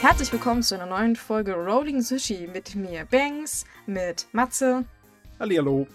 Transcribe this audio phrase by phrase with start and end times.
[0.00, 4.86] Herzlich willkommen zu einer neuen Folge Rolling Sushi mit mir Banks, mit Matze
[5.38, 5.86] Hallihallo.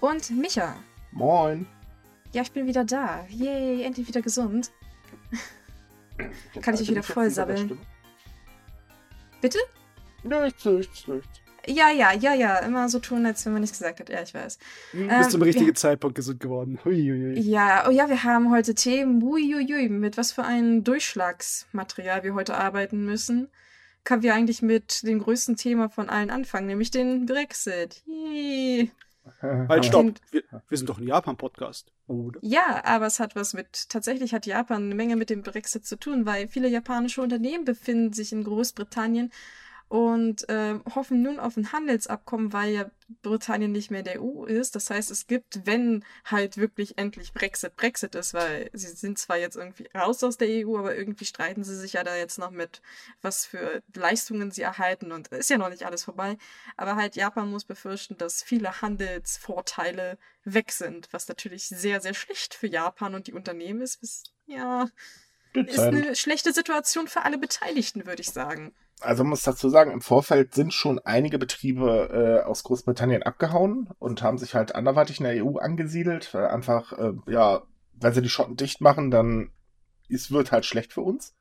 [0.00, 0.76] und Micha.
[1.10, 1.66] Moin.
[2.32, 3.26] Ja, ich bin wieder da.
[3.28, 4.70] Yay, endlich wieder gesund.
[6.62, 7.78] Kann ich euch wieder voll sabbeln?
[9.40, 9.58] Bitte?
[10.22, 11.40] Nichts, nichts, nichts.
[11.66, 12.58] Ja, ja, ja, ja.
[12.58, 14.08] Immer so tun, als wenn man nichts gesagt hat.
[14.08, 14.58] Ja, ich weiß.
[14.92, 16.78] Du bist Ähm, zum richtigen Zeitpunkt gesund geworden.
[16.84, 17.38] Huiuiui.
[17.40, 22.56] Ja, oh ja, wir haben heute Themen, uiuiui, mit was für ein Durchschlagsmaterial wir heute
[22.56, 23.48] arbeiten müssen.
[24.04, 28.02] Können wir eigentlich mit dem größten Thema von allen anfangen, nämlich den Brexit.
[28.06, 28.90] Yay.
[29.42, 30.14] Halt, stopp.
[30.30, 31.92] Wir, wir sind doch ein Japan-Podcast.
[32.06, 32.40] Oder?
[32.42, 35.98] Ja, aber es hat was mit, tatsächlich hat Japan eine Menge mit dem Brexit zu
[35.98, 39.30] tun, weil viele japanische Unternehmen befinden sich in Großbritannien
[39.88, 42.90] und ähm, hoffen nun auf ein Handelsabkommen, weil ja
[43.22, 44.76] Britannien nicht mehr der EU ist.
[44.76, 49.38] Das heißt, es gibt, wenn halt wirklich endlich Brexit Brexit ist, weil sie sind zwar
[49.38, 52.50] jetzt irgendwie raus aus der EU, aber irgendwie streiten sie sich ja da jetzt noch
[52.50, 52.82] mit,
[53.22, 56.36] was für Leistungen sie erhalten und ist ja noch nicht alles vorbei.
[56.76, 62.54] Aber halt Japan muss befürchten, dass viele Handelsvorteile weg sind, was natürlich sehr, sehr schlecht
[62.54, 64.02] für Japan und die Unternehmen ist.
[64.02, 64.88] Ist- Ja,
[65.54, 68.74] ist eine schlechte Situation für alle Beteiligten, würde ich sagen.
[69.00, 73.88] Also man muss dazu sagen, im Vorfeld sind schon einige Betriebe äh, aus Großbritannien abgehauen
[73.98, 78.22] und haben sich halt anderweitig in der EU angesiedelt, weil einfach, äh, ja, wenn sie
[78.22, 79.52] die Schotten dicht machen, dann
[80.08, 81.34] es wird halt schlecht für uns.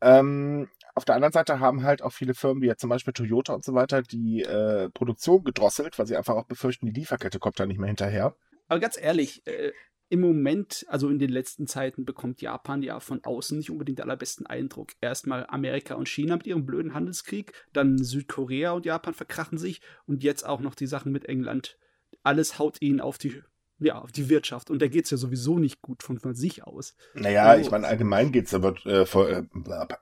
[0.00, 3.52] Ähm, auf der anderen Seite haben halt auch viele Firmen, wie ja zum Beispiel Toyota
[3.54, 7.58] und so weiter, die äh, Produktion gedrosselt, weil sie einfach auch befürchten, die Lieferkette kommt
[7.58, 8.34] da nicht mehr hinterher.
[8.68, 9.72] Aber ganz ehrlich, äh,
[10.10, 14.04] im Moment, also in den letzten Zeiten, bekommt Japan ja von außen nicht unbedingt den
[14.04, 14.90] allerbesten Eindruck.
[15.00, 20.22] Erstmal Amerika und China mit ihrem blöden Handelskrieg, dann Südkorea und Japan verkrachen sich und
[20.22, 21.78] jetzt auch noch die Sachen mit England.
[22.22, 23.40] Alles haut ihnen auf die,
[23.78, 24.68] ja, auf die Wirtschaft.
[24.68, 26.94] Und da geht es ja sowieso nicht gut von, von sich aus.
[27.14, 27.58] Naja, Oh.
[27.60, 29.44] ich meine, allgemein geht's der, Wir- äh, vor- äh,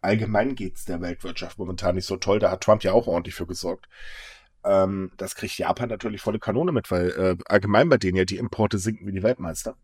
[0.01, 2.39] allgemein geht's der Weltwirtschaft momentan nicht so toll.
[2.39, 3.89] Da hat Trump ja auch ordentlich für gesorgt.
[4.64, 8.39] Ähm, das kriegt Japan natürlich volle Kanone mit, weil äh, allgemein bei denen ja die
[8.39, 9.77] Importe sinken wie die Weltmeister.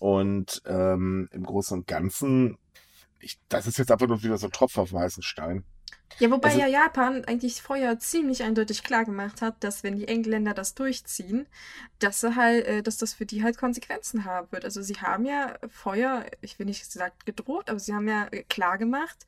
[0.00, 2.58] Und ähm, im Großen und Ganzen,
[3.20, 5.62] ich, das ist jetzt einfach nur wieder so ein Tropf auf dem heißen Stein.
[6.18, 10.08] Ja, wobei Also- ja Japan eigentlich vorher ziemlich eindeutig klar gemacht hat, dass wenn die
[10.08, 11.46] Engländer das durchziehen,
[11.98, 14.64] dass sie halt, äh, dass das für die halt Konsequenzen haben wird.
[14.64, 18.42] Also sie haben ja vorher, ich will nicht gesagt gedroht, aber sie haben ja äh,
[18.44, 19.26] klar gemacht,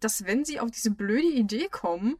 [0.00, 2.16] dass wenn sie auf diese blöde Idee kommen,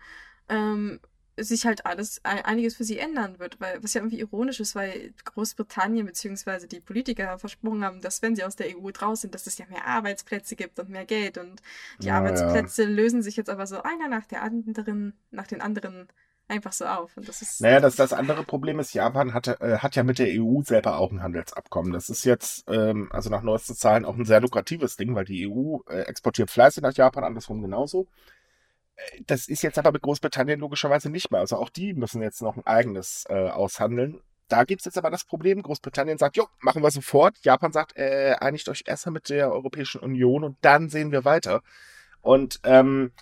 [0.49, 1.01] ähm,
[1.37, 4.75] sich halt alles, ein- einiges für sie ändern wird, weil, was ja irgendwie ironisch ist,
[4.75, 9.35] weil Großbritannien beziehungsweise die Politiker versprochen haben, dass wenn sie aus der EU draus sind,
[9.35, 11.63] dass es ja mehr Arbeitsplätze gibt und mehr Geld und
[12.03, 16.09] die Ja, Arbeitsplätze lösen sich jetzt aber so einer nach der anderen, nach den anderen
[16.49, 17.17] einfach so auf.
[17.17, 17.61] Und das ist.
[17.61, 20.99] Naja, das, das andere Problem ist, Japan hatte, äh, hat ja mit der EU selber
[20.99, 21.93] auch ein Handelsabkommen.
[21.93, 25.43] Das ist jetzt, ähm, also nach neuesten Zahlen, auch ein sehr lukratives Ding, weil die
[25.43, 28.09] EU äh, exportiert fleißig nach Japan, andersrum genauso.
[29.27, 31.41] Das ist jetzt aber mit Großbritannien logischerweise nicht mehr.
[31.41, 34.21] Also auch die müssen jetzt noch ein eigenes äh, aushandeln.
[34.49, 37.37] Da gibt's jetzt aber das Problem, Großbritannien sagt, jo, machen wir sofort.
[37.43, 41.63] Japan sagt, äh, einigt euch erstmal mit der Europäischen Union und dann sehen wir weiter.
[42.21, 43.13] Und ähm,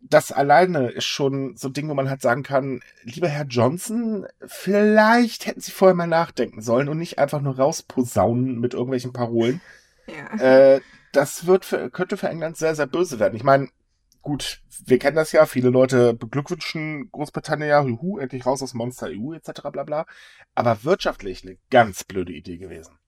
[0.00, 4.26] das alleine ist schon so ein Ding, wo man halt sagen kann, lieber Herr Johnson,
[4.46, 9.60] vielleicht hätten Sie vorher mal nachdenken sollen und nicht einfach nur rausposaunen mit irgendwelchen Parolen.
[10.06, 10.74] ja.
[10.74, 10.80] Äh,
[11.12, 13.36] das wird für, könnte für England sehr, sehr böse werden.
[13.36, 13.68] Ich meine,
[14.26, 19.06] gut, wir kennen das ja, viele Leute beglückwünschen Großbritannien ja, juhu, endlich raus aus Monster
[19.08, 19.62] EU etc.
[19.70, 20.06] bla bla.
[20.56, 22.98] Aber wirtschaftlich eine ganz blöde Idee gewesen.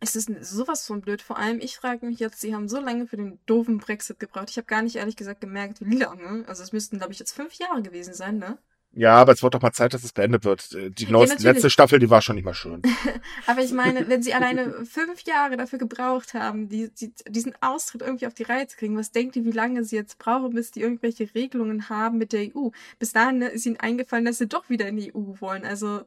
[0.00, 1.22] Es ist sowas von blöd.
[1.22, 4.50] Vor allem, ich frage mich jetzt, sie haben so lange für den doofen Brexit gebraucht.
[4.50, 6.46] Ich habe gar nicht ehrlich gesagt gemerkt, wie lange.
[6.46, 8.58] Also es müssten, glaube ich, jetzt fünf Jahre gewesen sein, ne?
[8.98, 10.72] Ja, aber es wird doch mal Zeit, dass es beendet wird.
[10.72, 12.80] Äh, Die Ja, neueste, letzte Staffel, die war schon nicht mehr schön.
[13.46, 18.00] Aber ich meine, wenn sie alleine fünf Jahre dafür gebraucht haben, die, die, diesen Austritt
[18.00, 20.70] irgendwie auf die Reihe zu kriegen, was denkt ihr, wie lange sie jetzt brauchen, bis
[20.70, 22.70] die irgendwelche Regelungen haben mit der EU?
[22.98, 25.66] Bis dahin ne, ist ihnen eingefallen, dass sie doch wieder in die EU wollen.
[25.66, 26.00] Also,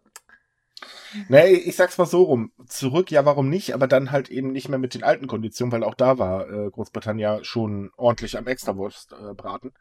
[1.28, 2.52] Nee, ich sag's mal so rum.
[2.66, 3.76] Zurück, ja, warum nicht?
[3.76, 6.72] Aber dann halt eben nicht mehr mit den alten Konditionen, weil auch da war äh,
[6.72, 9.74] Großbritannien schon ordentlich am Extrawurst äh, braten.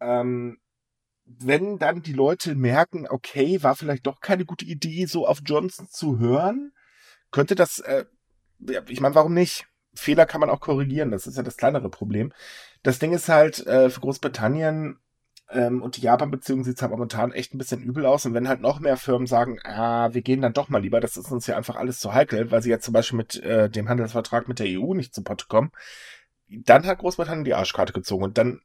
[0.00, 0.58] Ähm,
[1.26, 5.88] wenn dann die Leute merken, okay, war vielleicht doch keine gute Idee, so auf Johnson
[5.88, 6.72] zu hören,
[7.30, 8.04] könnte das, äh,
[8.88, 9.66] ich meine, warum nicht?
[9.94, 12.32] Fehler kann man auch korrigieren, das ist ja das kleinere Problem.
[12.82, 14.98] Das Ding ist halt, äh, für Großbritannien
[15.50, 18.26] ähm, und die Japan-Beziehung sieht halt momentan echt ein bisschen übel aus.
[18.26, 21.16] Und wenn halt noch mehr Firmen sagen, ah, wir gehen dann doch mal lieber, das
[21.16, 23.88] ist uns ja einfach alles zu heikel, weil sie jetzt zum Beispiel mit äh, dem
[23.88, 25.70] Handelsvertrag mit der EU nicht zu Potte kommen,
[26.48, 28.24] dann hat Großbritannien die Arschkarte gezogen.
[28.24, 28.60] Und dann,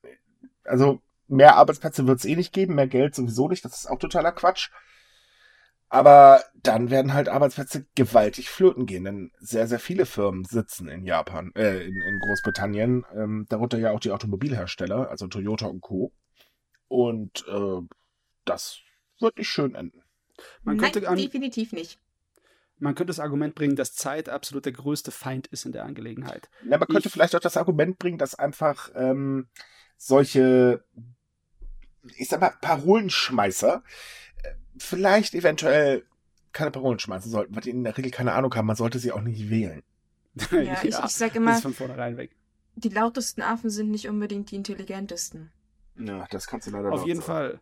[0.63, 3.99] also mehr Arbeitsplätze wird es eh nicht geben, mehr Geld sowieso nicht, das ist auch
[3.99, 4.69] totaler Quatsch.
[5.91, 11.03] Aber dann werden halt Arbeitsplätze gewaltig flöten gehen, denn sehr, sehr viele Firmen sitzen in
[11.03, 16.13] Japan, äh, in, in Großbritannien, ähm, darunter ja auch die Automobilhersteller, also Toyota und Co.
[16.87, 17.81] Und äh,
[18.45, 18.79] das
[19.19, 20.03] wird nicht schön enden.
[20.61, 21.99] Man Nein, könnte an, definitiv nicht.
[22.77, 26.49] Man könnte das Argument bringen, dass Zeit absolut der größte Feind ist in der Angelegenheit.
[26.63, 29.49] Ja, man könnte ich, vielleicht auch das Argument bringen, dass einfach ähm,
[29.97, 30.83] solche,
[32.17, 33.83] ich sag mal, Parolenschmeißer
[34.43, 36.05] äh, vielleicht eventuell
[36.51, 38.65] keine Parolen schmeißen sollten, weil die in der Regel keine Ahnung haben.
[38.65, 39.83] Man sollte sie auch nicht wählen.
[40.51, 42.31] Ja, ja ich, ich sag immer, von vornherein weg.
[42.75, 45.51] die lautesten Affen sind nicht unbedingt die intelligentesten.
[45.97, 47.59] Ja, das kannst du leider Auf jeden sagen.
[47.59, 47.61] Fall.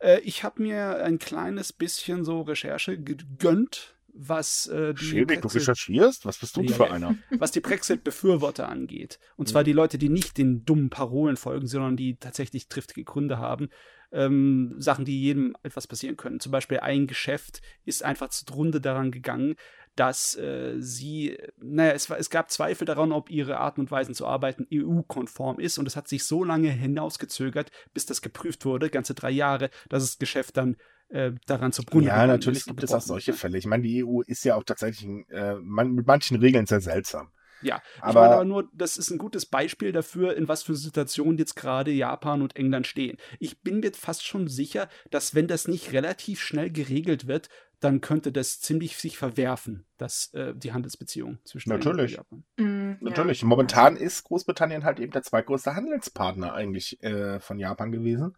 [0.00, 5.48] Äh, ich habe mir ein kleines bisschen so Recherche gegönnt was äh, die Schädig, du
[5.48, 6.26] recherchierst?
[6.26, 7.16] Was bist du ja, für einer?
[7.38, 9.20] Was die Brexit-Befürworter angeht.
[9.36, 13.38] Und zwar die Leute, die nicht den dummen Parolen folgen, sondern die tatsächlich triftige Gründe
[13.38, 13.68] haben.
[14.10, 16.40] Ähm, Sachen, die jedem etwas passieren können.
[16.40, 19.54] Zum Beispiel ein Geschäft ist einfach zugrunde daran gegangen,
[19.98, 24.14] dass äh, sie, naja, es, war, es gab Zweifel daran, ob ihre Arten und Weisen
[24.14, 25.76] zu arbeiten EU-konform ist.
[25.76, 30.04] Und es hat sich so lange hinausgezögert, bis das geprüft wurde, ganze drei Jahre, dass
[30.04, 30.76] das Geschäft dann
[31.08, 33.58] äh, daran zu Brunnen Ja, natürlich gibt es auch solche Fälle.
[33.58, 37.32] Ich meine, die EU ist ja auch tatsächlich äh, man, mit manchen Regeln sehr seltsam.
[37.60, 40.76] Ja, aber, ich meine aber nur, das ist ein gutes Beispiel dafür, in was für
[40.76, 43.16] Situationen jetzt gerade Japan und England stehen.
[43.40, 47.48] Ich bin mir fast schon sicher, dass wenn das nicht relativ schnell geregelt wird,
[47.80, 52.16] dann könnte das ziemlich sich verwerfen, dass äh, die Handelsbeziehung zwischen Natürlich.
[52.16, 52.44] Japan.
[52.56, 53.42] Mm, Natürlich.
[53.42, 53.46] Ja.
[53.46, 58.36] Momentan ist Großbritannien halt eben der zweitgrößte Handelspartner eigentlich äh, von Japan gewesen.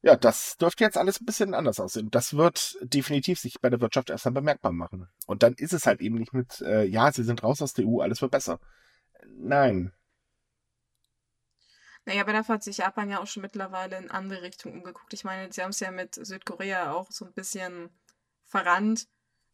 [0.00, 2.10] Ja, das dürfte jetzt alles ein bisschen anders aussehen.
[2.10, 5.08] Das wird definitiv sich bei der Wirtschaft erstmal bemerkbar machen.
[5.26, 7.86] Und dann ist es halt eben nicht mit, äh, ja, sie sind raus aus der
[7.86, 8.58] EU, alles wird besser.
[9.26, 9.92] Nein.
[12.04, 15.12] Naja, aber dafür hat sich Japan ja auch schon mittlerweile in andere Richtungen umgeguckt.
[15.12, 17.90] Ich meine, sie haben es ja mit Südkorea auch so ein bisschen
[18.52, 19.08] verrannt.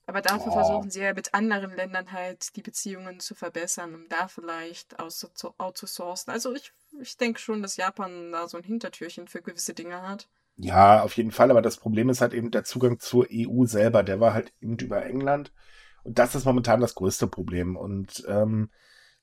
[0.06, 0.54] Aber dafür oh.
[0.54, 6.32] versuchen sie ja mit anderen Ländern halt die Beziehungen zu verbessern, um da vielleicht outzusourcen.
[6.32, 10.28] Also ich, ich denke schon, dass Japan da so ein Hintertürchen für gewisse Dinge hat.
[10.56, 11.50] Ja, auf jeden Fall.
[11.50, 14.02] Aber das Problem ist halt eben der Zugang zur EU selber.
[14.02, 15.52] Der war halt eben über England.
[16.04, 17.76] Und das ist momentan das größte Problem.
[17.76, 18.70] Und ähm,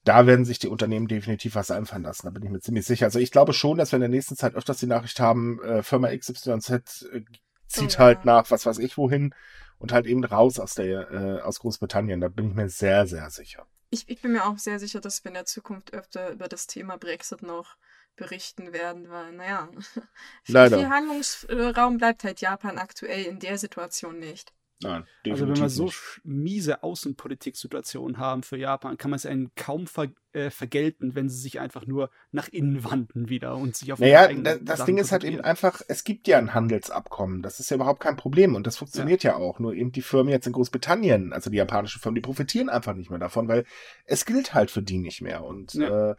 [0.03, 2.27] da werden sich die Unternehmen definitiv was einfallen lassen.
[2.27, 3.07] Da bin ich mir ziemlich sicher.
[3.07, 5.81] Also ich glaube schon, dass wir in der nächsten Zeit öfters die Nachricht haben, äh,
[5.81, 6.69] Firma XYZ
[7.11, 7.21] äh,
[7.67, 8.25] zieht oh, halt ja.
[8.25, 9.33] nach was weiß ich wohin
[9.79, 12.21] und halt eben raus aus der äh, aus Großbritannien.
[12.21, 13.65] Da bin ich mir sehr, sehr sicher.
[13.89, 16.67] Ich, ich bin mir auch sehr sicher, dass wir in der Zukunft öfter über das
[16.67, 17.77] Thema Brexit noch
[18.15, 19.69] berichten werden, weil, naja,
[20.47, 20.77] Leider.
[20.77, 24.53] viel Handlungsraum bleibt halt Japan aktuell in der Situation nicht.
[24.81, 25.89] Nein, also wenn wir so
[26.23, 31.37] miese Außenpolitik-Situationen haben für Japan, kann man es ihnen kaum ver äh, vergelten, wenn sie
[31.37, 34.97] sich einfach nur nach innen wandten wieder und sich auf Naja, da, das Sachen Ding
[34.97, 38.53] ist halt eben einfach, es gibt ja ein Handelsabkommen, das ist ja überhaupt kein Problem
[38.53, 39.59] und das funktioniert ja, ja auch.
[39.59, 43.09] Nur eben die Firmen jetzt in Großbritannien, also die japanischen Firmen, die profitieren einfach nicht
[43.09, 43.63] mehr davon, weil
[44.03, 46.11] es gilt halt für die nicht mehr und ja.
[46.11, 46.15] äh,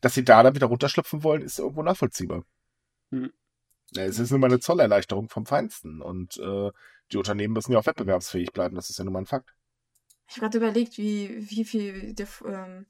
[0.00, 2.44] dass sie da dann wieder runterschlüpfen wollen, ist irgendwo nachvollziehbar.
[3.10, 3.32] Hm.
[3.96, 6.70] Es ist nur mal eine Zollerleichterung vom Feinsten und äh,
[7.12, 9.54] die Unternehmen müssen ja auch wettbewerbsfähig bleiben, das ist ja nun mal ein Fakt.
[10.28, 12.86] Ich habe gerade überlegt, wie, wie viel der, ähm,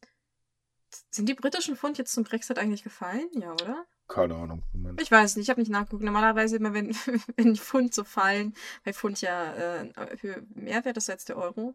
[1.11, 3.29] sind die britischen Pfund jetzt zum Brexit eigentlich gefallen?
[3.33, 3.87] Ja, oder?
[4.09, 4.65] Keine Ahnung.
[4.73, 5.01] Moment.
[5.01, 6.03] Ich weiß nicht, ich habe nicht nachgeguckt.
[6.03, 6.95] Normalerweise immer, wenn,
[7.37, 8.55] wenn die Pfund so fallen,
[8.85, 11.75] weil Pfund ja äh, für mehr wert ist als der Euro.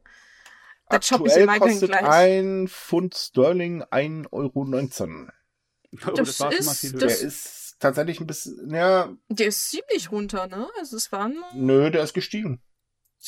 [0.89, 2.03] Da Aktuell ich kostet gleich.
[2.03, 5.29] ein Pfund Sterling 1,19 Euro.
[6.07, 9.13] Oh, das, das ist, das, der ist tatsächlich ein bisschen, ja.
[9.29, 10.67] Der ist ziemlich runter, ne?
[10.79, 11.43] Also es waren.
[11.53, 12.61] Nö, der ist gestiegen.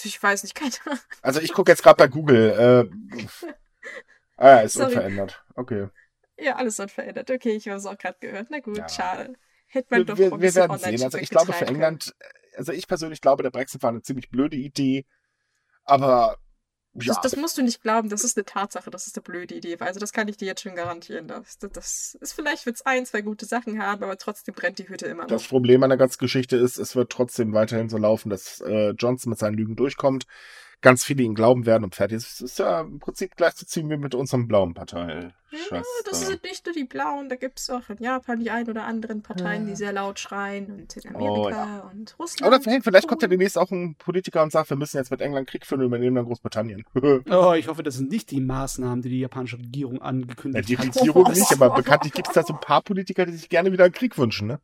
[0.04, 1.00] Ich weiß nicht, keine Ahnung.
[1.22, 2.90] Also ich gucke jetzt gerade bei Google.
[3.12, 3.48] Äh,
[4.38, 4.88] ah, ja, ist Sorry.
[4.88, 5.44] unverändert.
[5.56, 5.88] Okay.
[6.38, 7.32] Ja, alles unverändert.
[7.32, 8.48] Okay, ich habe es auch gerade gehört.
[8.50, 8.90] Na gut, ja.
[8.90, 9.36] schade.
[9.68, 11.04] Hätte man wir, doch wir, wir werden sehen.
[11.04, 12.14] Also ich glaube für England,
[12.56, 15.06] also ich persönlich glaube, der Brexit war eine ziemlich blöde Idee.
[15.84, 16.38] Aber
[16.96, 17.14] ja.
[17.14, 19.78] Das, das, musst du nicht glauben, das ist eine Tatsache, das ist eine blöde Idee.
[19.80, 21.28] Also das kann ich dir jetzt schon garantieren.
[21.28, 24.88] Das, das ist vielleicht wird es ein, zwei gute Sachen haben, aber trotzdem brennt die
[24.88, 25.30] Hütte immer noch.
[25.30, 28.92] Das Problem an der ganzen Geschichte ist, es wird trotzdem weiterhin so laufen, dass äh,
[28.92, 30.26] Johnson mit seinen Lügen durchkommt
[30.82, 32.18] ganz viele ihn glauben werden und fertig.
[32.18, 35.32] Es ist ja im Prinzip gleich zu ziehen wie mit unserem blauen Partei.
[35.72, 38.68] Ja, das sind nicht nur die blauen, da gibt es auch in Japan die ein
[38.70, 39.70] oder anderen Parteien, ja.
[39.70, 41.80] die sehr laut schreien und in Amerika oh, ja.
[41.92, 42.48] und Russland.
[42.48, 45.22] Oder vielleicht, vielleicht kommt ja demnächst auch ein Politiker und sagt, wir müssen jetzt mit
[45.22, 46.84] England Krieg führen und übernehmen dann Großbritannien.
[47.30, 50.70] oh, ich hoffe, das sind nicht die Maßnahmen, die die japanische Regierung angekündigt hat.
[50.70, 53.50] Ja, die Regierung nicht, aber bekanntlich gibt es da so ein paar Politiker, die sich
[53.50, 54.60] gerne wieder einen Krieg wünschen, ne?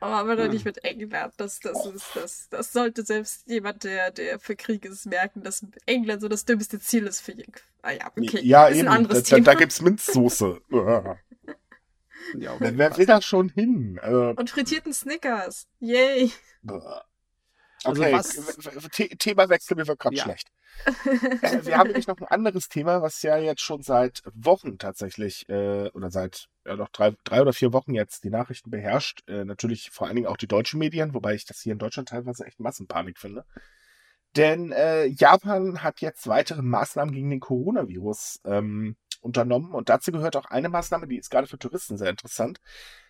[0.00, 1.34] Aber doch nicht mit England.
[1.36, 5.64] Das, das, ist, das, das sollte selbst jemand, der, der für Krieg ist, merken, dass
[5.86, 7.52] England so das dümmste Ziel ist für ihn.
[7.82, 8.40] Ah ja, okay.
[8.42, 8.86] Ja, eben.
[8.86, 10.60] da, da, da gibt's Minzsoße.
[10.70, 13.98] ja, wer, wer will da schon hin?
[14.02, 15.66] Also, Und frittierten Snickers.
[15.80, 16.32] Yay.
[17.84, 18.34] Also Okay, was-
[18.96, 20.24] The Thema wechseln wir gerade Ja.
[20.24, 20.48] schlecht.
[21.42, 25.48] Äh, wir haben nämlich noch ein anderes Thema, was ja jetzt schon seit Wochen tatsächlich,
[25.48, 29.22] äh, oder seit ja doch drei, drei oder vier Wochen jetzt die Nachrichten beherrscht.
[29.28, 32.10] Äh, natürlich vor allen Dingen auch die deutschen Medien, wobei ich das hier in Deutschland
[32.10, 33.44] teilweise echt Massenpanik finde.
[34.36, 40.36] Denn äh, Japan hat jetzt weitere Maßnahmen gegen den Coronavirus ähm, unternommen und dazu gehört
[40.36, 42.60] auch eine Maßnahme, die ist gerade für Touristen sehr interessant.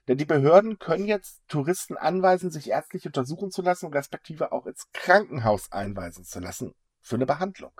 [0.09, 4.87] Denn die Behörden können jetzt Touristen anweisen, sich ärztlich untersuchen zu lassen, respektive auch ins
[4.95, 7.73] Krankenhaus einweisen zu lassen für eine Behandlung.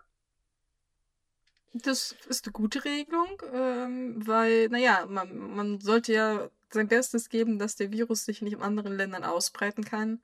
[1.73, 7.59] Das ist eine gute Regelung, ähm, weil, naja, man, man sollte ja sein Bestes geben,
[7.59, 10.21] dass der Virus sich nicht in anderen Ländern ausbreiten kann.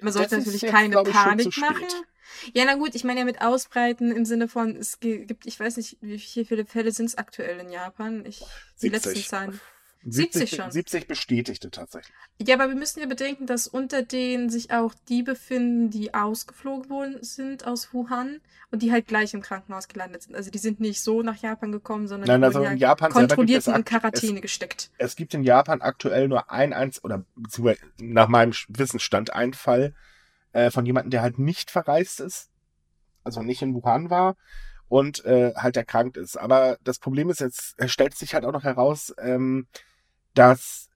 [0.00, 1.86] Man Das sollte ist natürlich jetzt, keine schon Panik machen.
[2.52, 5.76] Ja, na gut, ich meine ja mit Ausbreiten im Sinne von, es gibt, ich weiß
[5.76, 8.24] nicht, wie viele Fälle sind es aktuell in Japan?
[8.24, 8.38] Ich,
[8.80, 8.92] die 70.
[8.92, 9.60] letzten Zahlen.
[10.06, 10.70] 70, 70 schon.
[10.70, 12.14] 70 bestätigte tatsächlich.
[12.38, 16.90] Ja, aber wir müssen ja bedenken, dass unter denen sich auch die befinden, die ausgeflogen
[16.90, 20.36] worden sind aus Wuhan und die halt gleich im Krankenhaus gelandet sind.
[20.36, 23.66] Also die sind nicht so nach Japan gekommen, sondern Nein, also in ja Japan kontrolliert
[23.66, 24.90] und in Quarantäne gesteckt.
[24.98, 29.94] Es gibt in Japan aktuell nur ein eins oder beziehungsweise nach meinem Wissensstand ein Fall
[30.52, 32.50] äh, von jemandem, der halt nicht verreist ist,
[33.22, 34.36] also nicht in Wuhan war
[34.88, 36.36] und äh, halt erkrankt ist.
[36.36, 39.66] Aber das Problem ist jetzt, es stellt sich halt auch noch heraus, ähm,
[40.34, 40.88] dass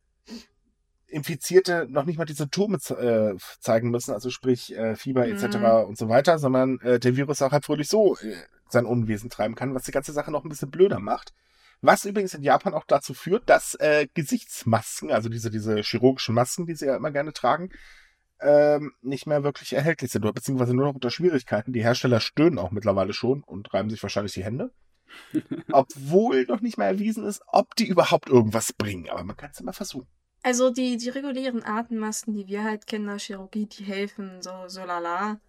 [1.06, 5.56] Infizierte noch nicht mal die Symptome äh, zeigen müssen, also sprich äh, Fieber etc.
[5.56, 5.64] Mhm.
[5.88, 8.34] und so weiter, sondern äh, der Virus auch halt fröhlich so äh,
[8.68, 11.32] sein Unwesen treiben kann, was die ganze Sache noch ein bisschen blöder macht.
[11.80, 16.66] Was übrigens in Japan auch dazu führt, dass äh, Gesichtsmasken, also diese, diese chirurgischen Masken,
[16.66, 17.70] die sie ja immer gerne tragen,
[18.40, 21.72] ähm, nicht mehr wirklich erhältlich sind, oder beziehungsweise nur noch unter Schwierigkeiten.
[21.72, 24.70] Die Hersteller stöhnen auch mittlerweile schon und reiben sich wahrscheinlich die Hände.
[25.72, 29.08] Obwohl noch nicht mehr erwiesen ist, ob die überhaupt irgendwas bringen.
[29.08, 30.08] Aber man kann es immer versuchen.
[30.42, 34.84] Also die, die regulären Atemmasken, die wir halt kennen aus Chirurgie, die helfen so, so
[34.84, 35.40] lala.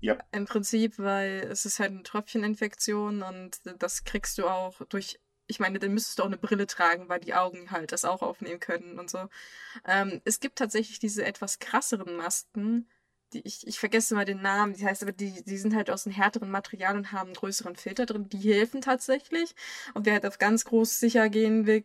[0.00, 0.18] Ja.
[0.30, 5.58] Im Prinzip, weil es ist halt eine Tröpfcheninfektion und das kriegst du auch durch, ich
[5.58, 8.60] meine, dann müsstest du auch eine Brille tragen, weil die Augen halt das auch aufnehmen
[8.60, 9.28] können und so.
[9.86, 12.88] Ähm, es gibt tatsächlich diese etwas krasseren Masken,
[13.32, 16.06] die ich, ich vergesse mal den Namen, die heißt aber, die, die sind halt aus
[16.06, 18.28] einem härteren Material und haben einen größeren Filter drin.
[18.28, 19.54] Die helfen tatsächlich.
[19.94, 21.84] Und wer halt auf ganz groß sicher gehen will,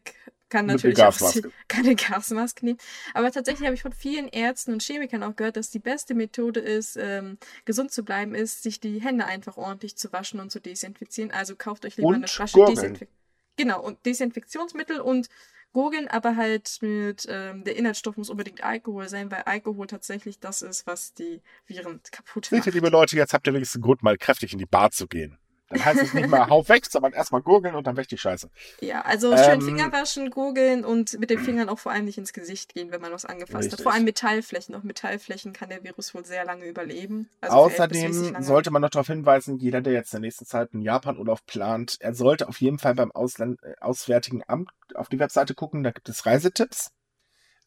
[0.49, 1.41] kann Mit natürlich auch Gasmaske.
[1.49, 2.77] si- keine Gasmaske nehmen.
[3.13, 6.59] Aber tatsächlich habe ich von vielen Ärzten und Chemikern auch gehört, dass die beste Methode
[6.59, 10.59] ist, ähm, gesund zu bleiben, ist, sich die Hände einfach ordentlich zu waschen und zu
[10.59, 11.31] desinfizieren.
[11.31, 12.75] Also kauft euch lieber Und eine Flasche gurgeln.
[12.75, 13.17] Desinfektion.
[13.57, 15.29] Genau, und Desinfektionsmittel und
[15.73, 20.61] Gurgeln, aber halt mit, ähm, der Inhaltsstoff muss unbedingt Alkohol sein, weil Alkohol tatsächlich das
[20.61, 22.67] ist, was die Viren kaputt Seht macht.
[22.67, 25.07] ihr, liebe Leute, jetzt habt ihr wenigstens einen Grund, mal kräftig in die Bar zu
[25.07, 25.37] gehen.
[25.71, 28.49] Dann heißt es nicht mal hau weg, sondern erstmal gurgeln und dann weg die Scheiße.
[28.81, 32.17] Ja, also schön Ähm, Finger waschen, gurgeln und mit den Fingern auch vor allem nicht
[32.17, 33.73] ins Gesicht gehen, wenn man was angefasst Richtig.
[33.73, 33.81] hat.
[33.81, 34.75] Vor allem Metallflächen.
[34.75, 37.29] Auf Metallflächen kann der Virus wohl sehr lange überleben.
[37.39, 40.83] Also Außerdem sollte man noch darauf hinweisen, jeder, der jetzt in der nächsten Zeit einen
[40.83, 45.53] Japan-Urlaub plant, er sollte auf jeden Fall beim Ausland äh, Auswärtigen Amt auf die Webseite
[45.53, 46.91] gucken, da gibt es Reisetipps.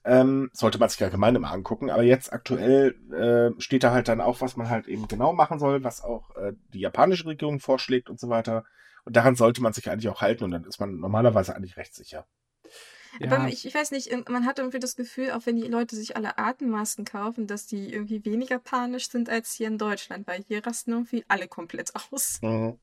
[0.07, 4.21] Ähm, sollte man sich allgemein immer angucken, aber jetzt aktuell äh, steht da halt dann
[4.21, 8.11] auch, was man halt eben genau machen soll, was auch äh, die japanische Regierung vorschlägt
[8.11, 8.65] und so weiter.
[9.05, 11.95] Und daran sollte man sich eigentlich auch halten und dann ist man normalerweise eigentlich recht
[11.95, 12.27] sicher.
[13.23, 16.17] Aber ich, ich weiß nicht, man hat irgendwie das Gefühl, auch wenn die Leute sich
[16.17, 20.67] alle Atemmasken kaufen, dass die irgendwie weniger panisch sind als hier in Deutschland, weil hier
[20.67, 22.41] rasten irgendwie alle komplett aus.
[22.43, 22.79] Mhm.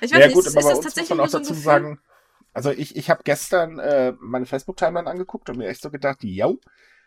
[0.00, 1.38] Ich weiß ja nicht, gut, ist, aber ist das uns muss tatsächlich man auch so
[1.38, 1.62] ein dazu Gefühl?
[1.62, 2.00] sagen,
[2.54, 6.50] also ich, ich habe gestern äh, meine Facebook-Timeline angeguckt und mir echt so gedacht, ja,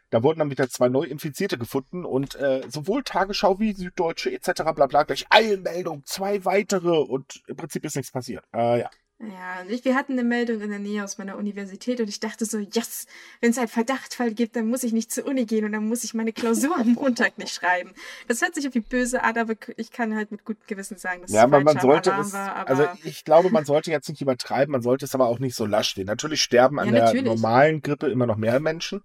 [0.09, 4.63] da wurden dann wieder zwei Neu-Infizierte gefunden und äh, sowohl Tagesschau wie Süddeutsche etc.
[4.75, 8.43] bla bla gleich Eilmeldung, zwei weitere und im Prinzip ist nichts passiert.
[8.53, 8.89] Äh, ja.
[9.19, 12.19] Ja, und ich, wir hatten eine Meldung in der Nähe aus meiner Universität und ich
[12.19, 13.07] dachte so, yes,
[13.41, 16.03] wenn es einen Verdachtfall gibt, dann muss ich nicht zur Uni gehen und dann muss
[16.03, 17.93] ich meine Klausur am Montag nicht schreiben.
[18.27, 21.31] Das hört sich irgendwie böse an, aber ich kann halt mit gutem Gewissen sagen, dass
[21.31, 24.07] Ja, es aber man sollte Alarm es, war, aber also ich glaube, man sollte jetzt
[24.07, 26.05] nicht übertreiben, man sollte es aber auch nicht so lasch sehen.
[26.05, 27.25] Natürlich sterben an Ja, der natürlich.
[27.25, 29.01] normalen Grippe immer noch mehr Menschen.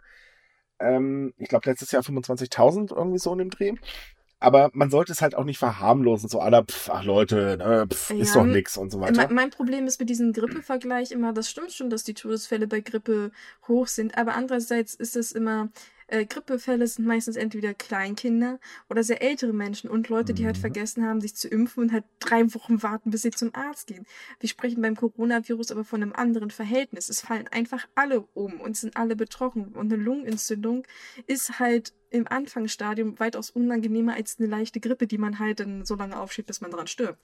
[0.79, 3.73] Ähm, ich glaube, letztes Jahr 25.000 irgendwie so in dem Dreh.
[4.43, 8.35] Aber man sollte es halt auch nicht verharmlosen, so aller, pff, ach Leute, pff, ist
[8.35, 9.15] Ja, doch nix und so weiter.
[9.29, 12.81] Mein, mein Problem ist mit diesem Grippevergleich immer, das stimmt schon, dass die Todesfälle bei
[12.81, 13.31] Grippe
[13.69, 15.69] hoch sind, aber andererseits ist es immer,
[16.13, 20.61] äh, Grippefälle sind meistens entweder Kleinkinder oder sehr ältere Menschen und Leute, die halt Mhm.
[20.61, 24.07] vergessen haben, sich zu impfen und halt drei Wochen warten, bis sie zum Arzt gehen.
[24.41, 27.09] Wir sprechen beim Coronavirus aber von einem anderen Verhältnis.
[27.09, 29.69] Es fallen einfach alle um und sind alle betroffen.
[29.75, 30.87] Und eine Lungenentzündung
[31.27, 35.95] ist halt im Anfangsstadium weitaus unangenehmer als eine leichte Grippe, die man halt dann so
[35.97, 37.19] lange aufschiebt, bis man dran stirbt.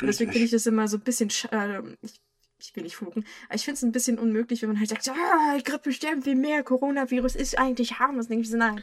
[0.00, 0.32] Und deswegen Richtig.
[0.32, 2.20] finde ich das immer so ein bisschen, sch- äh, ich,
[2.62, 5.08] ich will nicht fluchen, aber ich finde es ein bisschen unmöglich, wenn man halt sagt,
[5.10, 8.28] ah, Grippe sterben viel mehr, Coronavirus ist eigentlich harmlos.
[8.28, 8.82] Denke ich so, nein.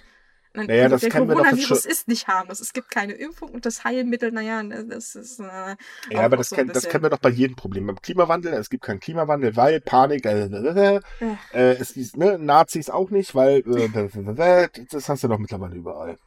[0.54, 2.60] Naja, das der kennen wir doch jetzt Coronavirus ist nicht harmlos.
[2.60, 5.40] Es gibt keine Impfung und das Heilmittel, naja, das ist.
[5.40, 5.76] Äh,
[6.10, 7.86] Ja, aber das, so kenn, das kennen wir doch bei jedem Problem.
[7.86, 12.40] Beim Klimawandel, es gibt keinen Klimawandel, weil Panik, äh, äh, äh, äh, es ist, ne,
[12.40, 16.18] Nazis auch nicht, weil äh, äh, äh, das hast du doch mittlerweile überall.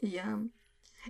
[0.00, 0.38] Ja.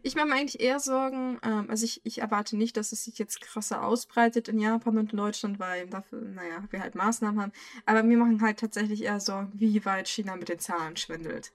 [0.02, 3.18] Ich mache mir eigentlich eher Sorgen, ähm, also ich, ich erwarte nicht, dass es sich
[3.18, 7.52] jetzt krasser ausbreitet in Japan und in Deutschland, weil dafür, naja, wir halt Maßnahmen haben.
[7.84, 11.52] Aber mir machen halt tatsächlich eher Sorgen, wie weit China mit den Zahlen schwindelt.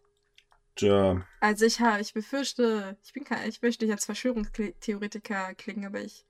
[0.75, 5.86] Tja, Also ich habe, ich befürchte, ich bin kein, ich möchte nicht als Verschwörungstheoretiker klingen,
[5.86, 6.24] aber ich,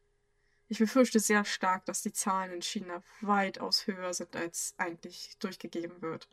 [0.69, 6.01] ich befürchte sehr stark, dass die Zahlen in China weitaus höher sind, als eigentlich durchgegeben
[6.01, 6.29] wird.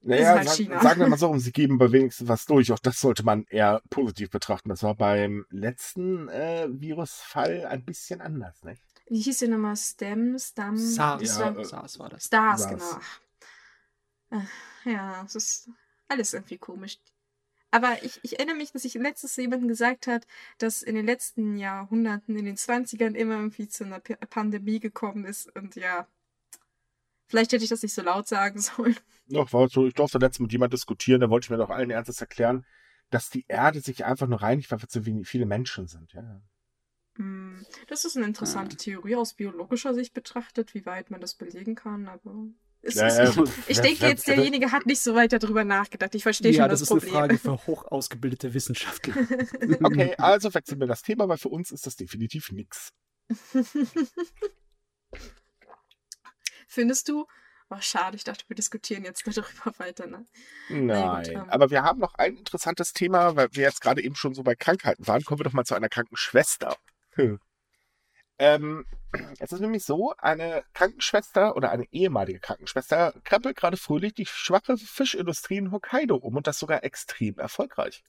[0.00, 2.72] Naja, halt sag, sagen wir mal so, sie geben bei wenigstens was durch.
[2.72, 4.68] Auch das sollte man eher positiv betrachten.
[4.68, 8.82] Das war beim letzten äh, Virusfall ein bisschen anders, nicht?
[9.08, 9.76] Wie hieß die nochmal?
[9.76, 10.76] Stem, Stam?
[10.76, 12.24] SARS, Ja, war- äh, SARS war das.
[12.24, 12.96] Stars, SARS.
[14.30, 14.42] genau.
[14.42, 15.70] Äh, Ja, es ist
[16.08, 16.98] alles irgendwie komisch.
[17.70, 20.26] Aber ich, ich erinnere mich, dass ich letztes jemandem gesagt hat,
[20.56, 25.26] dass in den letzten Jahrhunderten, in den 20ern immer irgendwie zu einer P Pandemie gekommen
[25.26, 25.54] ist.
[25.54, 26.06] Und ja,
[27.28, 28.96] vielleicht hätte ich das nicht so laut sagen sollen.
[29.28, 31.90] Doch, war so, ich durfte letztens mit jemandem diskutieren, da wollte ich mir doch allen
[31.90, 32.64] Ernstes erklären,
[33.10, 36.12] dass die Erde sich einfach nur reinigt, weil wir zu wenig, viele Menschen sind.
[36.12, 36.40] Ja.
[37.16, 41.74] Hm, Das ist eine interessante Theorie aus biologischer Sicht betrachtet, wie weit man das belegen
[41.74, 42.46] kann, aber.
[42.80, 45.64] Es Ja, ist, ja, ich, ich wer- denke jetzt, derjenige hat nicht so weit darüber
[45.64, 46.14] nachgedacht.
[46.14, 47.18] Ich verstehe ja, schon das das, ist eine Problem.
[47.18, 49.14] Frage für hoch ausgebildete Wissenschaftler.
[49.82, 52.92] Okay, also wechseln wir das Thema, weil für uns ist das definitiv nix.
[56.68, 57.26] Findest du?
[57.70, 60.06] Oh, schade, ich dachte, wir diskutieren jetzt darüber weiter.
[60.06, 60.26] Ne?
[60.68, 61.50] Nein, gut, ähm.
[61.50, 64.54] aber wir haben noch ein interessantes Thema, weil wir jetzt gerade eben schon so bei
[64.54, 65.24] Krankheiten waren.
[65.24, 66.76] Kommen wir doch mal zu einer Krankenschwester.
[67.14, 67.40] Hm.
[68.40, 68.86] Ähm,
[69.40, 74.76] es ist nämlich so, eine Krankenschwester oder eine ehemalige Krankenschwester krempelt gerade fröhlich die schwache
[74.76, 78.04] Fischindustrie in Hokkaido um und das sogar extrem erfolgreich.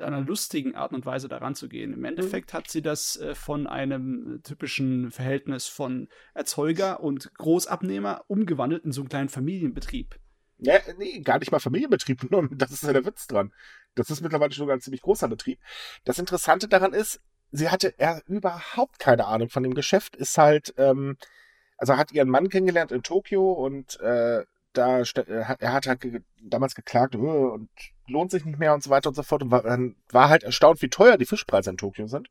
[0.00, 1.92] Einer lustigen Art und Weise daran zu gehen.
[1.92, 8.84] Im Endeffekt hat sie das äh, von einem typischen Verhältnis von Erzeuger und Großabnehmer umgewandelt
[8.84, 10.18] in so einen kleinen Familienbetrieb.
[10.58, 13.52] Ja, nee, gar nicht mal Familienbetrieb, nur das ist ja der Witz dran.
[13.94, 15.58] Das ist mittlerweile schon ein ziemlich großer Betrieb.
[16.04, 20.74] Das Interessante daran ist, sie hatte er überhaupt keine Ahnung von dem Geschäft, ist halt,
[20.76, 21.16] ähm,
[21.78, 24.44] also hat ihren Mann kennengelernt in Tokio und äh,
[24.76, 27.68] da hat- er hat halt ge damals geklagt äh, und
[28.06, 30.42] lohnt sich nicht mehr und so weiter und so fort und war, dann war halt
[30.44, 32.28] erstaunt, wie teuer die Fischpreise in Tokio sind.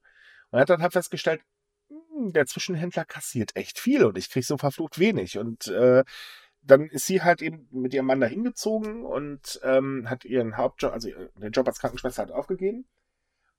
[0.51, 1.41] Und er hat dann halt festgestellt,
[1.89, 5.38] hm, der Zwischenhändler kassiert echt viel und ich krieg so verflucht wenig.
[5.38, 6.03] Und äh,
[6.62, 10.93] dann ist sie halt eben mit ihrem Mann dahin gezogen und ähm, hat ihren Hauptjob,
[10.93, 12.88] also den Job als Krankenschwester halt aufgegeben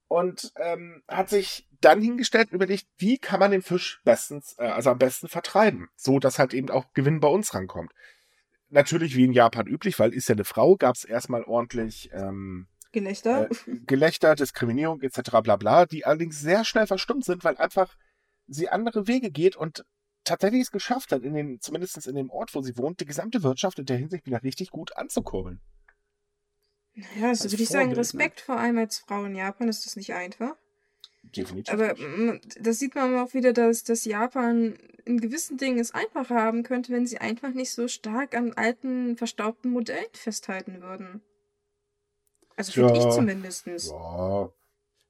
[0.09, 4.67] und ähm, hat sich dann hingestellt und überlegt, wie kann man den Fisch bestens, äh,
[4.67, 7.93] also am besten vertreiben, so dass halt eben auch Gewinn bei uns rankommt.
[8.77, 12.67] Natürlich wie in Japan üblich, weil ist ja eine Frau, gab es erstmal ordentlich ähm,
[12.93, 13.51] Gelächter.
[13.51, 15.41] äh, Gelächter, Diskriminierung etc.
[15.43, 17.97] bla bla, die allerdings sehr schnell verstummt sind, weil einfach
[18.47, 19.87] sie andere Wege geht und
[20.25, 23.43] tatsächlich es geschafft hat, in den, zumindest in dem Ort, wo sie wohnt, die gesamte
[23.43, 25.63] Wirtschaft in der Hinsicht wieder richtig gut anzukurbeln.
[27.19, 27.97] ja, also als würde ich sagen, ne?
[27.97, 30.55] Respekt vor allem als Frau in Japan ist das nicht einfach.
[31.35, 31.73] Definitiv.
[31.73, 31.95] Aber
[32.61, 36.93] das sieht man auch wieder, dass, dass Japan in gewissen Dingen es einfacher haben könnte,
[36.93, 41.23] wenn sie einfach nicht so stark an alten, verstaubten Modellen festhalten würden.
[42.57, 43.09] Also finde Tja.
[43.09, 43.91] ich zumindestens.
[43.91, 44.51] ja,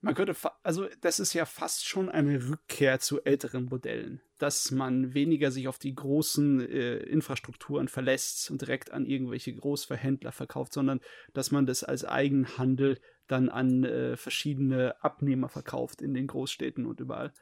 [0.00, 5.14] Man könnte, also das ist ja fast schon eine Rückkehr zu älteren Modellen, dass man
[5.14, 11.00] weniger sich auf die großen äh, Infrastrukturen verlässt und direkt an irgendwelche Großverhändler verkauft, sondern
[11.32, 17.00] dass man das als Eigenhandel dann an äh, verschiedene Abnehmer verkauft in den Großstädten und
[17.00, 17.32] überall.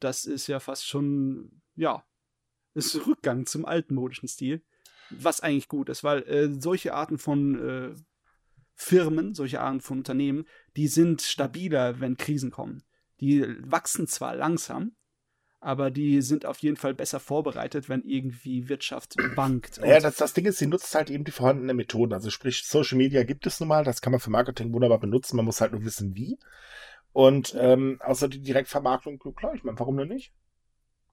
[0.00, 2.04] Das ist ja fast schon, ja,
[2.74, 4.62] ist Rückgang zum altmodischen Stil,
[5.10, 7.94] was eigentlich gut ist, weil äh, solche Arten von äh,
[8.80, 12.84] Firmen, solche Arten von Unternehmen, die sind stabiler, wenn Krisen kommen.
[13.20, 14.92] Die wachsen zwar langsam,
[15.58, 19.78] aber die sind auf jeden Fall besser vorbereitet, wenn irgendwie Wirtschaft wankt.
[19.78, 22.12] Ja, das, das Ding ist, sie nutzt halt eben die vorhandenen Methoden.
[22.12, 25.36] Also sprich, Social Media gibt es nun mal, das kann man für Marketing wunderbar benutzen,
[25.36, 26.38] man muss halt nur wissen, wie.
[27.12, 30.32] Und ähm, außer die Direktvermarktung, klar, ich meine, warum denn nicht?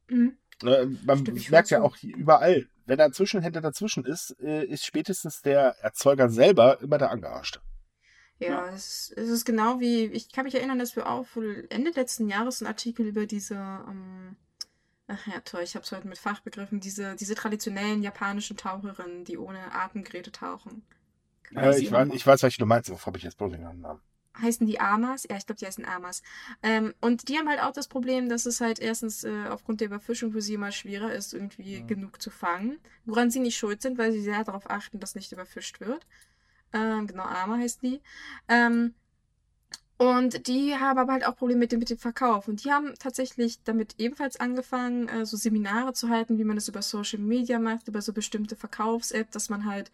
[0.07, 0.37] Mhm.
[0.61, 5.41] Ne, man merkt ja auch überall, wenn da ein Zwischenhändler dazwischen ist, äh, ist spätestens
[5.41, 7.61] der Erzeuger selber immer der Angearschte.
[8.39, 8.69] Ja, Ja.
[8.69, 12.27] Es, es ist genau wie, ich kann mich erinnern, dass wir auch wohl Ende letzten
[12.27, 14.35] Jahres einen Artikel über diese, ähm,
[15.07, 19.37] ach ja, toll, ich habe es heute mit Fachbegriffen, diese, diese traditionellen japanischen Taucherinnen, die
[19.37, 20.83] ohne Atemgeräte tauchen.
[21.55, 24.01] Äh, ich, weiß, ich weiß, welche du meinst, habe ich jetzt bloß den Namen.
[24.41, 25.25] Heißen die Amas?
[25.29, 26.21] Ja, ich glaube, die heißen Amas.
[26.61, 29.87] Ähm, und die haben halt auch das Problem, dass es halt erstens äh, aufgrund der
[29.87, 31.85] Überfischung für sie immer schwerer ist, irgendwie Ja.
[31.87, 32.79] genug zu fangen.
[33.05, 36.05] Woran sie nicht schuld sind, weil sie sehr darauf achten, dass nicht überfischt wird.
[36.73, 38.01] Ähm, genau, Arma heißt die.
[38.49, 38.93] Ähm,
[39.97, 42.47] und die haben aber halt auch Probleme mit dem, mit dem Verkauf.
[42.49, 46.67] Und die haben tatsächlich damit ebenfalls angefangen, äh, so Seminare zu halten, wie man das
[46.67, 49.91] über Social Media macht, über so bestimmte Verkaufs-App, dass man halt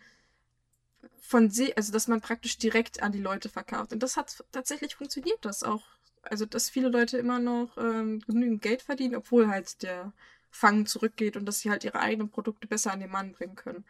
[1.32, 3.94] von sie, also dass man praktisch direkt an die Leute verkauft.
[3.94, 5.84] Und das hat tatsächlich funktioniert, das auch.
[6.24, 10.12] Also, dass viele Leute immer noch ähm, genügend Geld verdienen, obwohl halt der
[10.50, 13.86] Fang zurückgeht und dass sie halt ihre eigenen Produkte besser an den Mann bringen können.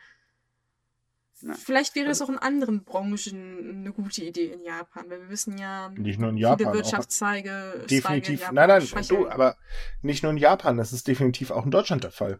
[1.41, 1.55] Ja.
[1.55, 5.57] Vielleicht wäre es auch in anderen Branchen eine gute Idee in Japan, weil wir wissen
[5.57, 7.87] ja, nicht nur in Japan, viele Wirtschaftszweige.
[7.89, 8.41] Definitiv.
[8.41, 9.57] Japan nein, nein, du, aber
[10.03, 12.39] nicht nur in Japan, das ist definitiv auch in Deutschland der Fall.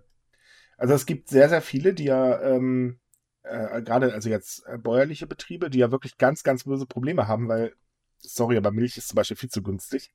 [0.78, 3.00] Also es gibt sehr, sehr viele, die ja ähm,
[3.44, 7.48] äh, gerade also jetzt äh, bäuerliche Betriebe, die ja wirklich ganz, ganz böse Probleme haben,
[7.48, 7.74] weil,
[8.18, 10.14] sorry, aber Milch ist zum Beispiel viel zu günstig.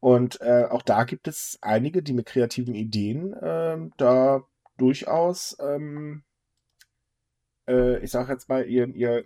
[0.00, 4.42] Und äh, auch da gibt es einige, die mit kreativen Ideen äh, da
[4.76, 6.24] durchaus, ähm,
[7.66, 9.24] äh, ich sag jetzt mal, ihr, ihr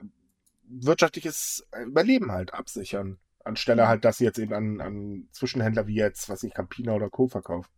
[0.62, 3.19] wirtschaftliches Überleben halt absichern.
[3.45, 7.09] Anstelle halt, dass sie jetzt eben an, an Zwischenhändler wie jetzt, was ich, Campina oder
[7.09, 7.29] Co.
[7.29, 7.71] verkaufen.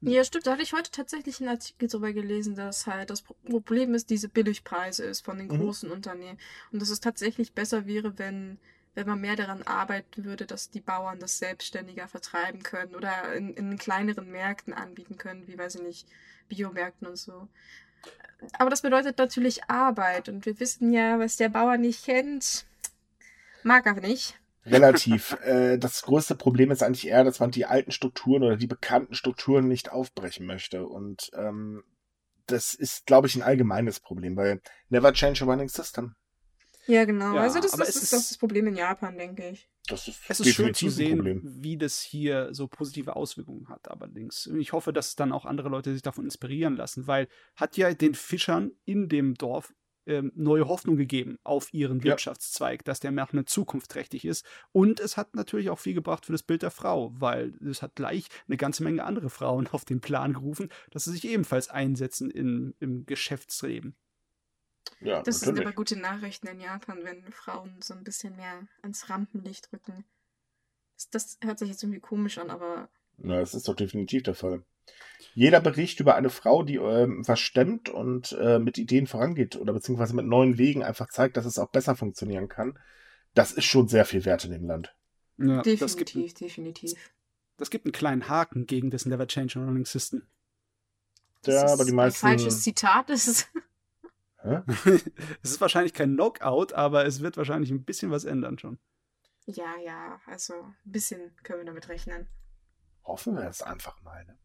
[0.00, 0.46] Ja, stimmt.
[0.46, 4.28] Da hatte ich heute tatsächlich einen Artikel darüber gelesen, dass halt das Problem ist, diese
[4.28, 5.58] Billigpreise ist von den mhm.
[5.58, 6.38] großen Unternehmen.
[6.72, 8.58] Und dass es tatsächlich besser wäre, wenn,
[8.94, 13.54] wenn man mehr daran arbeiten würde, dass die Bauern das selbstständiger vertreiben können oder in,
[13.54, 16.08] in kleineren Märkten anbieten können, wie weiß ich nicht,
[16.48, 17.48] Biomärkten und so.
[18.52, 20.28] Aber das bedeutet natürlich Arbeit.
[20.28, 22.66] Und wir wissen ja, was der Bauer nicht kennt,
[23.64, 24.37] mag er nicht
[24.70, 25.36] relativ.
[25.44, 29.14] äh, das größte Problem ist eigentlich eher, dass man die alten Strukturen oder die bekannten
[29.14, 30.86] Strukturen nicht aufbrechen möchte.
[30.86, 31.82] Und ähm,
[32.46, 36.14] das ist, glaube ich, ein allgemeines Problem, weil never change a running system.
[36.86, 37.34] Ja, genau.
[37.34, 39.68] Ja, also das, das ist, das, das Problem in Japan, denke ich.
[39.88, 44.46] Das ist es ist schön zu sehen, wie das hier so positive Auswirkungen hat, allerdings.
[44.58, 48.14] Ich hoffe, dass dann auch andere Leute sich davon inspirieren lassen, weil hat ja den
[48.14, 49.74] Fischern in dem Dorf
[50.08, 52.84] ähm, neue Hoffnung gegeben auf ihren Wirtschaftszweig, ja.
[52.84, 54.44] dass der mehr zukunftsträchtig ist.
[54.72, 57.94] Und es hat natürlich auch viel gebracht für das Bild der Frau, weil es hat
[57.94, 62.30] gleich eine ganze Menge andere Frauen auf den Plan gerufen, dass sie sich ebenfalls einsetzen
[62.30, 63.94] in, im Geschäftsleben.
[65.00, 65.56] Ja, das natürlich.
[65.58, 70.04] sind aber gute Nachrichten in Japan, wenn Frauen so ein bisschen mehr ans Rampenlicht rücken.
[70.96, 72.88] Das, das hört sich jetzt irgendwie komisch an, aber.
[73.18, 74.64] Na, das ist doch definitiv der Fall.
[75.34, 79.72] Jeder Bericht über eine Frau, die ähm, was stemmt und äh, mit Ideen vorangeht oder
[79.72, 82.78] beziehungsweise mit neuen Wegen einfach zeigt, dass es auch besser funktionieren kann,
[83.34, 84.94] das ist schon sehr viel wert in dem Land.
[85.36, 87.10] Ja, definitiv, das gibt, definitiv.
[87.56, 90.26] Das gibt einen kleinen Haken gegen das Never Change Running System.
[91.46, 92.26] Ja, aber die meisten.
[92.26, 93.46] Ein falsches Zitat ist es.
[95.42, 98.78] es ist wahrscheinlich kein Knockout, aber es wird wahrscheinlich ein bisschen was ändern schon.
[99.46, 102.28] Ja, ja, also ein bisschen können wir damit rechnen.
[103.04, 104.24] Hoffen wir es einfach mal.
[104.24, 104.38] Ne?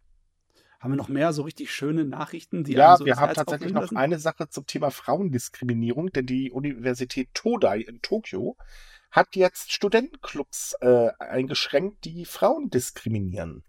[0.84, 2.66] Haben wir noch mehr so richtig schöne Nachrichten?
[2.66, 7.30] Die ja, so wir haben tatsächlich noch eine Sache zum Thema Frauendiskriminierung, denn die Universität
[7.34, 8.58] Todai in Tokio
[9.10, 13.64] hat jetzt Studentenclubs äh, eingeschränkt, die Frauen diskriminieren.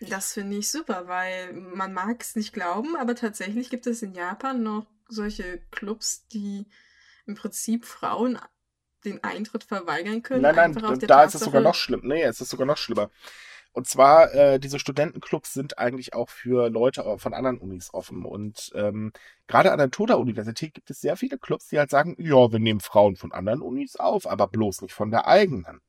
[0.00, 4.12] Das finde ich super, weil man mag es nicht glauben, aber tatsächlich gibt es in
[4.12, 6.66] Japan noch solche Clubs, die
[7.26, 8.40] im Prinzip Frauen
[9.04, 10.42] den Eintritt verweigern können.
[10.42, 12.00] Nein, nein, da Tatsache, ist es sogar noch schlimm.
[12.02, 13.08] Nee, es ist sogar noch schlimmer.
[13.76, 18.24] Und zwar, äh, diese Studentenclubs sind eigentlich auch für Leute von anderen Unis offen.
[18.24, 19.12] Und ähm,
[19.48, 22.80] gerade an der Toda-Universität gibt es sehr viele Clubs, die halt sagen, ja, wir nehmen
[22.80, 25.82] Frauen von anderen Unis auf, aber bloß nicht von der eigenen.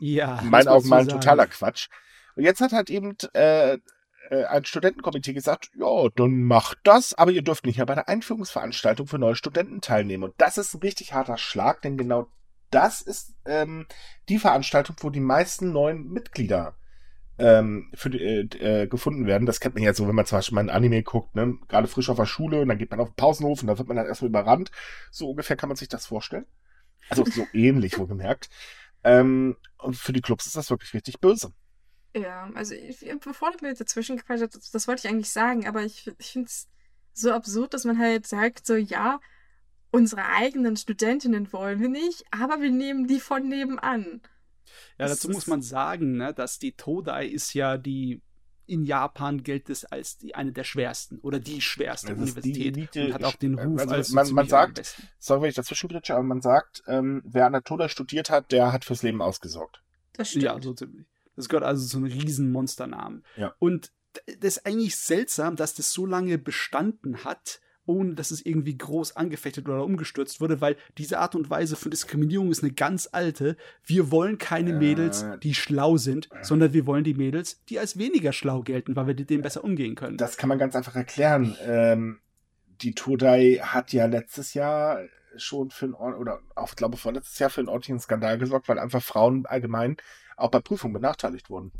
[0.00, 0.40] Ja.
[0.40, 1.88] In meinen Augen mal ein totaler Quatsch.
[2.34, 3.74] Und jetzt hat halt eben äh,
[4.30, 8.08] äh, ein Studentenkomitee gesagt, ja, dann macht das, aber ihr dürft nicht mehr bei der
[8.08, 10.24] Einführungsveranstaltung für neue Studenten teilnehmen.
[10.24, 12.28] Und das ist ein richtig harter Schlag, denn genau
[12.70, 13.86] das ist ähm,
[14.30, 16.74] die Veranstaltung, wo die meisten neuen Mitglieder
[17.38, 19.46] ähm, für die, äh, äh, gefunden werden.
[19.46, 21.58] Das kennt man ja so, wenn man zum Beispiel mal ein Anime guckt, ne?
[21.68, 23.88] gerade frisch auf der Schule und dann geht man auf den Pausenhof und dann wird
[23.88, 24.70] man dann erstmal überrannt.
[25.10, 26.46] So ungefähr kann man sich das vorstellen.
[27.08, 28.48] Also so ähnlich, wohlgemerkt.
[29.04, 31.52] Ähm, und für die Clubs ist das wirklich richtig böse.
[32.14, 35.66] Ja, also ich, bevor du mir dazwischen gequatscht hast, das, das wollte ich eigentlich sagen,
[35.66, 36.68] aber ich, ich finde es
[37.12, 39.20] so absurd, dass man halt sagt, so ja,
[39.90, 44.22] unsere eigenen Studentinnen wollen wir nicht, aber wir nehmen die von nebenan.
[44.98, 48.22] Ja, dazu muss man sagen, ne, dass die Todai ist ja die
[48.66, 53.06] in Japan gilt es als die, eine der schwersten oder die schwerste das Universität Elite,
[53.06, 56.14] und hat auch den Ruf also als man, man sagt, sorry, wenn ich dazwischen bitte,
[56.14, 59.82] aber man sagt, ähm, wer an der Todai studiert hat, der hat fürs Leben ausgesorgt.
[60.14, 60.44] Das stimmt.
[60.44, 61.06] Ja, so ziemlich.
[61.36, 63.24] Das gehört also zu einem riesen Monsternamen.
[63.36, 63.54] Ja.
[63.58, 63.92] Und
[64.26, 69.16] das ist eigentlich seltsam, dass das so lange bestanden hat ohne dass es irgendwie groß
[69.16, 73.56] angefechtet oder umgestürzt wurde, weil diese Art und Weise von Diskriminierung ist eine ganz alte.
[73.84, 78.32] Wir wollen keine Mädels, die schlau sind, sondern wir wollen die Mädels, die als weniger
[78.32, 80.16] schlau gelten, weil wir mit denen besser umgehen können.
[80.16, 81.56] Das kann man ganz einfach erklären.
[81.64, 82.18] Ähm,
[82.82, 85.00] die Todai hat ja letztes Jahr
[85.36, 88.78] schon für ein, oder auch, ich glaube, vorletztes Jahr für einen ordentlichen Skandal gesorgt, weil
[88.78, 89.96] einfach Frauen allgemein
[90.36, 91.72] auch bei Prüfungen benachteiligt wurden.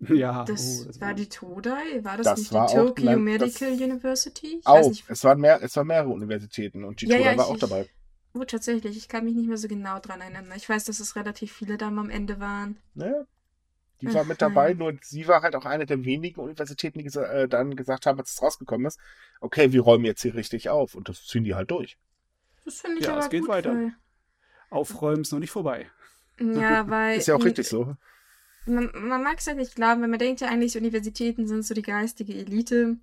[0.00, 2.04] Ja, Das, oh, das war die Todai?
[2.04, 4.58] War das, Das nicht war die auch Tokyo mein- Medical das- University?
[4.60, 5.04] Ich Auch, weiß nicht.
[5.08, 7.58] es waren mehr, es waren mehrere Universitäten und die Ja, Todai ja, war ich- auch
[7.58, 7.88] dabei.
[8.34, 8.96] Oh, tatsächlich.
[8.98, 10.52] Ich kann mich nicht mehr so genau dran erinnern.
[10.54, 12.76] Ich weiß, dass es relativ viele da am Ende waren.
[12.94, 13.26] Ne?
[14.02, 14.50] Die war mit Aha.
[14.50, 18.18] dabei, nur sie war halt auch eine der wenigen Universitäten, die äh, dann gesagt haben,
[18.20, 19.00] als es rausgekommen ist,
[19.40, 21.96] okay, wir räumen jetzt hier richtig auf und das ziehen die halt durch.
[22.66, 23.70] Das finde ich Ja, aber es geht gut, weiter.
[23.72, 23.94] Weil,
[24.68, 25.86] Aufräumen ist noch nicht vorbei.
[26.38, 27.16] ja, weil.
[27.16, 27.96] Ist ja auch richtig so.
[28.66, 31.74] Man, man mag es halt nicht glauben, weil man denkt ja eigentlich, Universitäten sind so
[31.74, 32.96] die geistige Elite.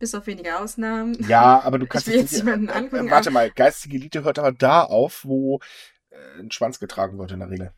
[0.00, 1.16] Bis auf wenige Ausnahmen.
[1.28, 3.96] Ja, aber du kannst will jetzt nicht- niemanden äh, angucken, Äh, warte aber- mal, geistige
[3.96, 5.60] Elite hört aber da auf, wo
[6.10, 7.72] äh, ein Schwanz getragen wird in der Regel.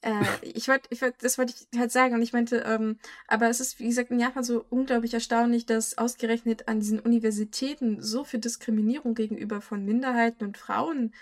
[0.00, 3.48] Äh, ich wollte, ich wollt, das wollte ich halt sagen und ich meinte, ähm, aber
[3.50, 8.24] es ist, wie gesagt, in Japan so unglaublich erstaunlich, dass ausgerechnet an diesen Universitäten so
[8.24, 11.16] viel Diskriminierung gegenüber von Minderheiten und Frauen äh,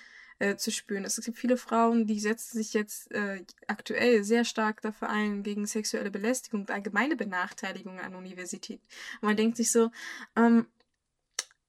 [0.57, 1.05] zu spüren.
[1.05, 5.67] Es gibt viele Frauen, die setzen sich jetzt äh, aktuell sehr stark dafür ein, gegen
[5.67, 8.85] sexuelle Belästigung und allgemeine Benachteiligung an Universitäten.
[9.21, 9.91] Und man denkt sich so,
[10.37, 10.67] ähm,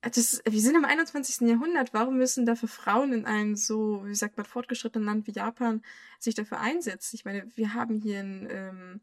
[0.01, 1.47] das, wir sind im 21.
[1.47, 1.93] Jahrhundert.
[1.93, 5.81] Warum müssen dafür Frauen in einem so, wie sagt man, fortgeschrittenen Land wie Japan
[6.19, 7.15] sich dafür einsetzen?
[7.15, 9.01] Ich meine, wir haben hier in, ähm,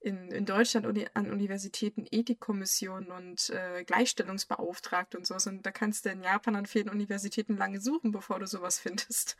[0.00, 5.46] in, in Deutschland uni an Universitäten Ethikkommissionen und äh, Gleichstellungsbeauftragte und sowas.
[5.46, 9.36] Und da kannst du in Japan an vielen Universitäten lange suchen, bevor du sowas findest.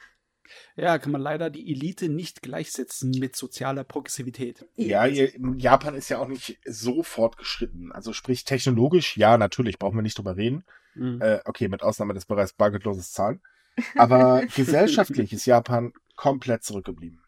[0.76, 4.66] Ja, kann man leider die Elite nicht gleichsetzen mit sozialer Progressivität.
[4.76, 7.92] Ja, Japan ist ja auch nicht so fortgeschritten.
[7.92, 10.64] Also sprich technologisch, ja, natürlich, brauchen wir nicht drüber reden.
[10.94, 11.20] Mhm.
[11.22, 13.40] Äh, okay, mit Ausnahme des Bereichs bargeldloses Zahlen.
[13.96, 17.22] Aber gesellschaftlich ist Japan komplett zurückgeblieben.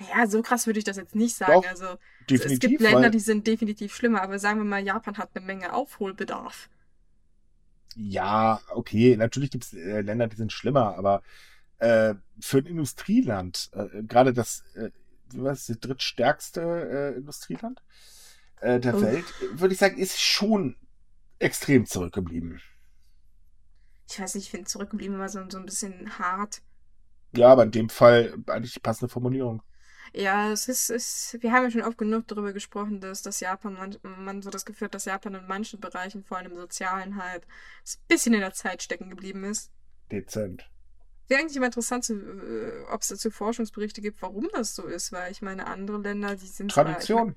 [0.00, 1.62] Ja, so krass würde ich das jetzt nicht sagen.
[1.62, 1.96] Doch, also
[2.28, 2.52] Definitiv.
[2.52, 5.44] es gibt Länder, weil, die sind definitiv schlimmer, aber sagen wir mal, Japan hat eine
[5.44, 6.70] Menge Aufholbedarf.
[7.96, 11.22] ja, okay, natürlich gibt es äh, Länder, die sind schlimmer, aber
[11.78, 14.90] äh, für ein Industrieland, äh, gerade das, äh,
[15.34, 17.82] was ist das drittstärkste äh, Industrieland
[18.60, 19.02] äh, der Oh.
[19.02, 20.76] Welt, würde ich sagen, ist schon
[21.38, 22.60] extrem zurückgeblieben.
[24.10, 26.60] Ich weiß nicht, ich finde zurückgeblieben immer so, so ein bisschen hart.
[27.34, 29.62] Ja, aber in dem Fall eigentlich die passende Formulierung.
[30.12, 33.74] Ja, es ist, es, wir haben ja schon oft genug darüber gesprochen, dass, dass Japan,
[33.74, 37.22] man, man so das Gefühl hat, dass Japan in manchen Bereichen, vor allem im Sozialen
[37.22, 39.70] halt, ein bisschen in der Zeit stecken geblieben ist.
[40.10, 40.68] Dezent.
[41.28, 45.12] Wäre eigentlich immer interessant, zu, äh, ob es dazu Forschungsberichte gibt, warum das so ist,
[45.12, 47.36] weil ich meine, andere Länder, die sind zwar- Tradition.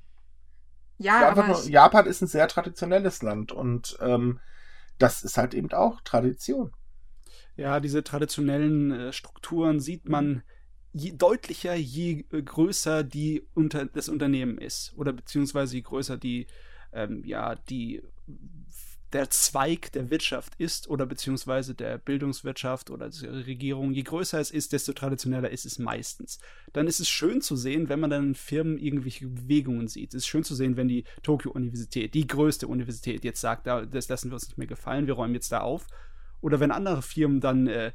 [0.98, 4.40] Ich mein, Ja, ja, aber nur, ich, Japan ist ein sehr traditionelles Land und ähm,
[4.98, 6.72] das ist halt eben auch Tradition.
[7.56, 10.42] Ja, diese traditionellen äh, Strukturen sieht man
[10.94, 14.94] je deutlicher, je äh, größer die unter, das Unternehmen ist.
[14.96, 16.48] Oder beziehungsweise je größer die,
[16.94, 18.02] ähm, ja, die
[19.14, 24.50] der Zweig der Wirtschaft ist oder beziehungsweise der Bildungswirtschaft oder der Regierung, je größer es
[24.50, 26.40] ist, desto traditioneller ist es meistens.
[26.74, 30.16] Dann ist es schön zu sehen, wenn man dann in Firmen irgendwelche Bewegungen sieht.
[30.16, 34.10] Es ist schön zu sehen, wenn die Tokio-Universität, die größte Universität, jetzt sagt, da, das
[34.10, 35.86] lassen wir uns nicht mehr gefallen, wir räumen jetzt da auf.
[36.42, 37.92] Oder wenn andere Firmen dann äh,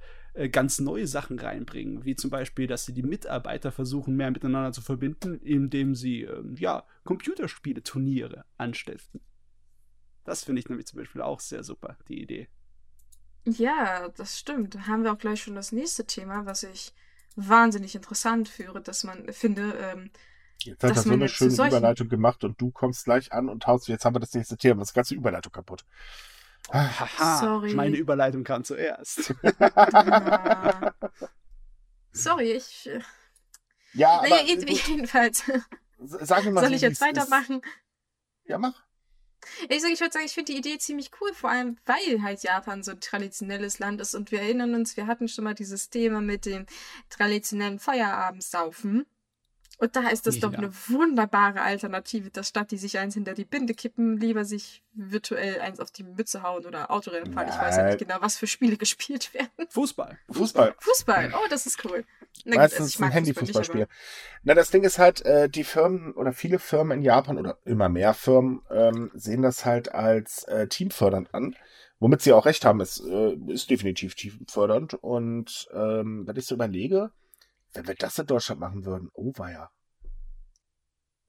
[0.51, 4.81] ganz neue Sachen reinbringen, wie zum Beispiel, dass sie die Mitarbeiter versuchen, mehr miteinander zu
[4.83, 9.21] verbinden, indem sie ähm, ja, Computerspiele-Turniere anstiften.
[10.25, 12.49] Das finde ich nämlich zum Beispiel auch sehr super, die Idee.
[13.45, 14.75] ja, das stimmt.
[14.75, 16.93] Da haben wir auch gleich schon das nächste Thema, was ich
[17.35, 20.11] wahnsinnig interessant führe, dass man finde, ähm,
[20.65, 23.33] Jetzt hat Dass er so man eine schöne solchen- Überleitung gemacht und du kommst gleich
[23.33, 25.85] an und haust, jetzt haben wir das nächste Thema, das ganze Überleitung kaputt.
[26.71, 27.75] Ah, Haha, Sorry.
[27.75, 29.35] meine Überleitung kam zuerst.
[29.61, 30.93] ah,
[32.13, 32.87] sorry, ich.
[32.89, 33.01] äh,
[33.95, 35.45] ja, Naja, aber gut, jetzt
[35.99, 37.01] sag mir mal soll so, ich jetzt ist.
[37.01, 37.63] weitermachen?
[38.45, 38.83] Ja, mach.
[39.69, 42.83] Ich ich würde sagen, ich finde die Idee ziemlich cool, vor allem weil halt Japan
[42.83, 46.21] so ein traditionelles Land ist und wir erinnern uns, wir hatten schon mal dieses Thema
[46.21, 46.67] mit dem
[47.09, 49.07] traditionellen Feierabendsaufen.
[49.81, 50.59] Und da ist das doch Ja.
[50.59, 55.61] eine wunderbare Alternative, dass statt die sich eins hinter die Binde kippen, lieber sich virtuell
[55.61, 57.47] eins auf die Mütze hauen oder Autorennen fahren.
[57.49, 59.49] Ich weiß ja nicht genau, was für Spiele gespielt werden.
[59.69, 60.19] Fußball.
[60.31, 60.75] Fußball.
[60.81, 62.05] Fußball, oh, das ist cool.
[62.45, 63.87] Na gut, Meistens also ich ein Handyfußballspiel.
[63.87, 63.97] Fußball
[64.43, 67.89] Na, das Ding ist halt, äh, die Firmen oder viele Firmen in Japan oder immer
[67.89, 71.55] mehr Firmen ähm, sehen das halt als äh, teamfördernd an.
[72.01, 74.95] Womit sie auch recht haben, es äh, ist definitiv teamfördernd.
[74.95, 77.11] Und ähm, wenn ich so überlege,
[77.79, 79.71] wenn wir das in Deutschland machen würden, oh weia.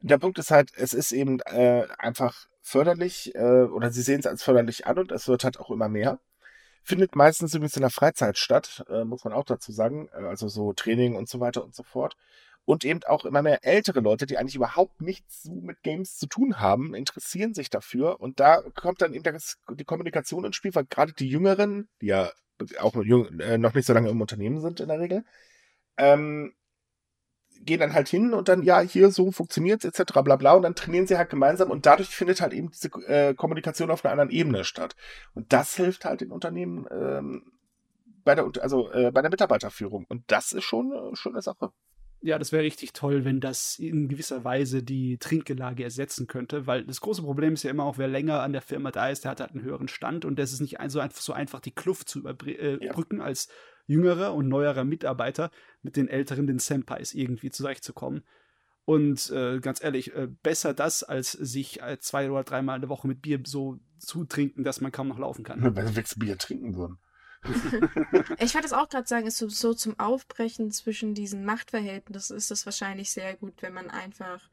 [0.02, 4.26] Der Punkt ist halt, es ist eben äh, einfach förderlich, äh, oder sie sehen es
[4.26, 6.20] als förderlich an und es wird halt auch immer mehr.
[6.84, 10.10] Findet meistens übrigens in der Freizeit statt, äh, muss man auch dazu sagen.
[10.14, 12.16] Äh, Also so Training und so weiter und so fort.
[12.66, 16.28] Und eben auch immer mehr ältere Leute, die eigentlich überhaupt nichts so mit Games zu
[16.28, 18.20] tun haben, interessieren sich dafür.
[18.22, 19.38] Und da kommt dann eben
[19.72, 22.32] die Kommunikation ins Spiel, weil gerade die Jüngeren, die ja
[22.80, 25.26] auch äh, noch nicht so lange im Unternehmen sind in der Regel,
[26.00, 26.54] ähm,
[27.62, 30.14] gehen dann halt hin und dann, ja, hier so funktioniert's etc.
[30.24, 33.34] bla bla und dann trainieren sie halt gemeinsam und dadurch findet halt eben diese äh,
[33.34, 34.96] Kommunikation auf einer anderen Ebene statt.
[35.34, 37.52] Und das hilft halt den Unternehmen ähm,
[38.24, 40.06] bei der, also äh, bei der Mitarbeiterführung.
[40.08, 41.72] Und das ist schon eine schöne Sache.
[42.22, 46.84] Ja, das wäre richtig toll, wenn das in gewisser Weise die Trinkgelage ersetzen könnte, weil
[46.84, 49.32] das große Problem ist ja immer auch, wer länger an der Firma da ist, der
[49.32, 52.10] hat halt einen höheren Stand und das ist nicht so einfach, so einfach die Kluft
[52.10, 53.24] zu überbrücken, äh, ja.
[53.24, 53.48] als
[53.90, 55.50] jüngerer und neuerer Mitarbeiter
[55.82, 58.24] mit den älteren, den Senpais irgendwie zurechtzukommen.
[58.86, 62.90] Und äh, ganz ehrlich, äh, besser das, als sich äh, zwei oder dreimal in der
[62.90, 65.62] Woche mit Bier so zutrinken, dass man kaum noch laufen kann.
[65.62, 67.00] Wenn wir Bier trinken würden.
[68.40, 72.52] ich wollte es auch gerade sagen, ist so, so zum Aufbrechen zwischen diesen Machtverhältnissen ist
[72.52, 74.50] das wahrscheinlich sehr gut, wenn man einfach,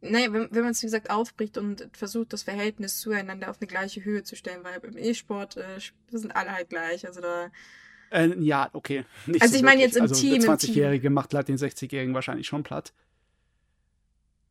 [0.00, 3.68] naja, wenn, wenn man es wie gesagt aufbricht und versucht, das Verhältnis zueinander auf eine
[3.68, 5.78] gleiche Höhe zu stellen, weil im E-Sport äh,
[6.10, 7.06] sind alle halt gleich.
[7.06, 7.50] Also da
[8.14, 9.04] äh, ja, okay.
[9.26, 10.40] Nicht also so ich meine jetzt im also Team.
[10.40, 12.92] Der 20-Jährige macht halt den 60-Jährigen wahrscheinlich schon platt.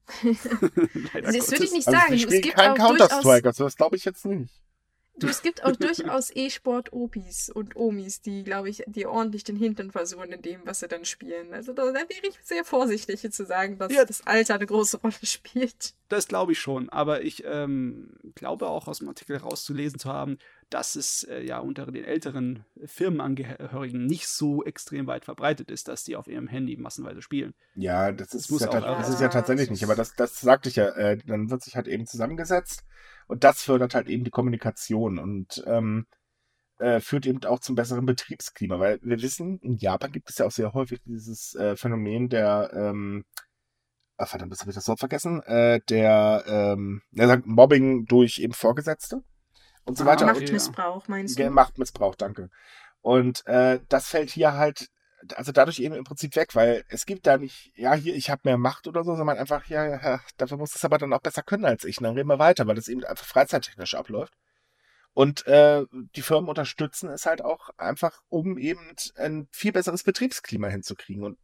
[0.24, 2.12] das würde ich nicht sagen.
[2.12, 4.54] Also ich spiele kein Counter-Strike, also das glaube ich jetzt nicht.
[5.16, 9.92] Du, es gibt auch durchaus E-Sport-Opis und Omis, die, glaube ich, die ordentlich den Hintern
[9.92, 11.54] versuchen in dem, was sie dann spielen.
[11.54, 14.98] Also da, da wäre ich sehr vorsichtig zu sagen, dass ja, das Alter eine große
[14.98, 15.94] Rolle spielt.
[16.10, 20.40] Das glaube ich schon, aber ich ähm, glaube auch aus dem Artikel rauszulesen zu haben,
[20.74, 26.04] dass es äh, ja unter den älteren Firmenangehörigen nicht so extrem weit verbreitet ist, dass
[26.04, 27.54] die auf ihrem Handy massenweise spielen.
[27.76, 30.78] Ja, das ist, das ja, das ist ja tatsächlich nicht, aber das, das sagte ich
[30.78, 32.84] ja, äh, dann wird sich halt eben zusammengesetzt
[33.28, 36.08] und das fördert halt eben die Kommunikation und ähm,
[36.80, 40.48] äh, führt eben auch zum besseren Betriebsklima, weil wir wissen, in Japan gibt es ja
[40.48, 43.26] auch sehr häufig dieses äh, Phänomen der, ähm,
[44.18, 48.40] ach verdammt, das habe ich das Wort vergessen, äh, der, ähm, der sagt Mobbing durch
[48.40, 49.22] eben Vorgesetzte
[49.86, 50.26] und so weiter.
[50.26, 51.50] Machtmissbrauch, meinst du?
[51.50, 52.50] Machtmissbrauch, danke.
[53.02, 54.90] Und äh, das fällt hier halt
[55.36, 58.42] also dadurch eben im Prinzip weg, weil es gibt da nicht, ja, hier, ich habe
[58.44, 61.44] mehr Macht oder so, sondern einfach, ja, ja, dafür muss es aber dann auch besser
[61.44, 61.98] können als ich.
[61.98, 64.34] Und dann reden wir weiter, weil das eben einfach freizeittechnisch abläuft.
[65.14, 70.68] Und äh, die Firmen unterstützen es halt auch einfach, um eben ein viel besseres Betriebsklima
[70.68, 71.24] hinzukriegen.
[71.24, 71.38] Und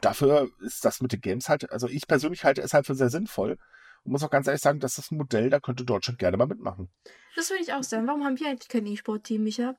[0.00, 3.10] dafür ist das mit den Games halt, also ich persönlich halte es halt für sehr
[3.10, 3.58] sinnvoll.
[4.04, 6.90] Und muss auch ganz ehrlich sagen, das ein Modell, da könnte Deutschland gerne mal mitmachen.
[7.36, 8.06] Das würde ich auch sagen.
[8.06, 9.74] Warum haben wir eigentlich kein E-Sport-Team, Micha?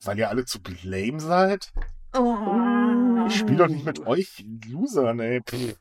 [0.00, 1.72] weil ihr alle zu blame seid?
[2.14, 3.26] Oh.
[3.26, 5.40] Ich spiele doch nicht mit euch Losern, ey.
[5.42, 5.76] Pff.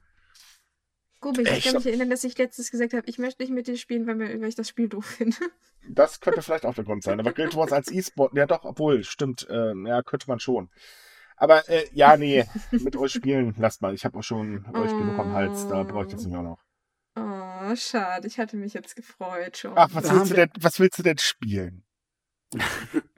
[1.19, 3.77] Gubi, ich kann mich erinnern, dass ich letztes gesagt habe, ich möchte nicht mit dir
[3.77, 5.37] spielen, weil, weil ich das Spiel doof finde.
[5.89, 7.19] Das könnte vielleicht auch der Grund sein.
[7.19, 10.69] Aber Guild Wars als E-Sport, ja doch, obwohl, stimmt, äh, ja, könnte man schon.
[11.37, 13.95] Aber äh, ja, nee, mit euch spielen, lasst mal.
[13.95, 16.59] Ich habe auch schon euch genug am Hals, da brauche ich das nicht auch noch.
[17.63, 19.73] Oh, schade, ich hatte mich jetzt gefreut schon.
[19.75, 21.83] Ach, was willst, du denn, was willst du denn spielen?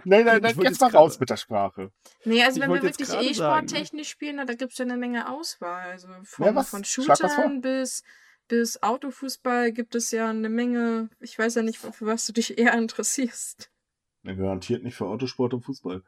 [0.03, 1.91] nein, nein, nein, jetzt mal raus mit der Sprache.
[2.23, 5.91] Nee, also ich wenn wir wirklich E-Sport-technisch spielen, da gibt es ja eine Menge Auswahl.
[5.91, 8.03] Also von, ja, von Shootern bis,
[8.47, 11.10] bis Autofußball gibt es ja eine Menge.
[11.19, 13.71] Ich weiß ja nicht, für was du dich eher interessierst.
[14.23, 16.03] Ja, garantiert nicht für Autosport und Fußball.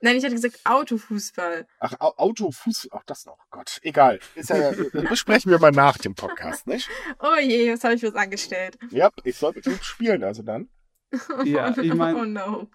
[0.00, 1.66] Nein, ich hatte gesagt Autofußball.
[1.80, 3.00] Ach, Autofußball.
[3.00, 3.38] Ach, das noch.
[3.50, 4.20] Gott, egal.
[4.36, 6.88] Ist ja, besprechen wir mal nach dem Podcast, nicht?
[7.18, 8.78] Oh je, was habe ich was angestellt?
[8.90, 10.68] Ja, ich soll mit ihm spielen, also dann.
[11.44, 12.20] Ja, ich meine.
[12.20, 12.68] Oh no.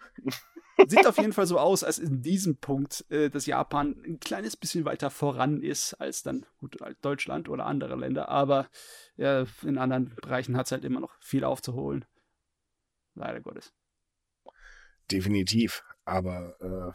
[0.88, 4.58] Sieht auf jeden Fall so aus, als in diesem Punkt, äh, dass Japan ein kleines
[4.58, 8.30] bisschen weiter voran ist als dann gut, Deutschland oder andere Länder.
[8.30, 8.68] Aber
[9.16, 12.06] ja, in anderen Bereichen hat es halt immer noch viel aufzuholen.
[13.14, 13.72] Leider Gottes.
[15.12, 15.84] Definitiv.
[16.06, 16.92] Aber äh,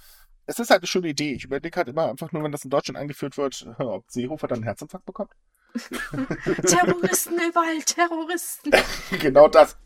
[0.46, 1.34] es ist halt eine schöne Idee.
[1.34, 4.58] Ich überlege halt immer einfach nur, wenn das in Deutschland eingeführt wird, ob Seehofer dann
[4.58, 5.32] einen Herzinfarkt bekommt.
[6.66, 8.72] Terroristen überall, Terroristen.
[9.20, 9.76] genau das.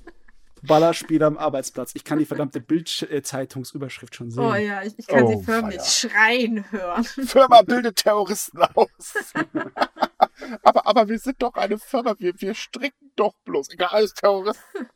[0.65, 1.93] Ballerspieler am Arbeitsplatz.
[1.95, 4.45] Ich kann die verdammte Bildzeitungsüberschrift schon sehen.
[4.45, 6.11] Oh ja, ich, ich kann oh, sie förmlich feier.
[6.11, 7.05] schreien hören.
[7.05, 9.25] Firma bildet Terroristen aus.
[10.63, 13.71] aber, aber wir sind doch eine Firma, wir, wir stricken doch bloß.
[13.71, 14.89] Egal, alles Terroristen.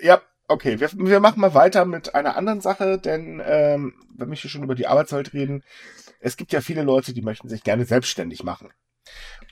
[0.00, 4.36] ja, okay, wir, wir machen mal weiter mit einer anderen Sache, denn ähm, wenn wir
[4.36, 5.62] hier schon über die Arbeitswelt reden,
[6.20, 8.72] es gibt ja viele Leute, die möchten sich gerne selbstständig machen.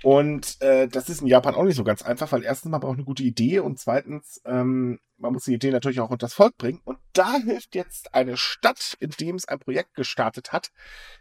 [0.03, 2.95] Und äh, das ist in Japan auch nicht so ganz einfach, weil erstens man braucht
[2.95, 6.57] eine gute Idee und zweitens ähm, man muss die Idee natürlich auch unter das Volk
[6.57, 6.81] bringen.
[6.85, 10.71] Und da hilft jetzt eine Stadt, in dem es ein Projekt gestartet hat,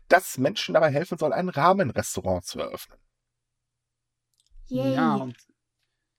[0.07, 2.97] das Menschen dabei helfen soll, ein Rahmenrestaurant zu eröffnen.
[4.67, 4.95] Yay.
[4.95, 5.35] Ja, und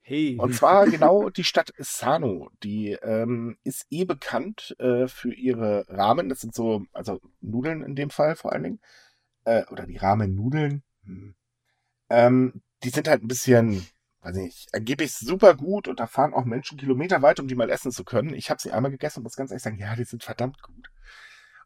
[0.07, 0.37] Hey.
[0.39, 2.51] Und zwar genau die Stadt Sano.
[2.63, 6.29] Die ähm, ist eh bekannt äh, für ihre Ramen.
[6.29, 8.81] Das sind so, also Nudeln in dem Fall vor allen Dingen.
[9.45, 11.35] Äh, oder die Ramen-Nudeln Hm.
[12.11, 13.87] Ähm, die sind halt ein bisschen,
[14.21, 17.71] weiß nicht, angeblich super gut und da fahren auch Menschen Kilometer weit, um die mal
[17.71, 18.35] essen zu können.
[18.35, 20.91] Ich habe sie einmal gegessen und muss ganz ehrlich sagen, ja, die sind verdammt gut.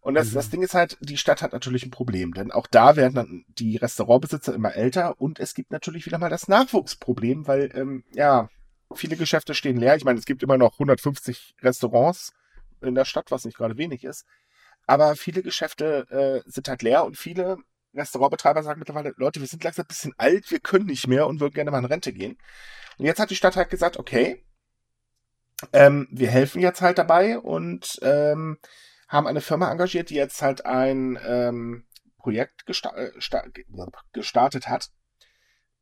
[0.01, 0.35] Und das, mhm.
[0.35, 3.45] das Ding ist halt, die Stadt hat natürlich ein Problem, denn auch da werden dann
[3.49, 8.49] die Restaurantbesitzer immer älter und es gibt natürlich wieder mal das Nachwuchsproblem, weil, ähm, ja,
[8.95, 9.97] viele Geschäfte stehen leer.
[9.97, 12.33] Ich meine, es gibt immer noch 150 Restaurants
[12.81, 14.25] in der Stadt, was nicht gerade wenig ist.
[14.87, 16.07] Aber viele Geschäfte
[16.47, 17.59] äh, sind halt leer und viele
[17.95, 21.41] Restaurantbetreiber sagen mittlerweile, Leute, wir sind langsam ein bisschen alt, wir können nicht mehr und
[21.41, 22.39] würden gerne mal in Rente gehen.
[22.99, 24.45] Und jetzt hat die Stadt halt gesagt, okay,
[25.73, 28.59] ähm, wir helfen jetzt halt dabei und ähm,
[29.09, 31.85] haben eine Firma engagiert, die jetzt halt ein ähm,
[32.19, 33.11] Projekt gesta äh,
[34.13, 34.91] gestartet hat,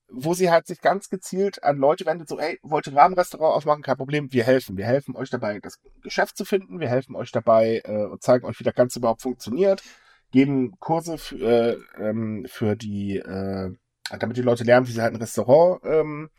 [0.08, 3.56] wo sie halt sich ganz gezielt an Leute wendet, so, hey, wollt ihr ein Rahmenrestaurant
[3.56, 3.82] aufmachen?
[3.82, 4.76] Kein Problem, wir helfen.
[4.76, 6.78] Wir helfen euch dabei, das Geschäft zu finden.
[6.78, 9.82] Wir helfen euch dabei äh, und zeigen euch, wie das Ganze überhaupt funktioniert.
[10.30, 13.72] Geben Kurse für, äh, ähm, für die, äh,
[14.18, 16.30] damit die Leute lernen, wie sie halt ein Restaurant ähm,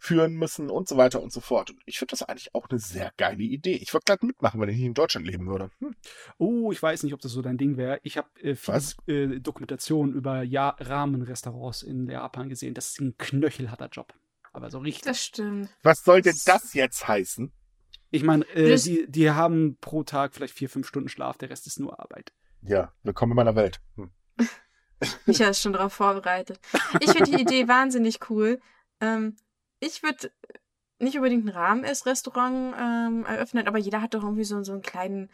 [0.00, 1.70] führen müssen und so weiter und so fort.
[1.70, 3.74] Und ich finde das eigentlich auch eine sehr geile Idee.
[3.74, 5.70] Ich würde gleich mitmachen, wenn ich nicht in Deutschland leben würde.
[5.78, 5.94] Hm.
[6.38, 8.00] Oh, ich weiß nicht, ob das so dein Ding wäre.
[8.02, 12.72] Ich habe äh, viel äh, Dokumentation über ja Rahmenrestaurants in Japan gesehen.
[12.72, 14.14] Das ist ein knöchelharter Job.
[14.54, 15.04] Aber so richtig.
[15.04, 15.68] Das stimmt.
[15.82, 17.52] Was soll denn das jetzt heißen?
[18.10, 21.66] Ich meine, äh, die, die haben pro Tag vielleicht vier, fünf Stunden Schlaf, der Rest
[21.66, 22.32] ist nur Arbeit.
[22.62, 23.80] Ja, willkommen in meiner Welt.
[23.96, 24.10] Hm.
[25.26, 26.58] Micha ist schon darauf vorbereitet.
[27.00, 28.60] Ich finde die Idee wahnsinnig cool.
[29.02, 29.36] Ähm,
[29.80, 30.30] ich würde
[30.98, 35.30] nicht unbedingt ein Rahmen-Ess-Restaurant ähm, eröffnen, aber jeder hat doch irgendwie so, so einen kleinen,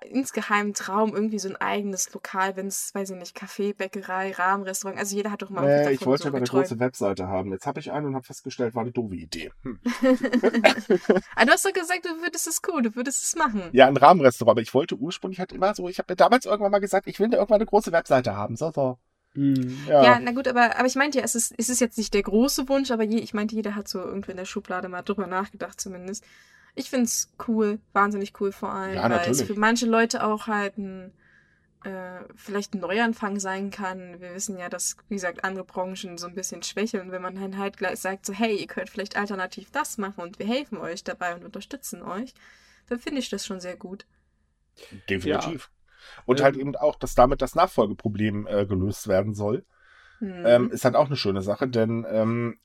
[0.00, 4.32] äh, insgeheimen Traum, irgendwie so ein eigenes Lokal, wenn es, weiß ich nicht, Kaffee, Bäckerei,
[4.32, 7.52] Rahmenrestaurant, also jeder hat doch mal äh, Ich wollte so aber eine große Webseite haben.
[7.52, 9.52] Jetzt habe ich eine und habe festgestellt, war eine doofe Idee.
[9.62, 9.78] Hm.
[9.84, 13.62] aber ah, du hast doch gesagt, du würdest es cool, du würdest es machen.
[13.72, 16.72] Ja, ein Rahmenrestaurant, aber ich wollte ursprünglich halt immer so, ich habe mir damals irgendwann
[16.72, 18.56] mal gesagt, ich will da irgendwann eine große Webseite haben.
[18.56, 18.98] So, so.
[19.34, 19.78] Hm.
[19.88, 20.04] Ja.
[20.04, 20.20] ja.
[20.20, 22.68] na gut, aber, aber ich meinte ja, es ist, es ist jetzt nicht der große
[22.68, 25.80] Wunsch, aber je, ich meinte, jeder hat so irgendwie in der Schublade mal drüber nachgedacht
[25.80, 26.24] zumindest.
[26.74, 30.46] Ich finde es cool, wahnsinnig cool vor allem, ja, weil es für manche Leute auch
[30.46, 31.12] halt ein
[31.84, 34.20] äh, vielleicht ein Neuanfang sein kann.
[34.20, 37.12] Wir wissen ja, dass, wie gesagt, andere Branchen so ein bisschen schwächeln.
[37.12, 40.38] Wenn man dann halt gleich sagt, so, hey, ihr könnt vielleicht alternativ das machen und
[40.38, 42.34] wir helfen euch dabei und unterstützen euch,
[42.88, 44.06] dann finde ich das schon sehr gut.
[45.08, 45.70] Definitiv.
[45.70, 45.73] Ja.
[46.26, 49.64] Und halt ähm, halt eben auch, dass damit das Nachfolgeproblem äh, gelöst werden soll.
[50.20, 50.42] Mhm.
[50.46, 52.58] Ähm, ist halt auch eine schöne Sache, denn ähm,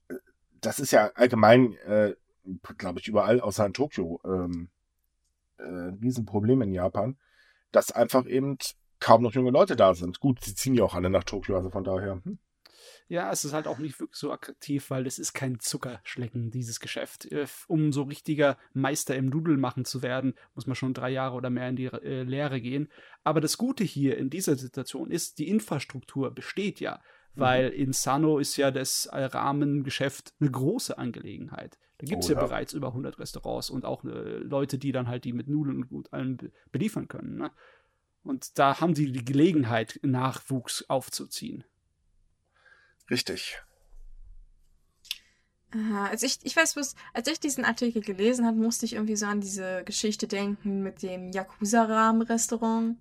[0.61, 2.15] das ist ja allgemein, äh,
[2.77, 4.69] glaube ich, überall außer in Tokio ähm,
[5.57, 7.17] äh, ein Riesenproblem in Japan,
[7.71, 8.57] dass einfach eben
[8.99, 10.19] kaum noch junge Leute da sind.
[10.19, 12.21] Gut, sie ziehen ja auch alle nach Tokio, also von daher.
[12.23, 12.39] Hm.
[13.09, 16.79] Ja, es ist halt auch nicht wirklich so attraktiv, weil es ist kein Zuckerschlecken, dieses
[16.79, 17.25] Geschäft.
[17.31, 21.49] Äh, um so richtiger Meister im Nudelmachen zu werden, muss man schon drei Jahre oder
[21.49, 22.87] mehr in die äh, Lehre gehen.
[23.23, 27.01] Aber das Gute hier in dieser Situation ist, die Infrastruktur besteht ja.
[27.33, 27.41] Mhm.
[27.41, 31.79] Weil in Sano ist ja das äh, Rahmengeschäft eine große Angelegenheit.
[31.97, 34.91] Da gibt es oh, ja, ja, bereits über 100 Restaurants und auch äh, Leute, die
[34.91, 36.37] dann halt die mit Nudeln und gut allem
[36.71, 37.37] beliefern können.
[37.37, 37.51] Ne?
[38.21, 41.63] Und da haben sie die Gelegenheit, Nachwuchs aufzuziehen.
[43.09, 43.61] Richtig.
[46.11, 49.27] Also ich, ich weiß bloß, als ich diesen Artikel gelesen habe, musste ich irgendwie so
[49.27, 52.97] an diese Geschichte denken mit dem Yakuza-Rahmen-Restaurant.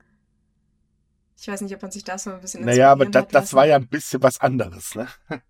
[1.41, 3.67] Ich weiß nicht, ob man sich das so ein bisschen Naja, aber das, das war
[3.67, 5.09] ja ein bisschen was anderes, ne?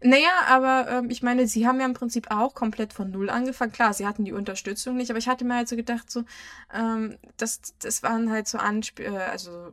[0.00, 3.70] Naja, aber ähm, ich meine, sie haben ja im Prinzip auch komplett von Null angefangen.
[3.70, 6.24] Klar, sie hatten die Unterstützung nicht, aber ich hatte mir halt so gedacht, so,
[6.72, 9.72] ähm, das, das waren halt so Ansp äh, also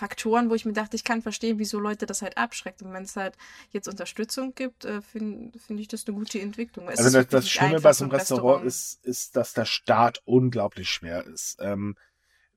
[0.00, 2.80] Faktoren, wo ich mir dachte, ich kann verstehen, wieso Leute das halt abschreckt.
[2.80, 3.36] Und wenn es halt
[3.70, 6.88] jetzt Unterstützung gibt, äh, finde find ich das eine gute Entwicklung.
[6.88, 10.22] Es also das, das Schlimme bei so einem Restaurant, Restaurant, ist, ist, dass der Start
[10.24, 11.58] unglaublich schwer ist.
[11.60, 11.96] Ähm,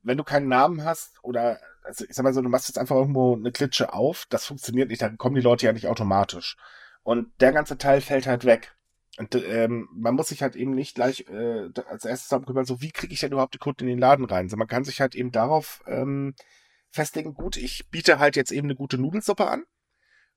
[0.02, 2.96] wenn du keinen Namen hast oder, also ich sag mal so, du machst jetzt einfach
[2.96, 6.56] irgendwo eine Klitsche auf, das funktioniert nicht, dann kommen die Leute ja nicht automatisch.
[7.02, 8.74] Und der ganze Teil fällt halt weg.
[9.18, 12.80] Und ähm, man muss sich halt eben nicht gleich äh, als erstes darum kümmern, so
[12.80, 14.48] wie kriege ich denn überhaupt die Kunden in den Laden rein.
[14.48, 16.34] So, man kann sich halt eben darauf ähm,
[16.94, 19.64] festlegen, gut, ich biete halt jetzt eben eine gute Nudelsuppe an.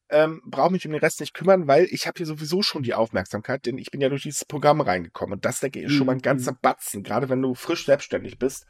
[0.10, 2.94] Ähm, brauche mich um den Rest nicht kümmern, weil ich habe hier sowieso schon die
[2.94, 5.34] Aufmerksamkeit, denn ich bin ja durch dieses Programm reingekommen.
[5.34, 6.60] Und das, denke ich, ist schon mal ein ganzer mhm.
[6.62, 7.04] Batzen.
[7.04, 8.66] Gerade wenn du frisch selbstständig bist,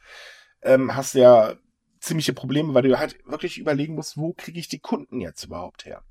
[0.64, 1.56] ähm, hast du ja
[2.00, 5.86] ziemliche Probleme, weil du halt wirklich überlegen musst, wo kriege ich die Kunden jetzt überhaupt
[5.86, 6.04] her?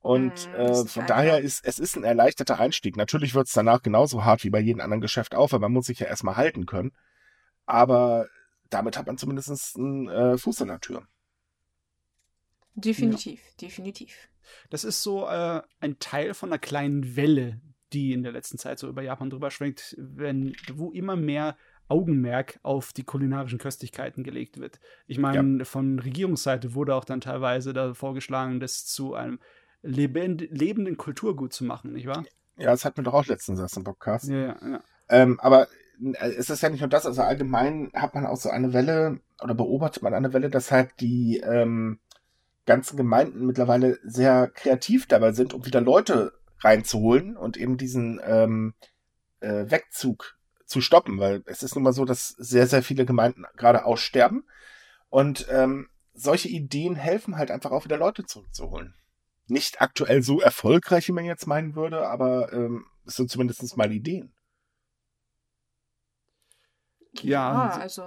[0.00, 2.96] Und mhm, äh, von daher ist es ist ein erleichterter Einstieg.
[2.96, 5.86] Natürlich wird es danach genauso hart wie bei jedem anderen Geschäft auf, weil man muss
[5.86, 6.92] sich ja erstmal halten können.
[7.66, 8.28] Aber
[8.70, 11.06] damit hat man zumindest einen äh, Fuß in der Tür.
[12.74, 13.66] Definitiv, ja.
[13.68, 14.28] definitiv.
[14.70, 17.60] Das ist so äh, ein Teil von einer kleinen Welle,
[17.92, 21.56] die in der letzten Zeit so über Japan drüber schwenkt, wenn, wo immer mehr
[21.88, 24.80] Augenmerk auf die kulinarischen Köstlichkeiten gelegt wird.
[25.06, 25.64] Ich meine, ja.
[25.64, 29.38] von Regierungsseite wurde auch dann teilweise da vorgeschlagen, das zu einem
[29.82, 32.24] lebend, lebenden Kulturgut zu machen, nicht wahr?
[32.58, 34.28] Ja, das hatten wir doch auch letztens erst im Podcast.
[34.28, 34.80] Ja, ja, ja.
[35.08, 35.68] Ähm, aber
[36.20, 39.54] es ist ja nicht nur das, also allgemein hat man auch so eine Welle oder
[39.54, 42.00] beobachtet man eine Welle, dass halt die ähm,
[42.66, 48.74] ganzen Gemeinden mittlerweile sehr kreativ dabei sind, um wieder Leute reinzuholen und eben diesen ähm,
[49.40, 53.44] äh, Wegzug zu stoppen, weil es ist nun mal so, dass sehr, sehr viele Gemeinden
[53.56, 54.44] gerade aussterben
[55.08, 58.94] und ähm, solche Ideen helfen halt einfach auch wieder Leute zurückzuholen.
[59.46, 63.92] Nicht aktuell so erfolgreich, wie man jetzt meinen würde, aber ähm, es sind zumindest mal
[63.92, 64.32] Ideen.
[67.22, 68.02] Ja, Ja, also.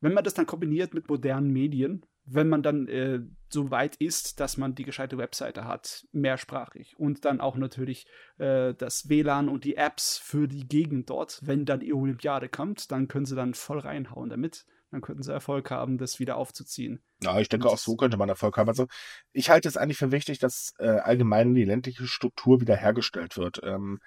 [0.00, 4.40] wenn man das dann kombiniert mit modernen Medien, wenn man dann äh, so weit ist,
[4.40, 8.06] dass man die gescheite Webseite hat, mehrsprachig und dann auch natürlich
[8.38, 12.92] äh, das WLAN und die Apps für die Gegend dort, wenn dann die Olympiade kommt,
[12.92, 14.66] dann können sie dann voll reinhauen damit.
[14.92, 17.00] Dann könnten sie Erfolg haben, das wieder aufzuziehen.
[17.22, 18.68] Ja, ich denke Und auch so könnte man Erfolg haben.
[18.68, 18.86] Also
[19.32, 23.60] ich halte es eigentlich für wichtig, dass äh, allgemein die ländliche Struktur wiederhergestellt wird.
[23.62, 24.00] Ähm,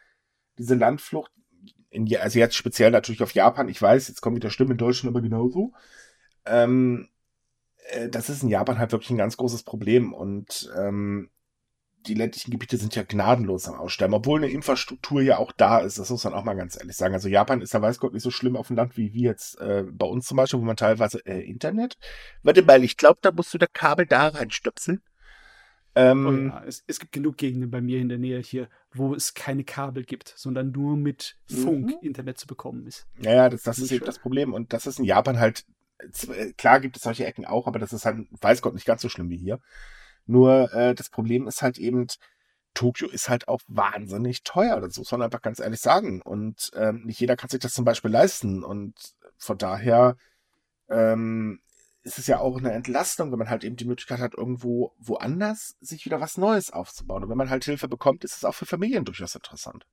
[0.57, 1.31] diese Landflucht,
[1.93, 5.15] in, also jetzt speziell natürlich auf Japan, ich weiß, jetzt kommt wieder Stimmen in Deutschland,
[5.15, 5.73] aber genauso.
[6.45, 7.09] Ähm,
[7.89, 11.29] äh, das ist in Japan halt wirklich ein ganz großes Problem und ähm,
[12.07, 15.99] die ländlichen Gebiete sind ja gnadenlos am Aussterben, obwohl eine Infrastruktur ja auch da ist.
[15.99, 17.13] Das muss man auch mal ganz ehrlich sagen.
[17.13, 19.59] Also Japan ist ja weiß Gott nicht so schlimm auf dem Land wie wir jetzt
[19.61, 21.97] äh, bei uns zum Beispiel, wo man teilweise äh, Internet.
[22.41, 25.01] Warte mal, ich glaube, da musst du das Kabel da reinstöpseln.
[25.95, 29.13] Ähm, Oh ja, es, es gibt genug Gegenden bei mir in der Nähe hier, wo
[29.13, 31.95] es keine Kabel gibt, sondern nur mit Funk Mhm.
[32.01, 33.05] Internet zu bekommen ist.
[33.19, 34.53] Ja, ja, das, das ist eben das Problem.
[34.53, 35.65] Und das ist in Japan halt,
[35.99, 39.01] äh, klar gibt es solche Ecken auch, aber das ist halt, weiß Gott, nicht ganz
[39.01, 39.59] so schlimm wie hier.
[40.25, 42.07] Nur äh, das Problem ist halt eben,
[42.73, 44.81] Tokio ist halt auch wahnsinnig teuer.
[44.81, 46.21] Das muss man einfach ganz ehrlich sagen.
[46.23, 48.63] Und ähm, nicht jeder kann sich das zum Beispiel leisten.
[48.63, 48.95] Und
[49.37, 50.15] von daher
[50.89, 51.59] ähm,
[52.03, 55.77] ist es ja auch eine Entlastung, wenn man halt eben die Möglichkeit hat, irgendwo woanders
[55.79, 57.23] sich wieder was Neues aufzubauen.
[57.23, 59.85] Und wenn man halt Hilfe bekommt, ist es auch für Familien durchaus interessant.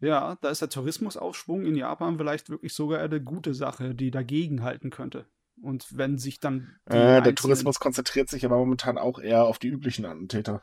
[0.00, 4.62] Ja, da ist der Tourismusaufschwung in Japan vielleicht wirklich sogar eine gute Sache, die dagegen
[4.62, 5.26] halten könnte.
[5.62, 9.68] Und wenn sich dann Äh, der Tourismus konzentriert sich aber momentan auch eher auf die
[9.68, 10.62] üblichen Attentäter.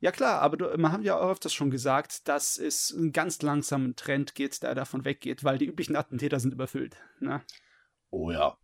[0.00, 3.40] Ja klar, aber du, man hat ja auch öfters schon gesagt, dass es einen ganz
[3.40, 6.96] langsamen Trend geht, der davon weggeht, weil die üblichen Attentäter sind überfüllt.
[7.20, 7.40] Ne?
[8.14, 8.56] Oh ja.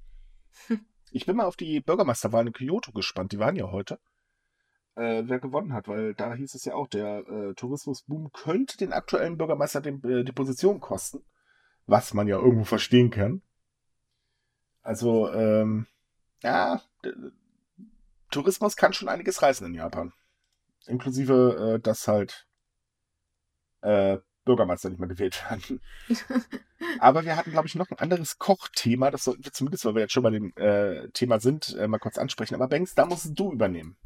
[1.13, 3.33] Ich bin mal auf die Bürgermeisterwahl in Kyoto gespannt.
[3.33, 3.99] Die waren ja heute.
[4.95, 8.93] Äh, wer gewonnen hat, weil da hieß es ja auch, der äh, Tourismusboom könnte den
[8.93, 11.25] aktuellen Bürgermeister den, äh, die Position kosten.
[11.87, 13.43] Was man ja irgendwo verstehen kann.
[14.83, 15.89] Also, ähm,
[16.45, 16.81] ja,
[18.31, 20.13] Tourismus kann schon einiges reißen in Japan.
[20.87, 22.47] Inklusive, äh, dass halt
[23.81, 24.19] äh,
[24.51, 25.81] Bürgermeister nicht mehr gewählt werden.
[26.99, 29.13] Aber wir hatten, glaube ich, noch ein anderes Kochthema.
[29.13, 31.99] Das sollten wir zumindest, weil wir jetzt schon bei dem äh, Thema sind, äh, mal
[31.99, 32.57] kurz ansprechen.
[32.57, 33.97] Aber Banks, da musst du übernehmen.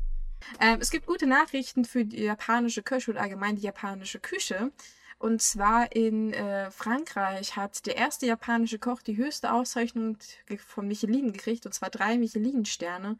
[0.61, 4.71] Ähm, es gibt gute Nachrichten für die japanische Küche und allgemein die japanische Küche.
[5.19, 10.19] Und zwar in äh, Frankreich hat der erste japanische Koch die höchste Auszeichnung
[10.59, 13.17] von Michelin gekriegt, und zwar drei Michelin-Sterne.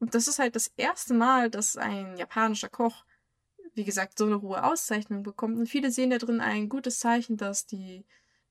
[0.00, 3.04] Und das ist halt das erste Mal, dass ein japanischer Koch,
[3.78, 5.56] wie gesagt, so eine hohe Auszeichnung bekommt.
[5.56, 8.04] Und viele sehen da drin ein gutes Zeichen, dass die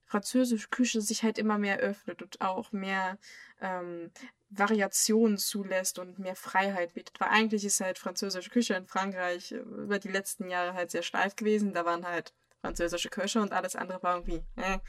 [0.06, 3.20] französische Küche sich halt immer mehr öffnet und auch mehr
[3.62, 4.10] ähm,
[4.50, 7.20] Variationen zulässt und mehr Freiheit bietet.
[7.20, 11.04] Weil eigentlich ist halt französische Küche in Frankreich äh, über die letzten Jahre halt sehr
[11.04, 11.74] steif gewesen.
[11.74, 14.44] Da waren halt französische Köche und alles andere war irgendwie.
[14.56, 14.80] Äh.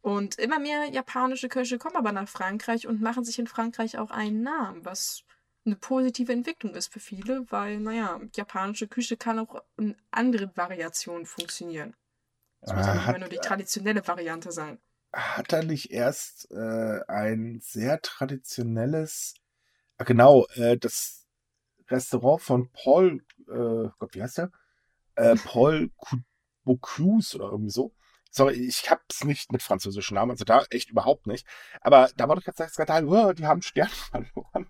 [0.00, 4.10] Und immer mehr japanische Köche kommen aber nach Frankreich und machen sich in Frankreich auch
[4.10, 5.24] einen Namen, was
[5.64, 11.26] eine positive Entwicklung ist für viele, weil, naja, japanische Küche kann auch in anderen Variationen
[11.26, 11.94] funktionieren.
[12.60, 14.80] Es muss ja Ah, nicht immer nur die traditionelle Variante sein.
[15.12, 19.34] Hat er nicht erst äh, ein sehr traditionelles,
[19.98, 21.26] ah, genau, äh, das
[21.88, 24.50] Restaurant von Paul, äh, Gott, wie heißt der?
[25.16, 25.90] Äh, Paul
[26.64, 27.94] Bocuse oder irgendwie so.
[28.30, 31.46] Sorry, ich hab's nicht mit französischen Namen, also da echt überhaupt nicht.
[31.82, 34.66] Aber da war doch jetzt das Skandal, oh, die haben Sterne verloren.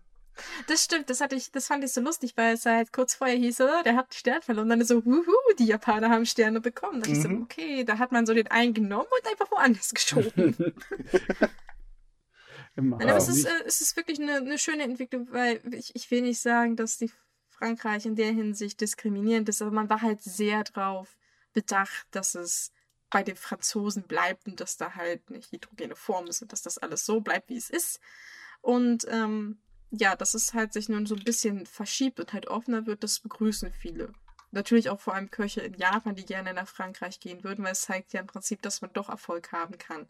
[0.66, 3.37] Das stimmt, das hatte ich, das fand ich so lustig, weil es halt kurz vorher
[3.37, 4.70] hieß, oh, der hat einen Stern verloren.
[4.70, 7.01] Und dann so, wuhu, die Japaner haben Sterne bekommen.
[7.01, 7.43] Da dachte ich so, Mhm.
[7.43, 10.57] okay, da hat man so den einen genommen und einfach woanders geschoben.
[12.76, 12.97] Immer.
[13.03, 16.22] Aber es ist, äh, es ist wirklich eine, eine schöne Entwicklung, weil ich, ich will
[16.22, 17.11] nicht sagen, dass die
[17.51, 21.16] Frankreich in der Hinsicht diskriminierend ist, aber man war halt sehr drauf
[21.53, 22.72] bedacht, dass es
[23.11, 26.78] bei den Franzosen bleibt und dass da halt eine hydrogene Form ist und dass das
[26.78, 28.01] alles so bleibt, wie es ist.
[28.62, 29.61] Und ähm,
[29.93, 33.20] ja, dass es halt sich nun so ein bisschen verschiebt und halt offener wird, das
[33.20, 34.12] begrüßen viele.
[34.51, 37.82] Natürlich auch vor allem Köche in Japan, die gerne nach Frankreich gehen würden, weil es
[37.82, 40.07] zeigt ja im Prinzip, dass man doch Erfolg haben kann.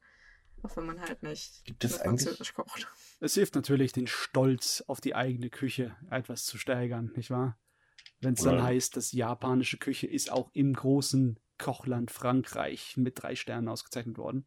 [0.63, 2.87] Auch wenn man halt nicht Gibt es französisch kocht.
[3.21, 7.59] Es hilft natürlich, den Stolz auf die eigene Küche etwas zu steigern, nicht wahr?
[8.21, 8.65] Wenn es dann Ja.
[8.65, 14.47] heißt, dass japanische Küche ist auch im großen Kochland Frankreich mit drei Sternen ausgezeichnet worden.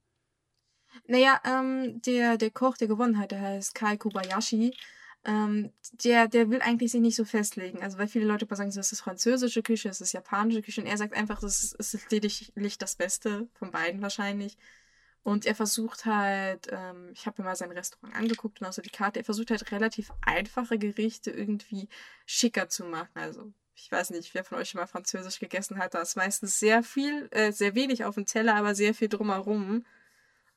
[1.08, 4.74] Naja, ähm, der, der Koch, der gewonnen hat, der heißt Kai Kobayashi.
[5.26, 5.72] Ähm,
[6.04, 7.82] der, der will eigentlich sich nicht so festlegen.
[7.82, 10.82] Also, weil viele Leute sagen, es ist französische Küche, es ist japanische Küche.
[10.82, 14.58] Und er sagt einfach, es ist, ist lediglich das Beste von beiden wahrscheinlich.
[15.26, 18.84] Und er versucht halt, ähm, ich habe mir mal sein Restaurant angeguckt und auch so
[18.84, 21.90] die Karte, er versucht halt relativ einfache Gerichte irgendwie
[22.28, 23.10] schicker zu machen.
[23.16, 26.60] Also, ich weiß nicht, wer von euch schon mal Französisch gegessen hat, da ist meistens
[26.60, 29.84] sehr viel, äh, sehr wenig auf dem Teller, aber sehr viel drumherum.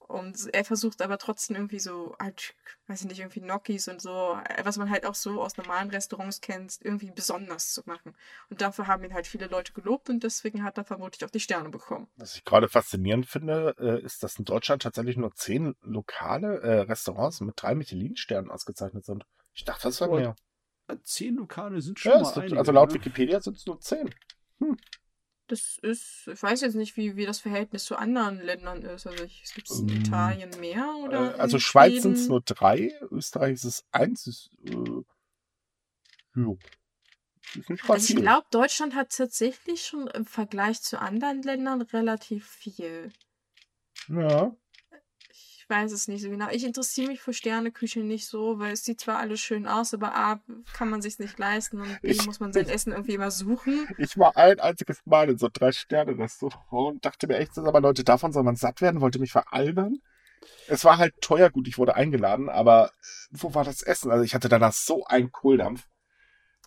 [0.08, 2.54] Und er versucht aber trotzdem irgendwie so, halt,
[2.86, 5.90] weiß ich nicht, irgendwie Gnocchis und so, äh, was man halt auch so aus normalen
[5.90, 8.16] Restaurants kennt, irgendwie besonders zu machen.
[8.48, 11.40] Und dafür haben ihn halt viele Leute gelobt und deswegen hat er vermutlich auch die
[11.40, 12.08] Sterne bekommen.
[12.16, 16.80] Was ich gerade faszinierend finde, äh, ist, dass in Deutschland tatsächlich nur zehn lokale äh,
[16.80, 19.26] Restaurants mit drei Michelin-Sternen ausgezeichnet sind.
[19.54, 20.34] Ich dachte, das Oh, mehr.
[21.02, 22.94] Zehn Lokale sind schon Ja, mal sind, einige, also laut ne?
[22.94, 24.10] Wikipedia sind es nur zehn.
[25.48, 29.06] Das ist, ich weiß jetzt nicht, wie, wie das Verhältnis zu anderen Ländern ist.
[29.06, 31.40] Also es gibt es in Ähm, Italien mehr Äh, oder?
[31.40, 34.26] also in Schweiz sind es nur drei, Österreich ist es eins.
[34.26, 35.02] Ist, äh,
[36.34, 36.58] jo.
[37.88, 43.10] Also ich glaube, Deutschland hat tatsächlich schon im Vergleich zu anderen Ländern relativ viel.
[44.08, 44.54] Ja.
[45.70, 46.48] Ich weiß es nicht so genau.
[46.50, 50.14] Ich interessiere mich für Sterneküche nicht so, weil es sieht zwar alles schön aus, aber
[50.16, 50.40] A,
[50.72, 53.30] kann man sich nicht leisten und B, Ich- muss man sein ich- Essen irgendwie immer
[53.30, 53.86] suchen.
[53.98, 57.82] Ich war ein einziges Mal in so drei Sterne-Restaurant und dachte mir echt, so, aber
[57.82, 59.98] Leute, davon soll man satt werden, wollte mich veralbern.
[60.68, 62.90] Es war halt teuer, gut, ich wurde eingeladen, aber äh,
[63.32, 64.10] wo war das Essen?
[64.10, 65.86] Also ich hatte danach so einen Kohldampf.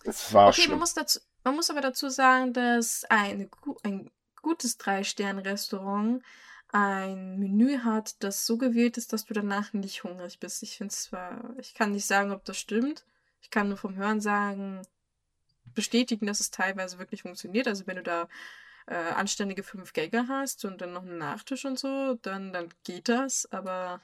[0.04, 0.78] Es war Okay, man schlimm.
[0.78, 6.22] muss, dazu, man muss aber dazu sagen, dass eine, gu- ein gutes Drei-Sterne-Restaurant
[6.72, 10.62] ein Menü hat, das so gewählt ist, dass du danach nicht hungrig bist.
[10.62, 13.04] Ich finde zwar, ich kann nicht sagen, ob das stimmt.
[13.42, 14.82] Ich kann nur vom Hören sagen,
[15.74, 17.68] bestätigen, dass es teilweise wirklich funktioniert.
[17.68, 18.28] Also wenn du da
[18.86, 23.08] äh, anständige fünf Gänge hast und dann noch einen Nachtisch und so, dann, dann geht
[23.08, 23.50] das.
[23.52, 24.00] Aber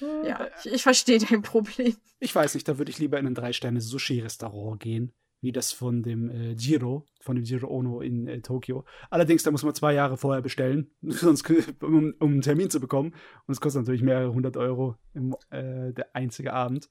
[0.00, 1.96] ja, ich, ich verstehe dein Problem.
[2.18, 6.30] Ich weiß nicht, da würde ich lieber in ein Drei-Sterne-Sushi-Restaurant gehen, wie das von dem
[6.30, 8.84] äh, Giro, von dem Giro Ono in äh, Tokio.
[9.08, 11.48] Allerdings, da muss man zwei Jahre vorher bestellen, sonst,
[11.80, 13.14] um, um einen Termin zu bekommen.
[13.46, 16.90] Und es kostet natürlich mehrere hundert Euro im, äh, der einzige Abend.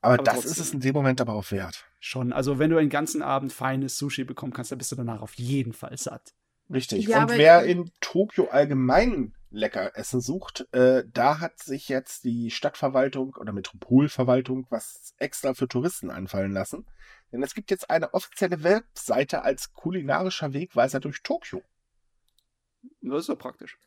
[0.00, 0.50] Aber, aber das trotzdem.
[0.52, 1.84] ist es in dem Moment aber auch wert.
[1.98, 2.32] Schon.
[2.32, 5.34] Also, wenn du einen ganzen Abend feines Sushi bekommen kannst, dann bist du danach auf
[5.34, 6.34] jeden Fall satt.
[6.72, 7.06] Richtig.
[7.06, 12.50] Ja, und wer in Tokio allgemein lecker Essen sucht, äh, da hat sich jetzt die
[12.50, 16.86] Stadtverwaltung oder Metropolverwaltung was extra für Touristen einfallen lassen.
[17.32, 21.62] Denn es gibt jetzt eine offizielle Webseite als kulinarischer Wegweiser durch Tokio.
[23.00, 23.78] Das ist doch praktisch.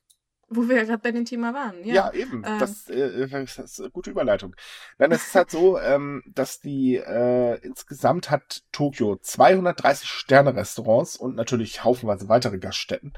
[0.54, 1.82] Wo wir ja gerade bei dem Thema waren.
[1.86, 2.14] Ja, Ja.
[2.14, 2.44] eben.
[2.46, 2.60] ähm.
[2.60, 4.54] Das, äh, das ist eine gute Überleitung.
[4.98, 11.36] Dann ist es halt so, ähm, dass die äh, insgesamt hat Tokio 230 Sterne-Restaurants und
[11.36, 13.14] natürlich haufenweise weitere Gaststätten.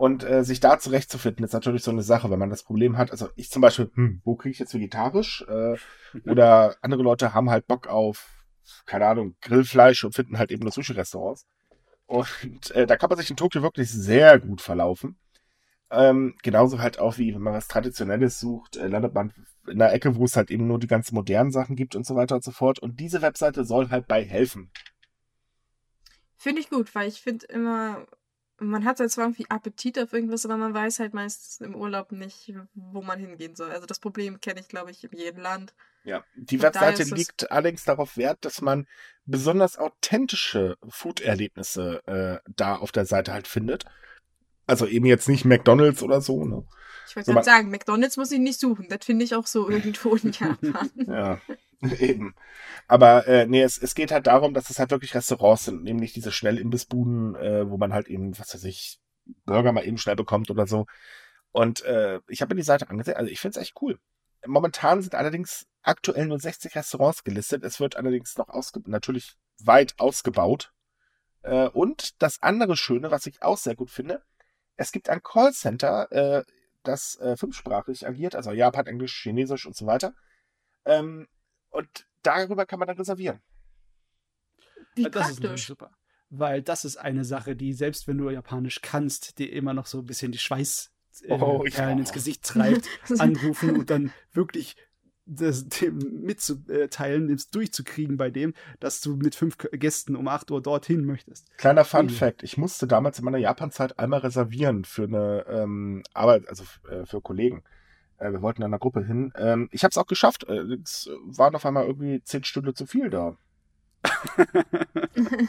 [0.00, 3.10] Und äh, sich da zurechtzufinden, ist natürlich so eine Sache, wenn man das Problem hat.
[3.10, 5.44] Also ich zum Beispiel, hm, wo kriege ich jetzt vegetarisch?
[5.46, 5.76] Äh,
[6.24, 8.26] oder andere Leute haben halt Bock auf,
[8.86, 11.44] keine Ahnung, Grillfleisch und finden halt eben nur Sushi-Restaurants.
[12.06, 15.18] Und äh, da kann man sich in Tokio wirklich sehr gut verlaufen.
[15.90, 19.34] Ähm, genauso halt auch wie, wenn man was Traditionelles sucht, äh, landet man
[19.66, 22.16] in einer Ecke, wo es halt eben nur die ganzen modernen Sachen gibt und so
[22.16, 22.78] weiter und so fort.
[22.78, 24.70] Und diese Webseite soll halt bei helfen.
[26.38, 28.06] Finde ich gut, weil ich finde immer,
[28.60, 32.12] man hat halt zwar irgendwie Appetit auf irgendwas, aber man weiß halt meistens im Urlaub
[32.12, 33.70] nicht, wo man hingehen soll.
[33.70, 35.74] Also das Problem kenne ich, glaube ich, in jedem Land.
[36.04, 38.86] Ja, die Und Webseite liegt allerdings darauf Wert, dass man
[39.26, 43.84] besonders authentische Food-Erlebnisse äh, da auf der Seite halt findet.
[44.66, 46.64] Also eben jetzt nicht McDonalds oder so, ne?
[47.08, 48.86] Ich wollte gerade sagen, McDonalds muss ich nicht suchen.
[48.88, 50.90] Das finde ich auch so irgendwo in Japan.
[51.08, 51.40] Ja,
[51.98, 52.34] eben.
[52.88, 56.12] Aber äh, nee, es, es geht halt darum, dass es halt wirklich Restaurants sind, nämlich
[56.12, 59.00] diese Schnellimbissbuden, äh, wo man halt eben, was weiß ich,
[59.44, 60.86] Burger mal eben schnell bekommt oder so.
[61.52, 63.98] Und äh, ich habe mir die Seite angesehen, also ich finde es echt cool.
[64.46, 67.64] Momentan sind allerdings aktuell nur 60 Restaurants gelistet.
[67.64, 70.72] Es wird allerdings noch ausge natürlich weit ausgebaut.
[71.42, 74.22] Äh, und das andere Schöne, was ich auch sehr gut finde,
[74.76, 76.44] es gibt ein Callcenter, äh,
[76.82, 80.14] das äh, fünfsprachig agiert, also Japan, Englisch, Chinesisch und so weiter.
[80.86, 81.28] Ähm,
[81.70, 83.40] und darüber kann man dann reservieren.
[84.94, 85.66] Wie das ist praktisch.
[85.66, 85.90] super.
[86.28, 89.98] Weil das ist eine Sache, die, selbst wenn du Japanisch kannst, dir immer noch so
[89.98, 91.90] ein bisschen die Schweißperlen äh, Oh, ja.
[91.90, 94.76] Ins Gesicht treibt, anrufen und dann wirklich
[95.26, 100.60] das, dem mitzuteilen, das durchzukriegen bei dem, dass du mit fünf Gästen um 8 Uhr
[100.60, 101.56] dorthin möchtest.
[101.56, 102.12] Kleiner Fun Ui.
[102.12, 107.06] Fact: Ich musste damals in meiner Japan-Zeit einmal reservieren für eine ähm, Arbeit, also äh,
[107.06, 107.62] für Kollegen.
[108.20, 109.32] Äh, wir wollten in einer Gruppe hin.
[109.36, 110.44] Ähm, ich habe es auch geschafft.
[110.44, 113.36] Äh, es waren auf einmal irgendwie zehn Stunden zu viel da.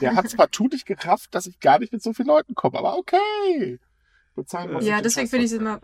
[0.02, 2.80] Der hat es partout nicht gerafft, dass ich gar nicht mit so vielen Leuten komme.
[2.80, 3.80] Aber okay.
[4.36, 5.82] Bezahlen, ja, deswegen finde ich es immer.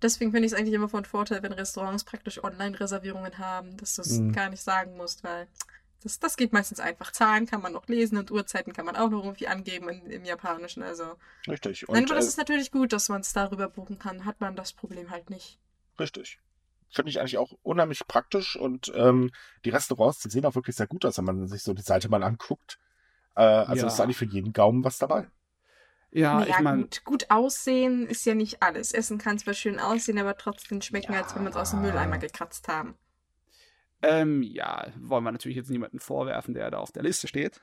[0.00, 4.02] Deswegen finde ich es eigentlich immer von Vorteil, wenn Restaurants praktisch Online-Reservierungen haben, dass du
[4.02, 4.32] es mhm.
[4.32, 5.46] gar nicht sagen musst, weil
[6.02, 7.12] das, das geht meistens einfach.
[7.12, 10.24] Zahlen kann man noch lesen und Uhrzeiten kann man auch noch irgendwie angeben in, im
[10.24, 10.82] Japanischen.
[10.82, 11.04] Also.
[11.46, 11.88] Richtig.
[11.88, 14.24] Und, Nein, aber das äh, ist natürlich gut, dass man es darüber buchen kann.
[14.24, 15.58] Hat man das Problem halt nicht.
[15.98, 16.38] Richtig.
[16.90, 19.30] Finde ich eigentlich auch unheimlich praktisch und ähm,
[19.64, 22.08] die Restaurants, die sehen auch wirklich sehr gut aus, wenn man sich so die Seite
[22.08, 22.78] mal anguckt.
[23.34, 23.88] Äh, also ja.
[23.88, 25.28] ist eigentlich für jeden Gaumen was dabei.
[26.10, 26.82] Ja, naja, ich meine.
[26.82, 28.92] Gut, gut aussehen ist ja nicht alles.
[28.92, 31.22] Essen kann zwar schön aussehen, aber trotzdem schmecken, ja.
[31.22, 32.94] als wenn wir es aus dem Mülleimer gekratzt haben.
[34.02, 37.62] Ähm, ja, wollen wir natürlich jetzt niemanden vorwerfen, der da auf der Liste steht.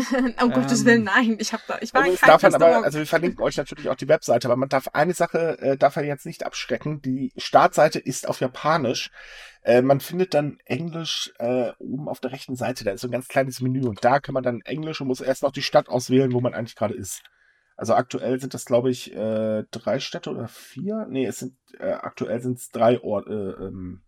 [0.42, 1.36] um ähm, Gottes Willen, nein.
[1.38, 3.96] Ich habe da, ich war also kein darf aber, Also wir verlinken euch natürlich auch
[3.96, 7.00] die Webseite, aber man darf eine Sache äh, darf er jetzt nicht abschrecken.
[7.02, 9.10] Die Startseite ist auf Japanisch.
[9.62, 12.84] Äh, man findet dann Englisch äh, oben auf der rechten Seite.
[12.84, 15.20] Da ist so ein ganz kleines Menü und da kann man dann Englisch und muss
[15.20, 17.22] erst noch die Stadt auswählen, wo man eigentlich gerade ist.
[17.76, 21.06] Also aktuell sind das, glaube ich, äh, drei Städte oder vier.
[21.08, 24.02] Nee, es sind äh, aktuell sind es drei Orte, äh, ähm,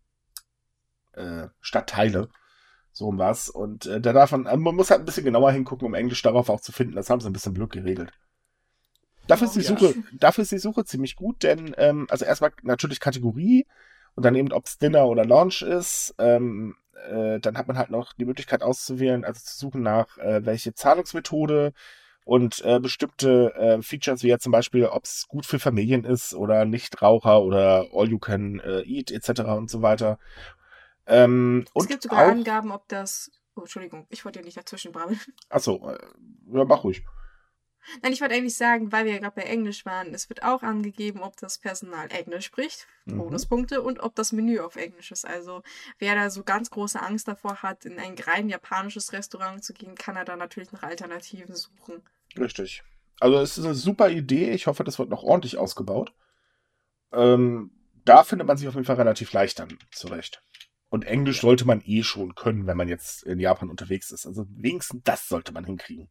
[1.13, 2.29] äh, Stadtteile.
[2.93, 3.49] So was.
[3.49, 6.23] Und äh, da darf man, äh, man muss halt ein bisschen genauer hingucken, um Englisch
[6.23, 6.95] darauf auch zu finden.
[6.95, 8.13] Das haben sie ein bisschen blöd geregelt.
[9.27, 12.53] Dafür ist die oh, Suche, dafür ist die Suche ziemlich gut, denn ähm, also erstmal
[12.63, 13.67] natürlich Kategorie
[14.15, 16.15] und dann eben, ob es Dinner oder Launch ist.
[16.19, 16.75] Ähm,
[17.09, 20.75] äh, dann hat man halt noch die Möglichkeit auszuwählen, also zu suchen nach äh, welche
[20.75, 21.73] Zahlungsmethode
[22.25, 26.35] und äh, bestimmte äh, Features, wie ja zum Beispiel, ob es gut für Familien ist
[26.35, 29.41] oder Nichtraucher oder All You Can äh, Eat etc.
[29.43, 30.19] und so weiter.
[31.07, 33.31] Ähm, es gibt sogar auch, Angaben, ob das.
[33.55, 35.21] Oh, Entschuldigung, ich wollte ja nicht dazwischen brabbeln.
[35.49, 35.99] Achso, äh,
[36.53, 37.05] ja, mach ruhig.
[38.01, 40.63] Nein, ich wollte eigentlich sagen, weil wir ja gerade bei Englisch waren, es wird auch
[40.63, 43.19] angegeben, ob das Personal Englisch spricht, mhm.
[43.19, 45.27] Bonuspunkte, und ob das Menü auf Englisch ist.
[45.27, 45.63] Also
[45.99, 49.97] wer da so ganz große Angst davor hat, in ein rein japanisches Restaurant zu gehen,
[49.97, 52.03] kann er da natürlich nach Alternativen suchen.
[52.39, 52.85] Richtig.
[53.21, 54.51] Also es ist eine super Idee.
[54.51, 56.13] Ich hoffe, das wird noch ordentlich ausgebaut.
[57.13, 57.71] Ähm,
[58.05, 60.43] da findet man sich auf jeden Fall relativ leicht dann zurecht.
[60.93, 64.27] Und Englisch sollte man eh schon können, wenn man jetzt in Japan unterwegs ist.
[64.27, 66.11] Also wenigstens das sollte man hinkriegen.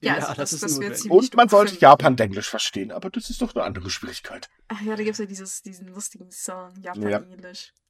[0.00, 3.54] Ja, also das, das, das wird Und man sollte Japan-Englisch verstehen, aber das ist doch
[3.54, 4.48] eine andere Schwierigkeit.
[4.68, 7.74] Ach ja, da gibt es ja dieses, diesen lustigen Song, Japan-Englisch.
[7.76, 7.82] Ja.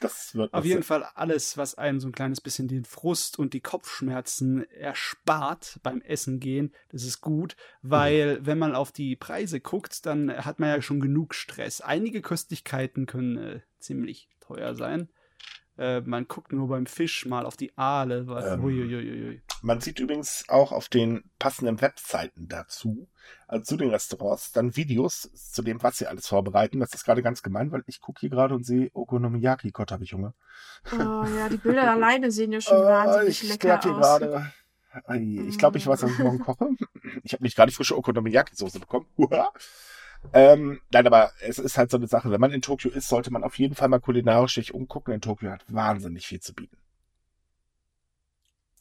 [0.00, 3.52] Das wird Auf jeden Fall alles, was einem so ein kleines bisschen den Frust und
[3.52, 8.46] die Kopfschmerzen erspart beim Essen gehen, das ist gut, weil mhm.
[8.46, 11.82] wenn man auf die Preise guckt, dann hat man ja schon genug Stress.
[11.82, 15.10] Einige Köstlichkeiten können äh, ziemlich teuer sein.
[15.76, 18.26] Äh, man guckt nur beim Fisch mal auf die Aale.
[18.44, 23.08] Ähm, man sieht übrigens auch auf den passenden Webseiten dazu,
[23.48, 26.78] also zu den Restaurants, dann Videos zu dem, was sie alles vorbereiten.
[26.78, 29.70] Das ist gerade ganz gemein, weil ich gucke hier gerade und sehe Okonomiyaki.
[29.72, 30.34] Gott, habe ich Hunger.
[30.92, 34.20] Oh ja, die Bilder alleine sehen ja schon oh, wahnsinnig ich lecker hier aus.
[34.20, 34.52] Grade.
[35.48, 36.68] Ich glaube, ich weiß, was ich morgen koche.
[37.24, 39.06] Ich habe nicht gerade frische Okonomiyaki-Soße bekommen.
[40.32, 42.30] Ähm, nein, aber es ist halt so eine Sache.
[42.30, 45.14] Wenn man in Tokio ist, sollte man auf jeden Fall mal kulinarisch sich umgucken.
[45.14, 46.76] In Tokio hat wahnsinnig viel zu bieten.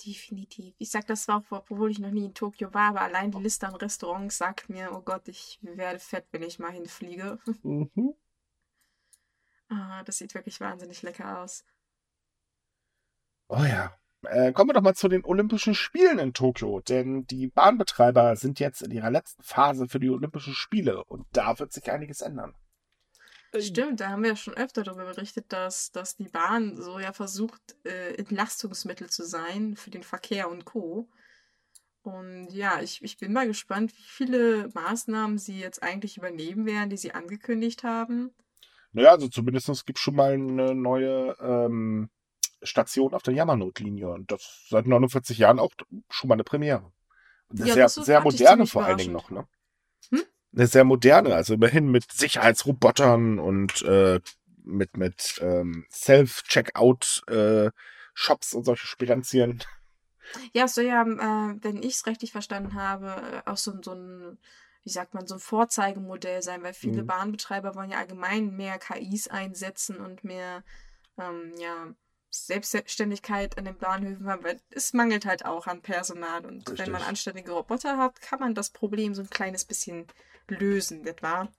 [0.06, 0.76] Definitiv.
[0.80, 3.68] Ich sag das auch, obwohl ich noch nie in Tokio war, aber allein die Liste
[3.68, 7.40] an Restaurants sagt mir, oh Gott, ich werde fett, wenn ich mal hinfliege.
[7.64, 8.14] Mhm.
[9.70, 11.64] ah, das sieht wirklich wahnsinnig lecker aus.
[13.48, 13.98] Oh ja.
[14.24, 18.60] Äh, kommen wir doch mal zu den Olympischen Spielen in Tokio, denn die Bahnbetreiber sind
[18.60, 22.56] jetzt in ihrer letzten Phase für die Olympischen Spiele und da wird sich einiges ändern.
[23.52, 27.00] Äh, Stimmt, da haben wir ja schon öfter darüber berichtet, dass, dass die Bahn so
[27.00, 31.10] ja versucht, äh, Entlastungsmittel zu sein für den Verkehr und Co.
[32.02, 36.90] Und ja, ich, ich bin mal gespannt, wie viele Maßnahmen sie jetzt eigentlich übernehmen werden,
[36.90, 38.32] die sie angekündigt haben.
[38.92, 42.10] Naja, also zumindest gibt es schon mal eine neue ähm,
[42.64, 45.72] Station auf der Yamanote-Linie und das seit 49 Jahren auch
[46.10, 46.92] schon mal eine Premiere.
[47.50, 49.48] Eine ja, sehr, sehr moderne vor allen Dingen noch, ne?
[50.10, 50.24] Hm?
[50.56, 54.20] Eine sehr moderne, also immerhin mit Sicherheitsrobotern und äh,
[54.64, 59.64] mit, mit ähm, Self-Checkout-Shops äh, und solche Spirenzien.
[60.54, 64.40] Ja, so ja, äh, wenn ich es richtig verstanden habe, äh, auch so, so ein,
[64.84, 67.08] wie sagt man, so ein Vorzeigemodell sein, weil viele mhm.
[67.08, 70.64] Bahnbetreiber wollen ja allgemein mehr KIs einsetzen und mehr,
[71.18, 71.94] ähm, ja,
[72.34, 76.46] Selbstständigkeit an den Bahnhöfen haben, weil es mangelt halt auch an Personal.
[76.46, 76.80] Und Richtig.
[76.80, 80.08] wenn man anständige Roboter hat, kann man das Problem so ein kleines bisschen
[80.48, 81.52] lösen, nicht wahr?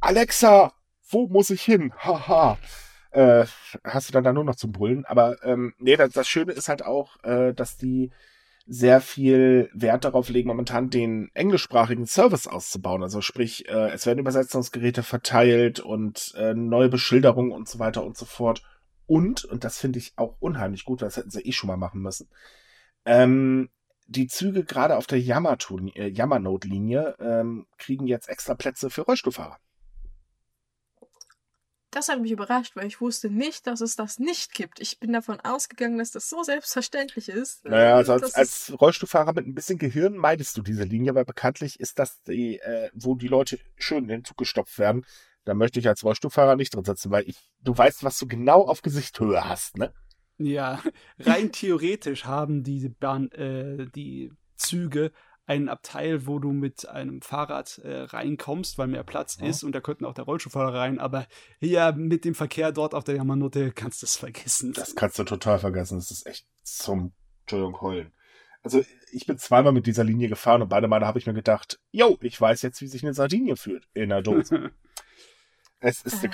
[0.00, 0.72] Alexa,
[1.10, 1.92] wo muss ich hin?
[1.98, 2.58] Haha.
[3.10, 3.44] äh,
[3.84, 5.04] hast du dann da nur noch zum Brüllen.
[5.04, 8.10] Aber ähm, nee, das, das Schöne ist halt auch, äh, dass die
[8.66, 13.02] sehr viel Wert darauf legen, momentan den englischsprachigen Service auszubauen.
[13.02, 18.16] Also sprich, äh, es werden Übersetzungsgeräte verteilt und äh, neue Beschilderungen und so weiter und
[18.16, 18.62] so fort.
[19.06, 22.00] Und, und das finde ich auch unheimlich gut, das hätten sie eh schon mal machen
[22.00, 22.28] müssen,
[23.04, 23.68] ähm,
[24.06, 29.58] die Züge gerade auf der äh, Yamanote-Linie ähm, kriegen jetzt extra Plätze für Rollstuhlfahrer.
[31.90, 34.80] Das hat mich überrascht, weil ich wusste nicht, dass es das nicht gibt.
[34.80, 37.64] Ich bin davon ausgegangen, dass das so selbstverständlich ist.
[37.64, 41.78] Naja, also als, als Rollstuhlfahrer mit ein bisschen Gehirn meidest du diese Linie, weil bekanntlich
[41.78, 45.06] ist das die, äh, wo die Leute schön in den Zug gestopft werden.
[45.44, 48.66] Da möchte ich als Rollstuhlfahrer nicht drin sitzen, weil ich, du weißt, was du genau
[48.66, 49.92] auf Gesichtshöhe hast, ne?
[50.38, 50.80] Ja,
[51.18, 55.12] rein theoretisch haben diese Bahn, äh, die Züge
[55.46, 59.44] ein Abteil, wo du mit einem Fahrrad äh, reinkommst, weil mehr Platz oh.
[59.44, 61.26] ist und da könnten auch der Rollstuhlfahrer rein, aber
[61.60, 64.72] ja, mit dem Verkehr dort auf der Yamanote kannst du es vergessen.
[64.72, 68.12] Das kannst du total vergessen, das ist echt zum, Entschuldigung, heulen.
[68.62, 68.82] Also
[69.12, 72.16] ich bin zweimal mit dieser Linie gefahren und beide Male habe ich mir gedacht, yo,
[72.22, 74.70] ich weiß jetzt, wie sich eine Sardinie fühlt in der Dose.
[75.84, 76.30] es ist, ja.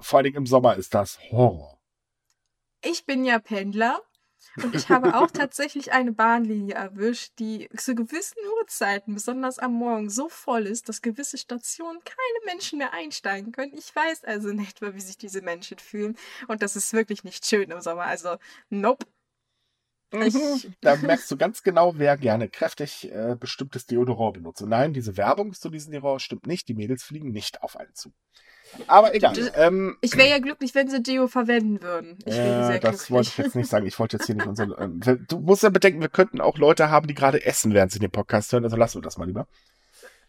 [0.00, 1.78] vor Dingen im Sommer ist das Horror.
[2.82, 4.00] Ich bin ja Pendler
[4.62, 10.10] und ich habe auch tatsächlich eine Bahnlinie erwischt, die zu gewissen Uhrzeiten, besonders am Morgen,
[10.10, 13.72] so voll ist, dass gewisse Stationen keine Menschen mehr einsteigen können.
[13.74, 16.16] Ich weiß also nicht mehr, wie sich diese Menschen fühlen.
[16.46, 18.04] Und das ist wirklich nicht schön im Sommer.
[18.04, 18.36] Also,
[18.68, 19.06] nope.
[20.22, 24.62] Ich, da merkst du ganz genau, wer gerne kräftig äh, bestimmtes Deodorant benutzt.
[24.62, 26.68] Und nein, diese Werbung zu diesem Deodorant stimmt nicht.
[26.68, 28.12] Die Mädels fliegen nicht auf einen zu.
[28.86, 29.34] Aber egal.
[29.56, 32.18] Ähm, ich wäre ja glücklich, wenn sie Deo verwenden würden.
[32.24, 33.10] Ich sehr das glücklich.
[33.10, 33.86] wollte ich jetzt nicht sagen.
[33.86, 34.74] Ich wollte jetzt hier nicht unsere.
[34.80, 37.98] Ähm, du musst ja bedenken, wir könnten auch Leute haben, die gerade essen, während sie
[37.98, 38.64] den Podcast hören.
[38.64, 39.46] Also lassen wir das mal lieber.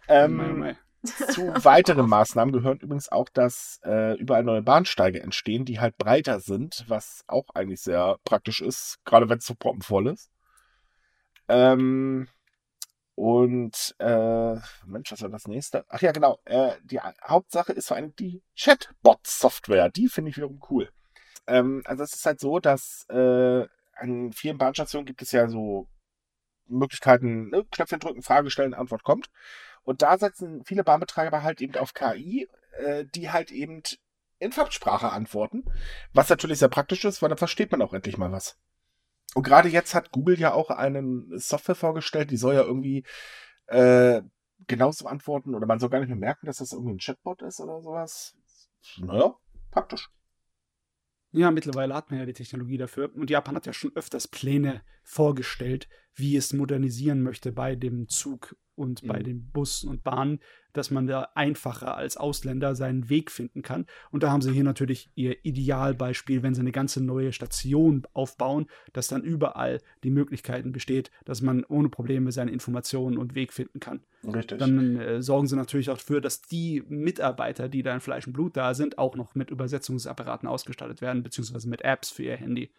[0.07, 0.75] Ähm,
[1.05, 6.39] zu weiteren Maßnahmen gehören übrigens auch, dass äh, überall neue Bahnsteige entstehen, die halt breiter
[6.39, 10.29] sind, was auch eigentlich sehr praktisch ist, gerade wenn es so proppenvoll ist.
[11.47, 12.27] Ähm,
[13.15, 14.55] und äh,
[14.85, 15.85] Mensch, was war das nächste?
[15.87, 16.39] Ach ja, genau.
[16.43, 19.89] Äh, die Hauptsache ist vor allem die Chatbot-Software.
[19.89, 20.89] Die finde ich wiederum cool.
[21.47, 25.87] Ähm, also es ist halt so, dass äh, an vielen Bahnstationen gibt es ja so
[26.67, 27.63] Möglichkeiten, ne?
[27.71, 29.29] Knöpfchen drücken, Frage stellen, Antwort kommt.
[29.83, 32.49] Und da setzen viele Bahnbetreiber halt eben auf KI,
[32.79, 33.81] äh, die halt eben
[34.39, 35.63] in Farbsprache antworten.
[36.11, 38.57] Was natürlich sehr praktisch ist, weil dann versteht man auch endlich mal was.
[39.33, 43.03] Und gerade jetzt hat Google ja auch eine Software vorgestellt, die soll ja irgendwie
[43.67, 44.21] äh,
[44.67, 47.59] genauso antworten oder man soll gar nicht mehr merken, dass das irgendwie ein Chatbot ist
[47.59, 48.35] oder sowas.
[48.97, 49.35] Naja,
[49.71, 50.09] praktisch.
[51.31, 53.13] Ja, mittlerweile hat man ja die Technologie dafür.
[53.13, 58.55] Und Japan hat ja schon öfters Pläne vorgestellt, wie es modernisieren möchte bei dem Zug
[58.75, 59.07] und mhm.
[59.07, 60.39] bei den Bussen und Bahnen,
[60.73, 63.85] dass man da einfacher als Ausländer seinen Weg finden kann.
[64.11, 68.67] Und da haben sie hier natürlich ihr Idealbeispiel, wenn sie eine ganze neue Station aufbauen,
[68.93, 73.79] dass dann überall die Möglichkeiten besteht, dass man ohne Probleme seine Informationen und Weg finden
[73.79, 74.01] kann.
[74.25, 74.59] Richtig.
[74.59, 78.33] Dann äh, sorgen sie natürlich auch dafür, dass die Mitarbeiter, die da in Fleisch und
[78.33, 82.71] Blut da sind, auch noch mit Übersetzungsapparaten ausgestattet werden, beziehungsweise mit Apps für ihr Handy.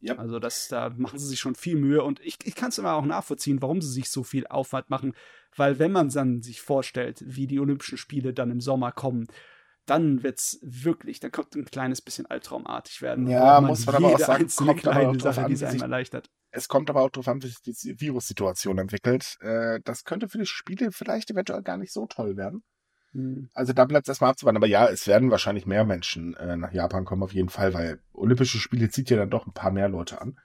[0.00, 0.16] Ja.
[0.16, 2.94] Also das, da machen sie sich schon viel Mühe und ich, ich kann es immer
[2.94, 5.14] auch nachvollziehen, warum sie sich so viel Aufwand machen,
[5.56, 9.26] weil wenn man dann sich vorstellt, wie die Olympischen Spiele dann im Sommer kommen,
[9.86, 13.28] dann wird es wirklich, dann kommt ein kleines bisschen albtraumartig werden.
[13.28, 16.30] Ja, muss man aber auch sagen, einzelne kleine Sache, die es einem erleichtert.
[16.52, 19.36] Es kommt aber auch darauf an, wie sich die Virussituation entwickelt.
[19.40, 22.62] Äh, das könnte für die Spiele vielleicht eventuell gar nicht so toll werden.
[23.12, 23.48] Hm.
[23.54, 24.56] Also da bleibt es erstmal abzuwarten.
[24.56, 28.00] Aber ja, es werden wahrscheinlich mehr Menschen äh, nach Japan kommen, auf jeden Fall, weil
[28.12, 30.38] Olympische Spiele zieht ja dann doch ein paar mehr Leute an.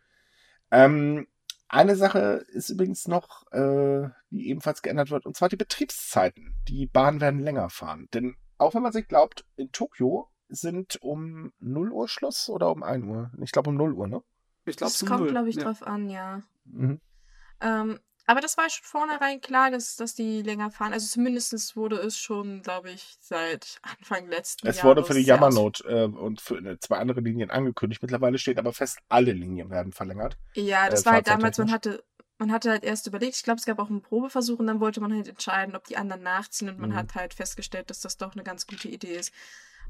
[0.71, 1.27] Ähm,
[1.67, 6.55] eine Sache ist übrigens noch, äh, die ebenfalls geändert wird, und zwar die Betriebszeiten.
[6.67, 8.07] Die Bahnen werden länger fahren.
[8.13, 12.83] Denn auch wenn man sich glaubt, in Tokio sind um 0 Uhr Schluss oder um
[12.83, 13.31] 1 Uhr?
[13.41, 14.21] Ich glaube um 0 Uhr, ne?
[14.65, 15.63] Ich glaube, es kommt, glaube ich, ja.
[15.63, 16.41] drauf an, ja.
[16.65, 16.99] Mhm.
[17.61, 20.93] Ähm, aber das war schon vornherein klar, dass, dass die länger fahren.
[20.93, 24.79] Also zumindest wurde es schon, glaube ich, seit Anfang letzten Jahres.
[24.79, 28.01] Es wurde für die Yamanote äh, und für äh, zwei andere Linien angekündigt.
[28.01, 30.37] Mittlerweile steht aber fest, alle Linien werden verlängert.
[30.55, 32.03] Ja, das äh, war halt damals, man hatte,
[32.39, 35.01] man hatte halt erst überlegt, ich glaube, es gab auch einen Probeversuch und dann wollte
[35.01, 36.95] man halt entscheiden, ob die anderen nachziehen und man mhm.
[36.95, 39.31] hat halt festgestellt, dass das doch eine ganz gute Idee ist.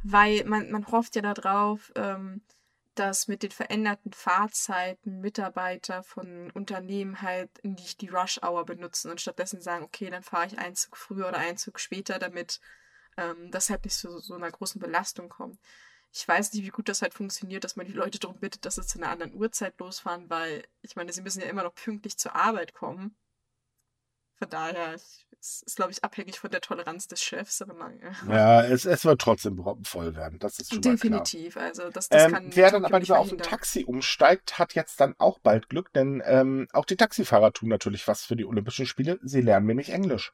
[0.04, 2.42] Weil man, man hofft ja darauf, ähm,
[2.96, 9.22] dass mit den veränderten Fahrzeiten Mitarbeiter von Unternehmen halt nicht die Rush Hour benutzen und
[9.22, 12.60] stattdessen sagen, okay, dann fahre ich einen Zug früher oder einen Zug später, damit
[13.18, 15.60] ähm, das halt nicht zu so einer großen Belastung kommt.
[16.12, 18.76] Ich weiß nicht, wie gut das halt funktioniert, dass man die Leute darum bittet, dass
[18.76, 22.18] sie zu einer anderen Uhrzeit losfahren, weil ich meine, sie müssen ja immer noch pünktlich
[22.18, 23.16] zur Arbeit kommen.
[24.38, 28.12] Von daher, ich, es ist, glaube ich, abhängig von der Toleranz des Chefs, aber naja.
[28.28, 30.40] Ja, es, es wird trotzdem voll werden.
[30.40, 31.56] Das ist schon Definitiv.
[31.56, 33.38] Also das, das ähm, kann wer dann aber nicht lieber auf ein.
[33.38, 38.08] Taxi umsteigt, hat jetzt dann auch bald Glück, denn ähm, auch die Taxifahrer tun natürlich
[38.08, 39.20] was für die Olympischen Spiele.
[39.24, 40.34] Sie lernen nämlich Englisch.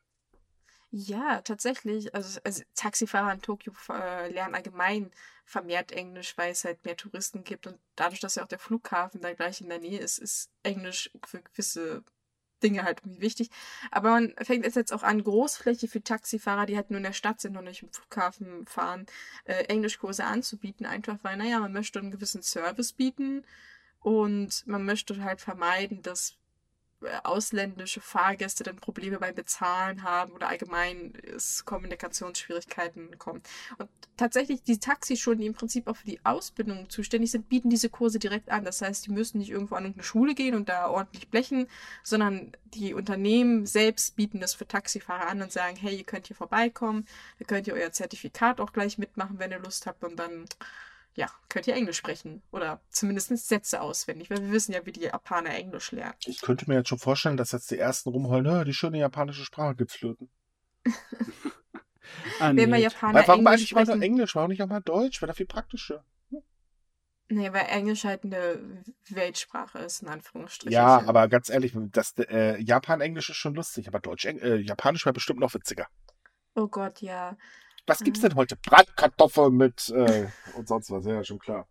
[0.92, 2.14] Ja, tatsächlich.
[2.14, 5.12] Also, also Taxifahrer in Tokio äh, lernen allgemein
[5.46, 7.68] vermehrt Englisch, weil es halt mehr Touristen gibt.
[7.68, 11.12] Und dadurch, dass ja auch der Flughafen da gleich in der Nähe ist, ist Englisch
[11.26, 12.04] für gewisse
[12.64, 13.50] Dinge halt irgendwie wichtig.
[13.92, 17.14] Aber man fängt jetzt, jetzt auch an, Großfläche für Taxifahrer, die halt nur in der
[17.14, 19.06] Stadt sind und nicht im Flughafen fahren,
[19.46, 20.86] äh, Englischkurse anzubieten.
[20.86, 23.44] Einfach weil, naja, man möchte einen gewissen Service bieten
[24.00, 26.36] und man möchte halt vermeiden, dass
[27.24, 33.42] ausländische Fahrgäste dann Probleme beim Bezahlen haben oder allgemein es Kommunikationsschwierigkeiten kommen.
[33.78, 37.90] Und tatsächlich die Taxischulen, die im Prinzip auch für die Ausbildung zuständig sind, bieten diese
[37.90, 38.64] Kurse direkt an.
[38.64, 41.68] Das heißt, die müssen nicht irgendwo an irgendeine Schule gehen und da ordentlich blechen,
[42.04, 46.36] sondern die Unternehmen selbst bieten das für Taxifahrer an und sagen, hey, ihr könnt hier
[46.36, 47.06] vorbeikommen,
[47.40, 50.46] ihr könnt ihr euer Zertifikat auch gleich mitmachen, wenn ihr Lust habt und dann
[51.16, 52.42] ja, könnt ihr Englisch sprechen.
[52.52, 56.16] Oder zumindest Sätze auswendig, weil wir wissen ja, wie die Japaner Englisch lernen.
[56.26, 59.44] Ich könnte mir jetzt schon vorstellen, dass jetzt die ersten rumheulen, "Ah, die schöne japanische
[59.44, 60.30] Sprache gibt's flöten.
[62.40, 62.82] Ah, Wenn wir nee.
[62.84, 64.36] Japaner Weil, warum Englisch eigentlich mal nur sprechen, Englisch?
[64.36, 65.22] Warum nicht auch mal Deutsch?
[65.22, 66.04] Wäre doch viel praktischer.
[67.30, 70.74] Nee, weil Englisch halt eine Weltsprache ist, in Anführungsstrichen.
[70.74, 75.14] Ja, aber ganz ehrlich, das äh, Japan-Englisch ist schon lustig, aber Deutsch, äh, Japanisch wäre
[75.14, 75.88] bestimmt noch witziger.
[76.56, 77.38] Oh Gott, ja.
[77.92, 78.30] Was gibt's Mhm.
[78.30, 78.56] denn heute?
[78.56, 81.68] Bratkartoffeln mit äh, und sonst was, ja, schon klar.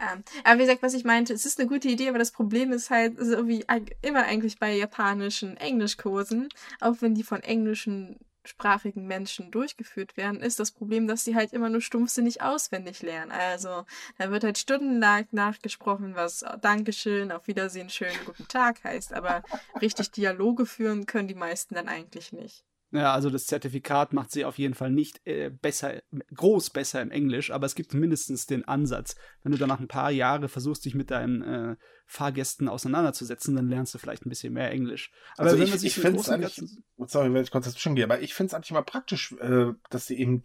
[0.00, 2.72] Ähm, aber wie gesagt, was ich meinte, es ist eine gute Idee, aber das Problem
[2.72, 3.66] ist halt, so wie
[4.00, 6.48] immer eigentlich bei japanischen Englischkursen,
[6.80, 11.52] auch wenn die von englischen sprachigen Menschen durchgeführt werden, ist das Problem, dass sie halt
[11.52, 13.30] immer nur stumpfsinnig auswendig lernen.
[13.30, 13.84] Also,
[14.16, 19.44] da wird halt stundenlang nachgesprochen, was Dankeschön, auf Wiedersehen, schönen guten Tag heißt, aber
[19.82, 22.64] richtig Dialoge führen können die meisten dann eigentlich nicht.
[22.94, 26.00] Ja, also das Zertifikat macht sie auf jeden Fall nicht äh, besser,
[26.32, 29.16] groß besser im Englisch, aber es gibt mindestens den Ansatz.
[29.42, 31.76] Wenn du dann nach ein paar Jahren versuchst, dich mit deinen äh,
[32.06, 35.10] Fahrgästen auseinanderzusetzen, dann lernst du vielleicht ein bisschen mehr Englisch.
[35.36, 36.62] Aber Also wenn ich- ich Großen und eigentlich-
[37.10, 40.06] Sorry, wenn ich kurz dazwischen gehe, aber ich finde es eigentlich immer praktisch, äh, dass
[40.06, 40.42] sie eben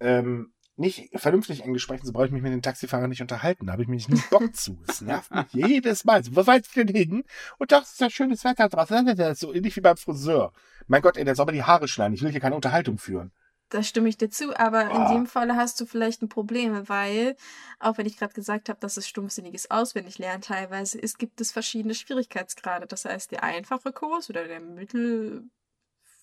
[0.00, 3.66] ähm, nicht vernünftig Englisch sprechen, so brauche ich mich mit den Taxifahrern nicht unterhalten.
[3.66, 4.78] Da habe ich mich nie Bock zu.
[4.86, 6.22] Es nervt mich jedes Mal.
[6.22, 7.24] So, wo wollt ihr denn hin?
[7.58, 9.06] Und doch, es ist ja schönes Wetter draußen.
[9.16, 10.52] Das ist so ähnlich wie beim Friseur.
[10.86, 12.14] Mein Gott, ey, der soll aber die Haare schneiden.
[12.14, 13.32] Ich will hier keine Unterhaltung führen.
[13.70, 15.08] Da stimme ich dir zu, aber Ah.
[15.08, 17.34] in dem Falle hast du vielleicht ein Problem, weil,
[17.80, 21.94] auch wenn ich gerade gesagt habe, dass es stumpfsinniges Auswendiglernen teilweise ist, gibt es verschiedene
[21.94, 22.86] Schwierigkeitsgrade.
[22.86, 24.60] Das heißt, der einfache Kurs oder der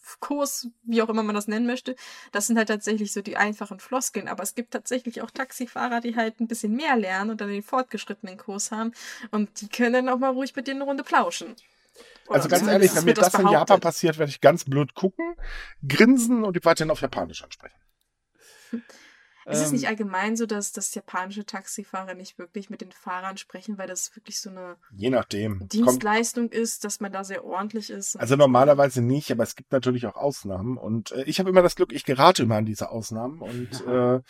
[0.03, 1.95] Mittelkurs, wie auch immer man das nennen möchte,
[2.31, 4.27] das sind halt tatsächlich so die einfachen Floskeln.
[4.27, 7.63] Aber es gibt tatsächlich auch Taxifahrer, die halt ein bisschen mehr lernen und dann den
[7.63, 8.91] fortgeschrittenen Kurs haben.
[9.31, 11.55] Und die können dann auch mal ruhig mit dir eine Runde plauschen.
[12.27, 14.93] Oder Also ganz ehrlich, wenn mir wird das in Japan passiert, werde ich ganz blöd
[14.93, 15.35] gucken,
[15.87, 17.75] grinsen und die weiterhin auf Japanisch ansprechen.
[19.45, 23.37] Ist es nicht ähm, allgemein so, dass, dass japanische Taxifahrer nicht wirklich mit den Fahrern
[23.37, 25.59] sprechen, weil das wirklich so eine Je nachdem.
[25.59, 28.15] Kommt, Dienstleistung ist, dass man da sehr ordentlich ist?
[28.15, 30.77] also normalerweise nicht, aber es gibt natürlich auch Ausnahmen.
[30.77, 33.41] Und äh, ich habe immer das Glück, ich gerate immer an diese Ausnahmen.
[33.41, 34.21] Und äh,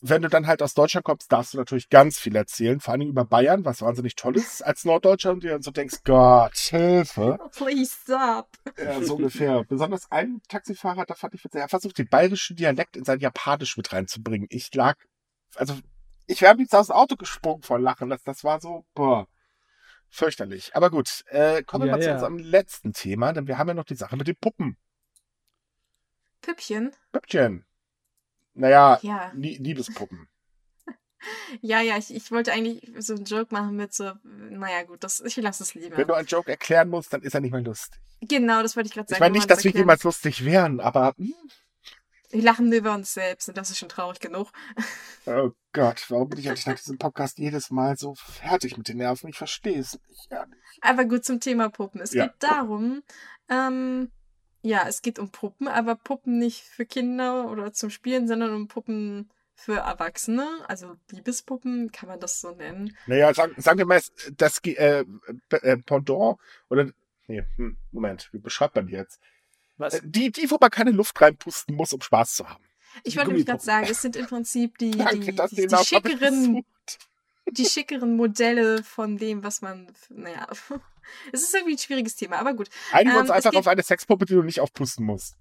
[0.00, 3.08] wenn du dann halt aus Deutschland kommst, darfst du natürlich ganz viel erzählen, vor allem
[3.08, 7.38] über Bayern, was wahnsinnig toll ist als Norddeutscher und dir dann so denkst, Gott, Hilfe.
[7.52, 8.48] Please stop.
[8.76, 9.64] Ja, so ungefähr.
[9.64, 13.76] Besonders ein Taxifahrer, da fand ich witzig, er versucht, den bayerischen Dialekt in sein Japanisch
[13.76, 14.46] mit reinzubringen.
[14.50, 14.96] Ich lag,
[15.54, 15.74] also,
[16.26, 18.10] ich wäre am liebsten aus dem Auto gesprungen vor Lachen.
[18.10, 19.26] Das, das war so, boah,
[20.10, 20.74] fürchterlich.
[20.74, 22.14] Aber gut, äh, kommen wir Ja, mal zu ja.
[22.14, 24.76] unserem letzten Thema, denn wir haben ja noch die Sache mit den Puppen.
[26.42, 26.92] Püppchen?
[27.12, 27.64] Püppchen.
[28.54, 29.30] Naja, Ja.
[29.34, 30.28] Lie Liebespuppen.
[31.62, 35.20] Ja, ja, ich, ich wollte eigentlich so einen Joke machen mit so, naja gut, das,
[35.20, 35.96] ich lasse es lieber.
[35.96, 37.98] Wenn du einen Joke erklären musst, dann ist er nicht mehr lustig.
[38.20, 39.16] Genau, das wollte ich gerade sagen.
[39.16, 41.32] Ich meine nicht, dass wir jemals lustig wären, aber, hm,
[42.30, 44.50] Wir lachen nur über uns selbst und das ist schon traurig genug.
[45.26, 48.98] oh Gott, warum bin ich eigentlich nach diesem Podcast jedes Mal so fertig mit den
[48.98, 49.30] Nerven?
[49.30, 50.28] Ich verstehe es nicht.
[50.82, 52.02] Aber gut zum Thema Puppen.
[52.02, 52.26] Es Ja.
[52.26, 53.02] geht darum,
[53.48, 54.10] ähm,
[54.64, 58.66] ja, es geht um Puppen, aber Puppen nicht für Kinder oder zum Spielen, sondern um
[58.66, 60.48] Puppen für Erwachsene.
[60.66, 62.96] Also Liebespuppen, kann man das so nennen?
[63.06, 64.00] Naja, sagen, sagen wir mal,
[64.38, 65.04] das äh,
[65.50, 66.38] äh, Pendant
[66.70, 66.90] oder
[67.26, 69.20] nee, hm, Moment, wie beschreibt man die jetzt?
[69.76, 69.94] was?
[69.94, 72.64] Äh, Die, die, wo man keine Luft reinpusten muss, um Spaß zu haben.
[73.02, 75.84] Ich Die wollte nämlich gerade sagen, es sind im Prinzip die, Danke, die, die, die,
[75.84, 76.64] schickeren,
[77.50, 80.48] die schickeren Modelle von dem, was man, naja,
[81.32, 82.68] es ist irgendwie ein schwieriges Thema, aber gut.
[82.92, 85.36] Einigen wir Ähm, uns einfach auf eine Sexpuppe, die du nicht aufpusten musst.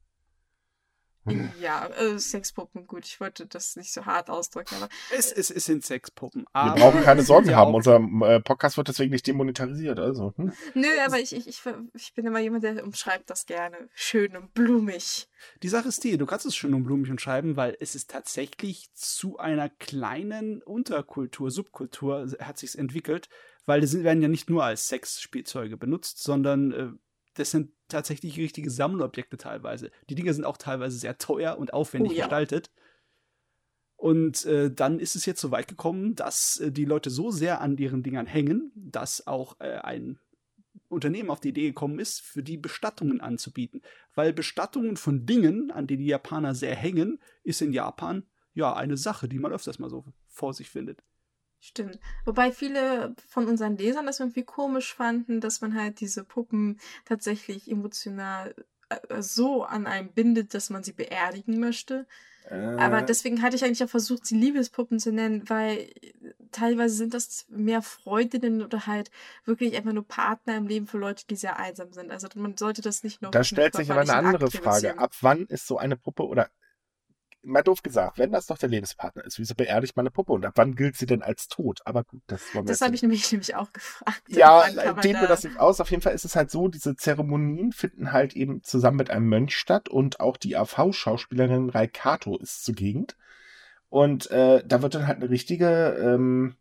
[1.61, 4.89] Ja, äh, Sexpuppen, gut, ich wollte das nicht so hart ausdrücken, aber.
[5.16, 6.45] Es, es, es sind Sexpuppen.
[6.53, 7.74] Wir brauchen keine Sorgen haben.
[7.74, 9.99] Unser äh, Podcast wird deswegen nicht demonetarisiert.
[9.99, 10.34] Also.
[10.36, 10.51] Hm.
[10.74, 11.61] Nö, aber ich, ich, ich,
[11.93, 13.78] ich bin immer jemand, der umschreibt das gerne.
[13.93, 15.30] Schön und blumig.
[15.61, 18.91] Die Sache ist die, du kannst es schön und blumig umschreiben, weil es ist tatsächlich
[18.93, 23.30] zu einer kleinen Unterkultur, Subkultur hat sich entwickelt,
[23.66, 26.89] weil das werden ja nicht nur als Sexspielzeuge benutzt, sondern äh,
[27.36, 29.91] das sind tatsächlich richtige Sammlobjekte teilweise.
[30.09, 32.26] Die Dinge sind auch teilweise sehr teuer und aufwendig oh, ja.
[32.26, 32.72] gestaltet.
[33.95, 37.61] Und äh, dann ist es jetzt so weit gekommen, dass äh, die Leute so sehr
[37.61, 40.20] an ihren Dingern hängen, dass auch äh, ein
[40.89, 43.82] Unternehmen auf die Idee gekommen ist, für die Bestattungen anzubieten.
[44.14, 48.97] Weil Bestattungen von Dingen, an denen die Japaner sehr hängen, ist in Japan ja eine
[48.97, 51.01] Sache, die man öfters mal so vor sich findet.
[51.66, 51.97] Stimmt.
[52.26, 57.72] Wobei viele von unseren Lesern das irgendwie komisch fanden, dass man halt diese Puppen tatsächlich
[57.72, 58.53] emotional
[58.89, 62.05] äh, so an einem bindet, dass man sie beerdigen möchte.
[62.49, 62.55] Äh.
[62.55, 65.89] Aber deswegen hatte ich eigentlich auch versucht, sie Liebespuppen zu nennen, weil
[66.51, 69.09] teilweise sind das mehr Freundinnen oder halt
[69.45, 72.11] wirklich einfach nur Partner im Leben für Leute, die sehr einsam sind.
[72.11, 73.32] Also man sollte das nicht nur.
[73.32, 74.97] Da stellt sich aber eine andere Frage.
[74.97, 76.49] Ab wann ist so eine Puppe oder
[77.43, 80.45] mal doof gesagt, wenn das doch der Lebenspartner ist, wieso beerdigt man eine Puppe und
[80.45, 81.81] ab wann gilt sie denn als tot?
[81.85, 84.23] Aber gut, das wollen wir Das habe ich nämlich, nämlich auch gefragt.
[84.27, 84.63] Ja,
[85.03, 85.81] dehnen wir das nicht aus.
[85.81, 89.27] Auf jeden Fall ist es halt so, diese Zeremonien finden halt eben zusammen mit einem
[89.27, 93.07] Mönch statt und auch die AV-Schauspielerin Raikato ist zugegen.
[93.89, 96.55] Und äh, da wird dann halt eine richtige, ähm,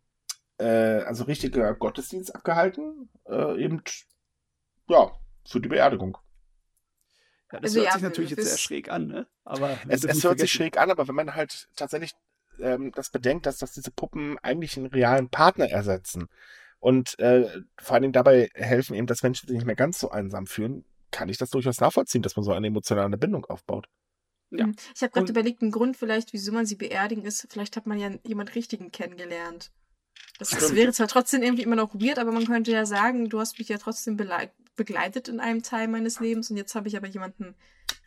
[0.59, 3.81] äh, also richtiger Gottesdienst abgehalten, äh, eben,
[4.87, 5.11] ja,
[5.47, 6.17] für die Beerdigung.
[7.53, 9.27] Ja, das also, hört ja, sich natürlich jetzt sehr schräg an, ne?
[9.43, 12.13] Aber es, es hört sich schräg an, aber wenn man halt tatsächlich
[12.59, 16.29] ähm, das bedenkt, dass, dass diese Puppen eigentlich einen realen Partner ersetzen
[16.79, 17.47] und äh,
[17.79, 20.83] vor allen Dingen dabei helfen eben, dass Menschen sich nicht mehr ganz so einsam fühlen,
[21.11, 23.87] kann ich das durchaus nachvollziehen, dass man so eine emotionale Bindung aufbaut.
[24.49, 24.65] Ja.
[24.65, 24.75] Hm.
[24.95, 27.99] Ich habe gerade überlegt, ein Grund vielleicht, wieso man sie beerdigen ist, vielleicht hat man
[27.99, 29.71] ja jemand Richtigen kennengelernt.
[30.39, 33.39] Das, das wäre zwar trotzdem irgendwie immer noch weird, aber man könnte ja sagen, du
[33.39, 34.17] hast mich ja trotzdem
[34.75, 37.55] begleitet in einem Teil meines Lebens und jetzt habe ich aber jemanden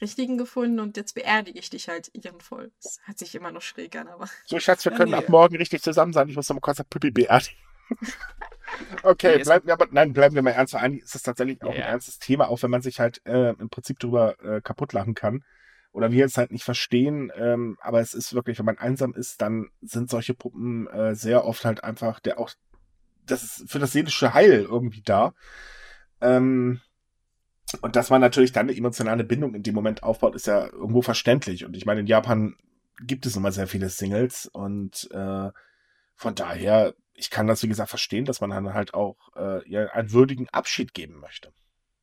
[0.00, 2.72] richtigen gefunden und jetzt beerdige ich dich halt ehrenvoll.
[2.82, 4.28] Das hört sich immer noch schräg an, aber.
[4.46, 5.16] So, Schatz, wir können nee.
[5.16, 6.28] ab morgen richtig zusammen sein.
[6.28, 7.56] Ich muss noch mal kurz auf Pippi beerdigen.
[9.02, 10.74] okay, bleiben wir aber, nein, bleiben wir mal ernst.
[10.74, 11.84] Eigentlich ist es tatsächlich auch ja.
[11.84, 15.14] ein ernstes Thema, auch wenn man sich halt äh, im Prinzip drüber äh, kaputt lachen
[15.14, 15.44] kann.
[15.92, 19.40] Oder wir es halt nicht verstehen, ähm, aber es ist wirklich, wenn man einsam ist,
[19.40, 22.50] dann sind solche Puppen äh, sehr oft halt einfach der auch
[23.24, 25.34] das ist für das seelische Heil irgendwie da.
[26.26, 26.80] Ähm,
[27.82, 31.02] und dass man natürlich dann eine emotionale Bindung in dem Moment aufbaut, ist ja irgendwo
[31.02, 31.64] verständlich.
[31.64, 32.56] Und ich meine, in Japan
[33.00, 35.50] gibt es immer sehr viele Singles und äh,
[36.14, 40.12] von daher, ich kann das wie gesagt verstehen, dass man dann halt auch äh, einen
[40.12, 41.52] würdigen Abschied geben möchte.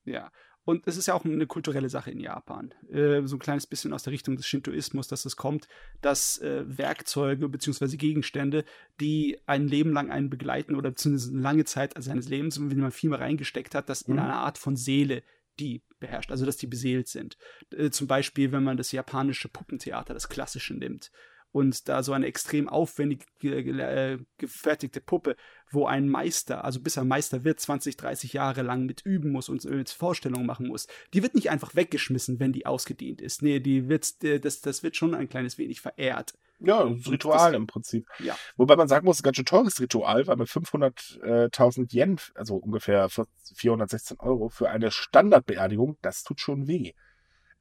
[0.05, 0.32] Ja,
[0.66, 2.74] und es ist ja auch eine kulturelle Sache in Japan.
[2.91, 5.68] Äh, so ein kleines bisschen aus der Richtung des Shintoismus, dass es kommt,
[6.01, 7.97] dass äh, Werkzeuge bzw.
[7.97, 8.64] Gegenstände,
[8.99, 12.91] die ein Leben lang einen begleiten oder zumindest eine lange Zeit seines Lebens, wenn man
[12.91, 14.14] viel mehr reingesteckt hat, dass mhm.
[14.16, 15.24] in einer Art von Seele
[15.59, 17.38] die beherrscht, also dass die beseelt sind.
[17.72, 21.11] Äh, zum Beispiel, wenn man das japanische Puppentheater, das klassische nimmt
[21.54, 25.38] und da so eine extrem aufwendig äh, gefertigte Puppe,
[25.72, 29.49] wo ein Meister, also bis er Meister wird, 20, 30 Jahre lang mit üben muss
[29.49, 33.43] und mit Vorstellungen machen muss, die wird nicht einfach weggeschmissen, wenn die ausgedient ist.
[33.43, 36.34] Nee, die wird, äh, das, das wird schon ein kleines wenig verehrt.
[36.60, 38.08] Ja, das Ritual das, im Prinzip.
[38.20, 38.36] Ja.
[38.58, 43.10] Wobei man sagen muss, ein ganz schön teures Ritual, weil mit 500.000 Yen, also ungefähr
[43.10, 46.93] 416 Euro für eine Standardbeerdigung, das tut schon weh.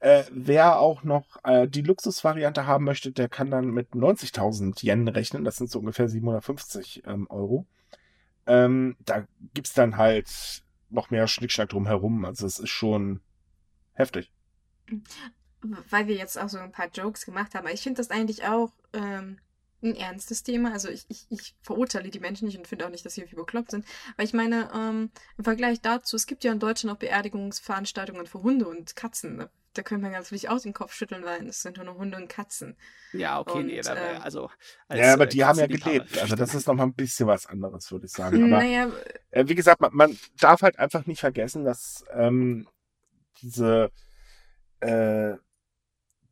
[0.03, 5.07] Äh, wer auch noch äh, die Luxusvariante haben möchte, der kann dann mit 90.000 Yen
[5.07, 5.45] rechnen.
[5.45, 7.67] Das sind so ungefähr 750 ähm, Euro.
[8.47, 12.25] Ähm, da gibt's dann halt noch mehr Schnickschnack drumherum.
[12.25, 13.21] Also es ist schon
[13.93, 14.33] heftig.
[15.61, 17.69] Weil wir jetzt auch so ein paar Jokes gemacht haben.
[17.69, 19.39] Ich finde das eigentlich auch ähm,
[19.85, 20.73] ein ernstes Thema.
[20.73, 23.37] Also ich, ich, ich verurteile die Menschen nicht und finde auch nicht, dass sie irgendwie
[23.37, 23.87] bekloppt sind.
[24.17, 28.43] Weil ich meine, ähm, im Vergleich dazu, es gibt ja in Deutschland auch Beerdigungsveranstaltungen für
[28.43, 29.49] Hunde und Katzen.
[29.75, 32.77] Da könnte man natürlich auch den Kopf schütteln, weil es sind nur Hunde und Katzen.
[33.13, 34.51] Ja, okay, und, nee, da, äh, also.
[34.89, 36.19] Als, ja, aber die äh, haben ja gelebt.
[36.19, 38.37] Also das ist nochmal ein bisschen was anderes, würde ich sagen.
[38.53, 38.91] Aber naja,
[39.31, 42.69] äh, wie gesagt, man, man, darf halt einfach nicht vergessen, dass ähm,
[43.41, 43.91] diese
[44.81, 45.35] äh,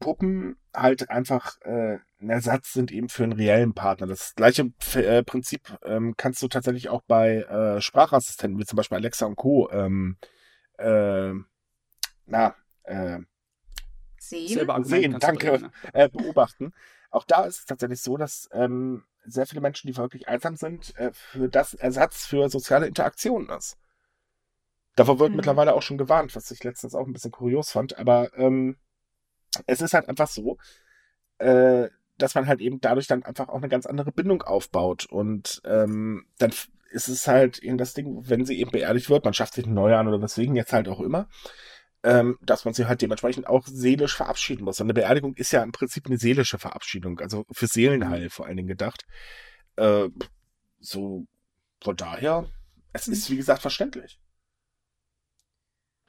[0.00, 4.06] Puppen halt einfach äh, ein Ersatz sind eben für einen reellen Partner.
[4.06, 8.98] Das gleiche äh, Prinzip ähm, kannst du tatsächlich auch bei äh, Sprachassistenten, wie zum Beispiel
[8.98, 9.70] Alexa und Co.
[9.70, 10.16] Ähm,
[10.78, 11.32] äh,
[12.26, 12.54] na,
[12.84, 13.20] äh,
[14.30, 16.72] sehen, sehen danke, äh, beobachten.
[17.10, 20.96] Auch da ist es tatsächlich so, dass ähm, sehr viele Menschen, die wirklich einsam sind,
[20.96, 23.76] äh, für das Ersatz für soziale Interaktionen ist.
[24.96, 25.36] Davor wird mhm.
[25.36, 28.76] mittlerweile auch schon gewarnt, was ich letztens auch ein bisschen kurios fand, aber ähm,
[29.66, 30.58] es ist halt einfach so,
[31.38, 31.88] äh,
[32.18, 35.06] dass man halt eben dadurch dann einfach auch eine ganz andere Bindung aufbaut.
[35.06, 36.50] Und ähm, dann
[36.90, 39.74] ist es halt eben das Ding, wenn sie eben beerdigt wird, man schafft sich eine
[39.74, 41.28] neue an oder weswegen jetzt halt auch immer,
[42.02, 44.80] ähm, dass man sie halt dementsprechend auch seelisch verabschieden muss.
[44.80, 48.56] Und eine Beerdigung ist ja im Prinzip eine seelische Verabschiedung, also für Seelenheil vor allen
[48.56, 49.04] Dingen gedacht.
[49.76, 50.08] Äh,
[50.78, 51.26] so,
[51.82, 52.48] von daher,
[52.92, 54.18] es ist wie gesagt verständlich.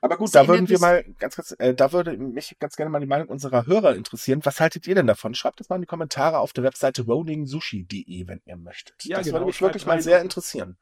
[0.04, 3.00] Aber gut, da würden wir mal ganz, ganz, äh, da würde mich ganz gerne mal
[3.00, 4.40] die Meinung unserer Hörer interessieren.
[4.44, 5.36] Was haltet ihr denn davon?
[5.36, 9.06] Schreibt es mal in die Kommentare auf der Webseite rollingsushi.de, wenn ihr möchtet.
[9.06, 9.36] Ja, das genau.
[9.36, 10.78] würde mich wirklich mal sehr interessieren.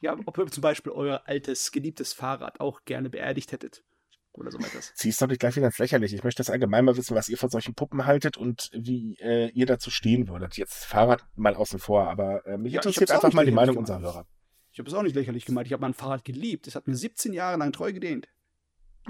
[0.00, 3.84] Ja, ob ihr zum Beispiel euer altes, geliebtes Fahrrad auch gerne beerdigt hättet.
[4.32, 4.92] Oder so etwas.
[4.94, 6.14] Zieh's doch nicht gleich wieder ins Lächerliche.
[6.14, 9.48] Ich möchte das allgemein mal wissen, was ihr von solchen Puppen haltet und wie äh,
[9.50, 10.56] ihr dazu stehen würdet.
[10.56, 13.90] Jetzt Fahrrad mal außen vor, aber äh, mich ja, interessiert einfach mal die Meinung gemacht.
[13.90, 14.26] unserer Hörer.
[14.70, 15.66] Ich habe es auch nicht lächerlich gemeint.
[15.66, 16.68] Ich habe mein Fahrrad geliebt.
[16.68, 18.28] Es hat mir 17 Jahre lang treu gedehnt.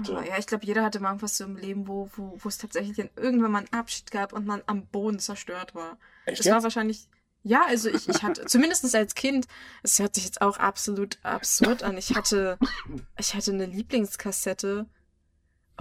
[0.03, 0.19] So.
[0.19, 2.97] ja, ich glaube, jeder hatte mal irgendwas so im Leben, wo, wo, wo es tatsächlich
[2.97, 5.97] dann irgendwann mal einen Abschied gab und man am Boden zerstört war.
[6.25, 6.39] Echt?
[6.39, 7.07] Das war wahrscheinlich.
[7.43, 9.47] Ja, also ich, ich hatte, zumindest als Kind,
[9.83, 11.97] es hört sich jetzt auch absolut absurd an.
[11.97, 12.57] Ich hatte,
[13.17, 14.87] ich hatte eine Lieblingskassette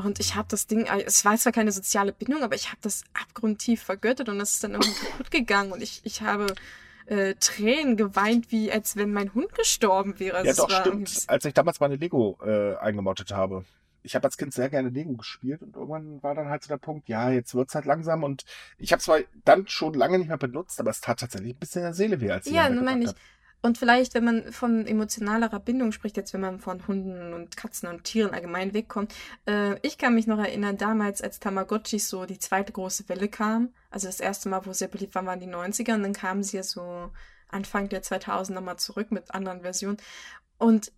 [0.05, 3.05] und ich habe das Ding, es war zwar keine soziale Bindung, aber ich habe das
[3.15, 6.55] abgrundtief vergöttet und das ist dann irgendwie kaputt gegangen und ich, ich habe
[7.07, 10.37] äh, Tränen geweint, wie als wenn mein Hund gestorben wäre.
[10.37, 11.25] Also ja, doch, stimmt.
[11.27, 13.65] Als ich damals meine Lego äh, eingemottet habe
[14.03, 16.79] ich habe als Kind sehr gerne Lego gespielt und irgendwann war dann halt so der
[16.79, 18.45] Punkt, ja, jetzt wird's halt langsam und
[18.79, 21.81] ich habe zwar dann schon lange nicht mehr benutzt, aber es tat tatsächlich ein bisschen
[21.81, 23.11] in der Seele weh, als ich Ja, meine ich.
[23.61, 27.89] Und vielleicht, wenn man von emotionalerer Bindung spricht, jetzt wenn man von Hunden und Katzen
[27.89, 29.13] und Tieren allgemein wegkommt,
[29.47, 33.75] äh, ich kann mich noch erinnern, damals, als Tamagotchis so die zweite große Welle kam,
[33.91, 36.59] also das erste Mal, wo sie beliebt waren, waren die 90er und dann kamen sie
[36.59, 37.11] ja so
[37.49, 39.97] Anfang der 2000er nochmal zurück mit anderen Versionen.
[40.59, 40.93] Und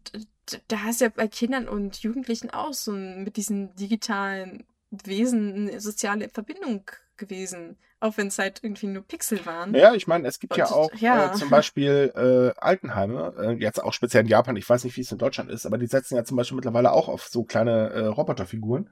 [0.68, 5.80] da hast du ja bei Kindern und Jugendlichen auch so mit diesen digitalen Wesen eine
[5.80, 9.74] soziale Verbindung gewesen, auch wenn es halt irgendwie nur Pixel waren.
[9.74, 11.30] Ja, ich meine, es gibt und, ja auch ja.
[11.30, 15.02] Äh, zum Beispiel äh, Altenheime, äh, jetzt auch speziell in Japan, ich weiß nicht, wie
[15.02, 17.90] es in Deutschland ist, aber die setzen ja zum Beispiel mittlerweile auch auf so kleine
[17.90, 18.90] äh, Roboterfiguren.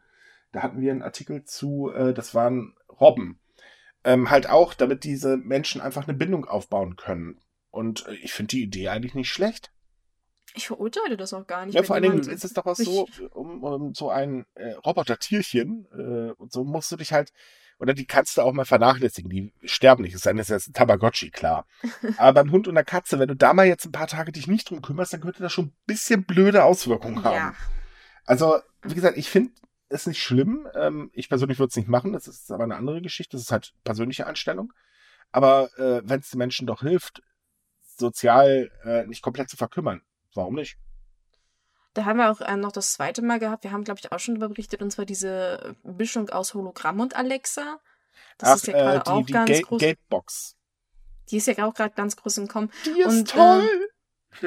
[0.52, 3.40] Da hatten wir einen Artikel zu, äh, das waren Robben.
[4.05, 7.40] Ähm, halt auch, damit diese Menschen einfach eine Bindung aufbauen können.
[7.70, 9.72] Und äh, ich finde die Idee eigentlich nicht schlecht.
[10.55, 11.74] Ich verurteile das auch gar nicht.
[11.74, 15.86] Ja, vor allen Dingen ist es doch auch so, um, um so ein äh, Roboter-Tierchen,
[15.93, 17.32] äh, und so musst du dich halt,
[17.78, 20.68] oder die kannst du auch mal vernachlässigen, die sterben nicht, es sei denn, es ist
[20.68, 21.66] ein Tamagotchi, klar.
[22.16, 24.46] Aber beim Hund und der Katze, wenn du da mal jetzt ein paar Tage dich
[24.46, 27.36] nicht drum kümmerst, dann könnte das schon ein bisschen blöde Auswirkungen haben.
[27.36, 27.55] Ja.
[28.24, 29.52] Also, wie gesagt, ich finde
[29.88, 30.68] es nicht schlimm.
[30.74, 33.52] Ähm, ich persönlich würde es nicht machen, das ist aber eine andere Geschichte, das ist
[33.52, 34.72] halt persönliche Einstellung.
[35.30, 37.22] Aber äh, wenn es den Menschen doch hilft,
[37.96, 40.02] sozial äh, nicht komplett zu verkümmern,
[40.34, 40.78] Warum nicht?
[41.98, 43.64] Da haben wir auch äh, noch das zweite Mal gehabt.
[43.64, 47.16] Wir haben, glaube ich, auch schon darüber berichtet, und zwar diese Mischung aus Hologramm und
[47.16, 47.80] Alexa.
[48.38, 49.80] Das Ach, ist ja gerade äh, auch die ganz Ga groß.
[49.80, 50.56] Gatebox.
[51.28, 52.70] Die ist ja auch gerade ganz groß im Kommen.
[52.86, 53.68] Die ist und, toll!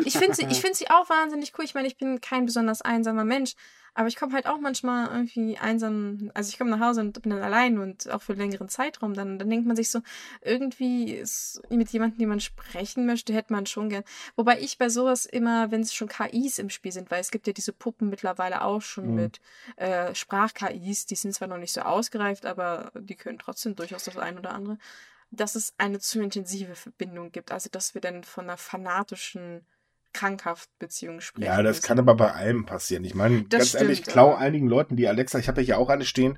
[0.05, 1.65] Ich finde sie, find sie auch wahnsinnig cool.
[1.65, 3.55] Ich meine, ich bin kein besonders einsamer Mensch,
[3.93, 7.31] aber ich komme halt auch manchmal irgendwie einsam, also ich komme nach Hause und bin
[7.31, 9.99] dann allein und auch für einen längeren Zeitraum, dann, dann denkt man sich so,
[10.41, 14.03] irgendwie ist mit jemandem, den man sprechen möchte, hätte man schon gern.
[14.37, 17.47] Wobei ich bei sowas immer, wenn es schon KIs im Spiel sind, weil es gibt
[17.47, 19.15] ja diese Puppen mittlerweile auch schon mhm.
[19.15, 19.41] mit
[19.75, 24.17] äh, Sprach-KIs, die sind zwar noch nicht so ausgereift, aber die können trotzdem durchaus das
[24.17, 24.77] ein oder andere,
[25.31, 27.51] dass es eine zu intensive Verbindung gibt.
[27.51, 29.65] Also dass wir dann von einer fanatischen
[30.13, 31.45] krankhaft Beziehungen sprechen.
[31.45, 31.87] Ja, das müssen.
[31.87, 33.05] kann aber bei allem passieren.
[33.05, 35.89] Ich meine, ganz stimmt, ehrlich, klau einigen Leuten die Alexa, ich habe ja hier auch
[35.89, 36.37] eine stehen,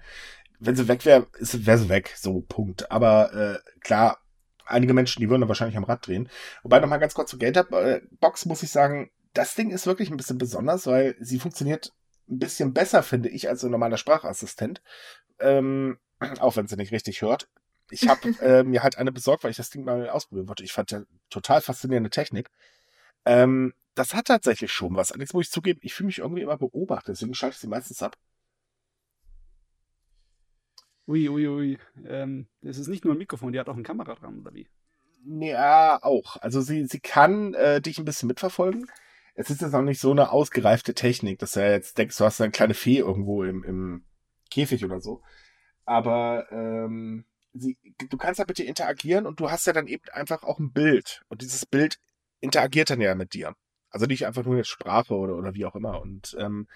[0.60, 2.92] wenn sie weg wäre, wäre sie weg, so Punkt.
[2.92, 4.20] Aber äh, klar,
[4.66, 6.30] einige Menschen, die würden da wahrscheinlich am Rad drehen.
[6.62, 10.38] Wobei nochmal ganz kurz zur Gatorbox muss ich sagen, das Ding ist wirklich ein bisschen
[10.38, 11.92] besonders, weil sie funktioniert
[12.30, 14.82] ein bisschen besser, finde ich, als ein normaler Sprachassistent.
[15.40, 15.98] Ähm,
[16.40, 17.50] auch wenn sie nicht richtig hört.
[17.90, 20.64] Ich habe äh, mir halt eine besorgt, weil ich das Ding mal ausprobieren wollte.
[20.64, 22.50] Ich fand ja total faszinierende Technik.
[23.26, 25.12] Ähm, das hat tatsächlich schon was.
[25.12, 28.02] Allerdings muss ich zugeben, ich fühle mich irgendwie immer beobachtet, deswegen schalte ich sie meistens
[28.02, 28.18] ab.
[31.08, 31.78] Ui, ui, ui.
[32.06, 34.68] Ähm, das ist nicht nur ein Mikrofon, die hat auch eine Kamera dran, oder wie?
[35.26, 36.38] Ja, auch.
[36.38, 38.90] Also sie, sie kann äh, dich ein bisschen mitverfolgen.
[39.36, 42.26] Es ist jetzt auch nicht so eine ausgereifte Technik, dass du ja jetzt denkst, du
[42.26, 44.06] hast eine kleine Fee irgendwo im, im
[44.50, 45.22] Käfig oder so.
[45.86, 47.78] Aber ähm, sie,
[48.10, 50.72] du kannst ja mit ihr interagieren und du hast ja dann eben einfach auch ein
[50.72, 51.24] Bild.
[51.28, 52.00] Und dieses Bild
[52.40, 53.56] interagiert dann ja mit dir.
[53.90, 56.02] Also nicht einfach nur jetzt Sprache oder, oder wie auch immer.
[56.02, 56.68] Und ähm,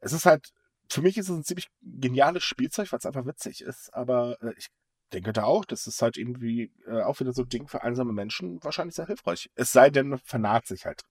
[0.00, 0.52] es ist halt,
[0.88, 3.92] für mich ist es ein ziemlich geniales Spielzeug, weil es einfach witzig ist.
[3.94, 4.68] Aber äh, ich
[5.12, 8.12] denke da auch, das ist halt irgendwie äh, auch wieder so ein Ding für einsame
[8.12, 9.50] Menschen wahrscheinlich sehr hilfreich.
[9.54, 11.02] Es sei denn, man vernaht sich halt.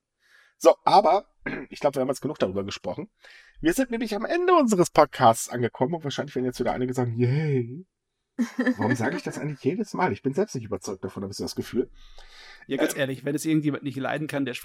[0.58, 1.26] So, aber
[1.70, 3.10] ich glaube, wir haben jetzt genug darüber gesprochen.
[3.60, 7.16] Wir sind nämlich am Ende unseres Podcasts angekommen und wahrscheinlich werden jetzt wieder einige sagen,
[7.18, 7.86] yay.
[8.78, 10.12] Warum sage ich das eigentlich jedes Mal?
[10.12, 11.90] Ich bin selbst nicht überzeugt davon, habe ich so das Gefühl.
[12.68, 14.56] Ja, ganz ehrlich, wenn es irgendjemand nicht leiden kann, der,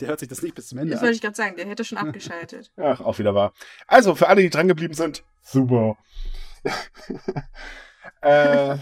[0.00, 1.06] der hört sich das nicht bis zum Ende Das an.
[1.06, 2.72] wollte ich gerade sagen, der hätte schon abgeschaltet.
[2.76, 3.52] Ach, auch wieder wahr.
[3.86, 5.96] Also, für alle, die dran geblieben sind, super.
[8.22, 8.76] äh,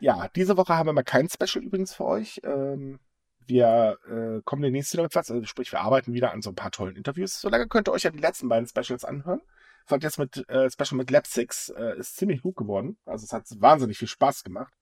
[0.00, 2.40] ja, diese Woche haben wir mal kein Special übrigens für euch.
[2.44, 2.98] Ähm,
[3.46, 5.30] wir äh, kommen demnächst wieder mit was.
[5.30, 7.40] Also, sprich, wir arbeiten wieder an so ein paar tollen Interviews.
[7.40, 9.42] Solange könnt ihr euch ja die letzten beiden Specials anhören.
[9.90, 12.96] Fand jetzt mit äh, Special mit Lab 6 äh, ist ziemlich gut geworden.
[13.04, 14.72] Also es hat wahnsinnig viel Spaß gemacht.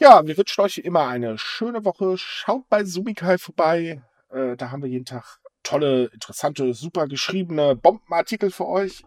[0.00, 2.16] Ja, wir wünschen euch immer eine schöne Woche.
[2.16, 4.02] Schaut bei Sumikai vorbei.
[4.30, 9.04] Äh, da haben wir jeden Tag tolle, interessante, super geschriebene Bombenartikel für euch.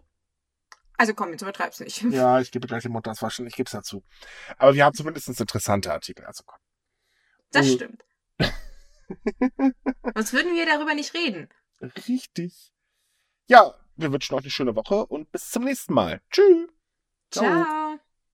[0.96, 2.02] Also komm, jetzt übertreib's nicht.
[2.12, 4.04] Ja, ich gebe gleich den Mund das waschen, ich gebe es dazu.
[4.58, 6.24] Aber wir haben zumindest interessante Artikel.
[6.24, 6.58] Also komm.
[7.50, 7.74] Das Oh.
[7.74, 8.04] stimmt.
[10.14, 11.48] Sonst würden wir darüber nicht reden.
[12.06, 12.72] Richtig.
[13.48, 16.20] Ja, wir wünschen euch eine schöne Woche und bis zum nächsten Mal.
[16.30, 16.68] Tschüss.
[17.30, 17.64] Ciao.
[17.64, 17.98] Ciao.